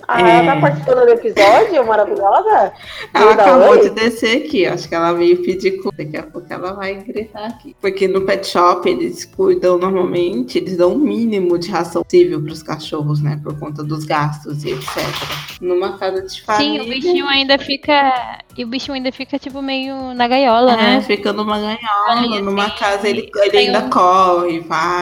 Ah, 0.09 0.23
é... 0.23 0.39
ela 0.39 0.55
tá 0.55 0.61
participando 0.61 1.05
do 1.05 1.11
episódio? 1.11 1.87
Maravilhosa? 1.87 2.73
Ela 3.13 3.33
acabou 3.33 3.71
oi? 3.73 3.81
de 3.83 3.91
descer 3.91 4.45
aqui. 4.45 4.65
Acho 4.65 4.89
que 4.89 4.95
ela 4.95 5.13
veio 5.13 5.43
pedir 5.43 5.73
coisa. 5.83 5.99
Daqui 5.99 6.17
a 6.17 6.23
pouco 6.23 6.47
ela 6.51 6.73
vai 6.73 6.95
gritar 6.95 7.47
aqui. 7.47 7.77
Porque 7.79 8.09
no 8.09 8.23
pet 8.23 8.47
shop 8.47 8.89
eles 8.89 9.27
cuidam 9.27 9.77
normalmente, 9.77 10.57
eles 10.57 10.79
dão 10.79 10.93
o 10.93 10.95
um 10.95 10.99
mínimo 10.99 11.59
de 11.59 11.71
ração 11.71 12.03
possível 12.03 12.43
para 12.43 12.53
os 12.53 12.63
cachorros, 12.63 13.21
né? 13.21 13.39
Por 13.43 13.59
conta 13.59 13.85
dos 13.85 14.05
gastos 14.05 14.65
e 14.65 14.71
etc. 14.71 15.05
Numa 15.61 15.99
casa 15.99 16.23
de 16.23 16.41
família. 16.41 16.83
Sim, 16.83 16.89
o 16.89 16.91
bichinho 16.91 17.27
ainda 17.27 17.59
fica. 17.59 18.41
E 18.57 18.65
o 18.65 18.67
bichinho 18.67 18.95
ainda 18.95 19.13
fica, 19.13 19.39
tipo, 19.39 19.61
meio 19.61 20.15
na 20.15 20.27
gaiola, 20.27 20.73
é, 20.73 20.77
né? 20.77 21.03
Fica 21.03 21.35
numa 21.35 21.61
gaiola. 21.61 22.41
numa 22.41 22.71
casa 22.71 23.07
ele, 23.07 23.31
ele 23.37 23.59
ainda 23.59 23.81
um... 23.81 23.91
corre, 23.91 24.61
vai 24.61 25.01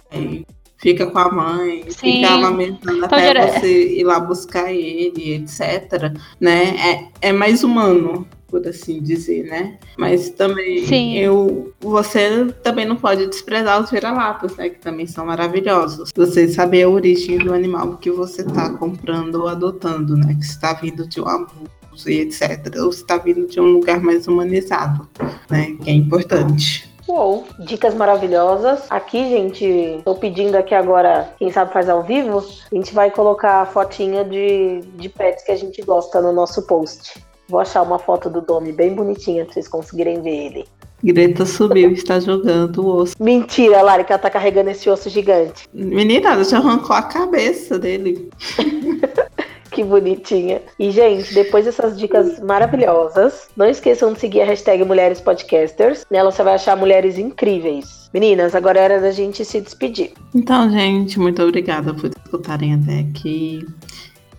fica 0.79 1.05
com 1.05 1.19
a 1.19 1.31
mãe, 1.31 1.83
Sim. 1.89 2.13
fica 2.13 2.29
amamentando 2.29 3.05
então, 3.05 3.19
até 3.19 3.59
você 3.59 3.99
ir 3.99 4.03
lá 4.03 4.19
buscar 4.19 4.73
ele, 4.73 5.33
etc. 5.33 6.13
Né? 6.39 7.11
É, 7.21 7.29
é 7.29 7.31
mais 7.33 7.63
humano, 7.63 8.25
por 8.47 8.65
assim 8.67 9.01
dizer, 9.01 9.43
né? 9.43 9.77
Mas 9.97 10.29
também 10.31 10.85
Sim. 10.85 11.17
eu, 11.17 11.73
você 11.79 12.45
também 12.63 12.85
não 12.85 12.95
pode 12.95 13.27
desprezar 13.27 13.81
os 13.81 13.91
vira-latas, 13.91 14.55
né? 14.55 14.69
Que 14.69 14.79
também 14.79 15.05
são 15.05 15.25
maravilhosos. 15.25 16.11
Você 16.15 16.47
saber 16.47 16.83
a 16.83 16.89
origem 16.89 17.37
do 17.37 17.53
animal 17.53 17.97
que 17.97 18.09
você 18.09 18.41
está 18.41 18.69
comprando 18.71 19.35
ou 19.35 19.47
adotando, 19.47 20.15
né? 20.15 20.33
Que 20.33 20.45
está 20.45 20.73
vindo 20.73 21.07
de 21.07 21.21
um 21.21 21.27
abuso 21.27 21.69
e 22.07 22.21
etc. 22.21 22.73
Ou 22.77 22.89
está 22.89 23.17
vindo 23.17 23.45
de 23.47 23.59
um 23.59 23.65
lugar 23.65 24.01
mais 24.01 24.27
humanizado, 24.27 25.07
né? 25.49 25.75
Que 25.83 25.89
é 25.89 25.93
importante. 25.93 26.89
Uou, 27.09 27.43
dicas 27.57 27.95
maravilhosas. 27.95 28.83
Aqui, 28.87 29.29
gente, 29.29 29.99
tô 30.05 30.13
pedindo 30.13 30.55
aqui 30.55 30.75
agora, 30.75 31.33
quem 31.39 31.51
sabe 31.51 31.73
faz 31.73 31.89
ao 31.89 32.03
vivo, 32.03 32.37
a 32.71 32.75
gente 32.75 32.93
vai 32.93 33.09
colocar 33.09 33.63
a 33.63 33.65
fotinha 33.65 34.23
de, 34.23 34.81
de 34.93 35.09
pets 35.09 35.43
que 35.43 35.51
a 35.51 35.55
gente 35.55 35.81
gosta 35.81 36.21
no 36.21 36.31
nosso 36.31 36.67
post. 36.67 37.19
Vou 37.47 37.59
achar 37.59 37.81
uma 37.81 37.97
foto 37.97 38.29
do 38.29 38.41
Domi 38.41 38.71
bem 38.71 38.93
bonitinha 38.93 39.43
pra 39.43 39.55
vocês 39.55 39.67
conseguirem 39.67 40.21
ver 40.21 40.45
ele. 40.45 40.67
Greta 41.03 41.47
subiu 41.47 41.89
e 41.89 41.93
está 41.93 42.19
jogando 42.19 42.85
o 42.85 42.97
osso. 42.97 43.15
Mentira, 43.19 43.81
Lari, 43.81 44.03
que 44.03 44.11
ela 44.11 44.21
tá 44.21 44.29
carregando 44.29 44.69
esse 44.69 44.87
osso 44.87 45.09
gigante. 45.09 45.67
Menina, 45.73 46.33
ela 46.33 46.43
já 46.43 46.59
arrancou 46.59 46.95
a 46.95 47.01
cabeça 47.01 47.79
dele. 47.79 48.29
Que 49.71 49.83
bonitinha. 49.83 50.61
E, 50.79 50.91
gente, 50.91 51.33
depois 51.33 51.65
dessas 51.65 51.97
dicas 51.97 52.39
maravilhosas, 52.39 53.49
não 53.55 53.67
esqueçam 53.67 54.13
de 54.13 54.19
seguir 54.19 54.41
a 54.41 54.45
hashtag 54.45 54.83
Mulheres 54.83 55.21
Podcasters. 55.21 56.05
Nela 56.09 56.31
você 56.31 56.43
vai 56.43 56.55
achar 56.55 56.75
mulheres 56.75 57.17
incríveis. 57.17 58.09
Meninas, 58.13 58.55
agora 58.55 58.79
é 58.79 58.83
hora 58.83 59.01
da 59.01 59.11
gente 59.11 59.45
se 59.45 59.61
despedir. 59.61 60.13
Então, 60.33 60.69
gente, 60.71 61.19
muito 61.19 61.43
obrigada 61.43 61.93
por 61.93 62.09
escutarem 62.09 62.73
até 62.73 62.99
aqui. 62.99 63.65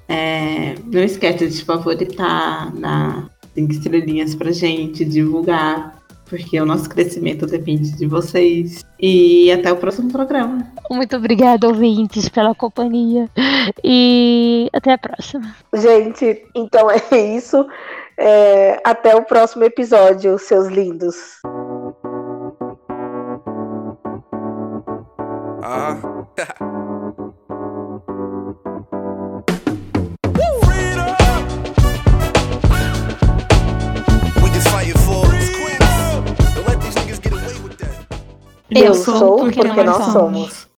É, 0.08 0.74
não 0.86 1.02
esqueça 1.04 1.46
de 1.46 1.64
favoritar, 1.64 2.72
dar 2.72 3.30
cinco 3.54 3.72
estrelinhas 3.72 4.34
pra 4.34 4.50
gente, 4.50 5.04
divulgar 5.04 5.99
porque 6.30 6.60
o 6.60 6.64
nosso 6.64 6.88
crescimento 6.88 7.44
depende 7.44 7.90
de 7.90 8.06
vocês. 8.06 8.84
E 8.98 9.50
até 9.50 9.72
o 9.72 9.76
próximo 9.76 10.10
programa. 10.10 10.64
Muito 10.88 11.16
obrigada, 11.16 11.66
ouvintes, 11.66 12.28
pela 12.28 12.54
companhia. 12.54 13.28
E 13.82 14.70
até 14.72 14.92
a 14.92 14.98
próxima. 14.98 15.54
Gente, 15.74 16.46
então 16.54 16.88
é 16.90 17.36
isso. 17.36 17.66
É, 18.16 18.80
até 18.84 19.16
o 19.16 19.24
próximo 19.24 19.64
episódio, 19.64 20.38
seus 20.38 20.68
lindos. 20.68 21.16
Ah. 25.62 25.96
Eu, 38.70 38.94
sou 38.94 39.36
porque, 39.36 39.60
porque 39.60 39.82
nós 39.82 39.96
somos. 39.96 40.12
somos. 40.12 40.68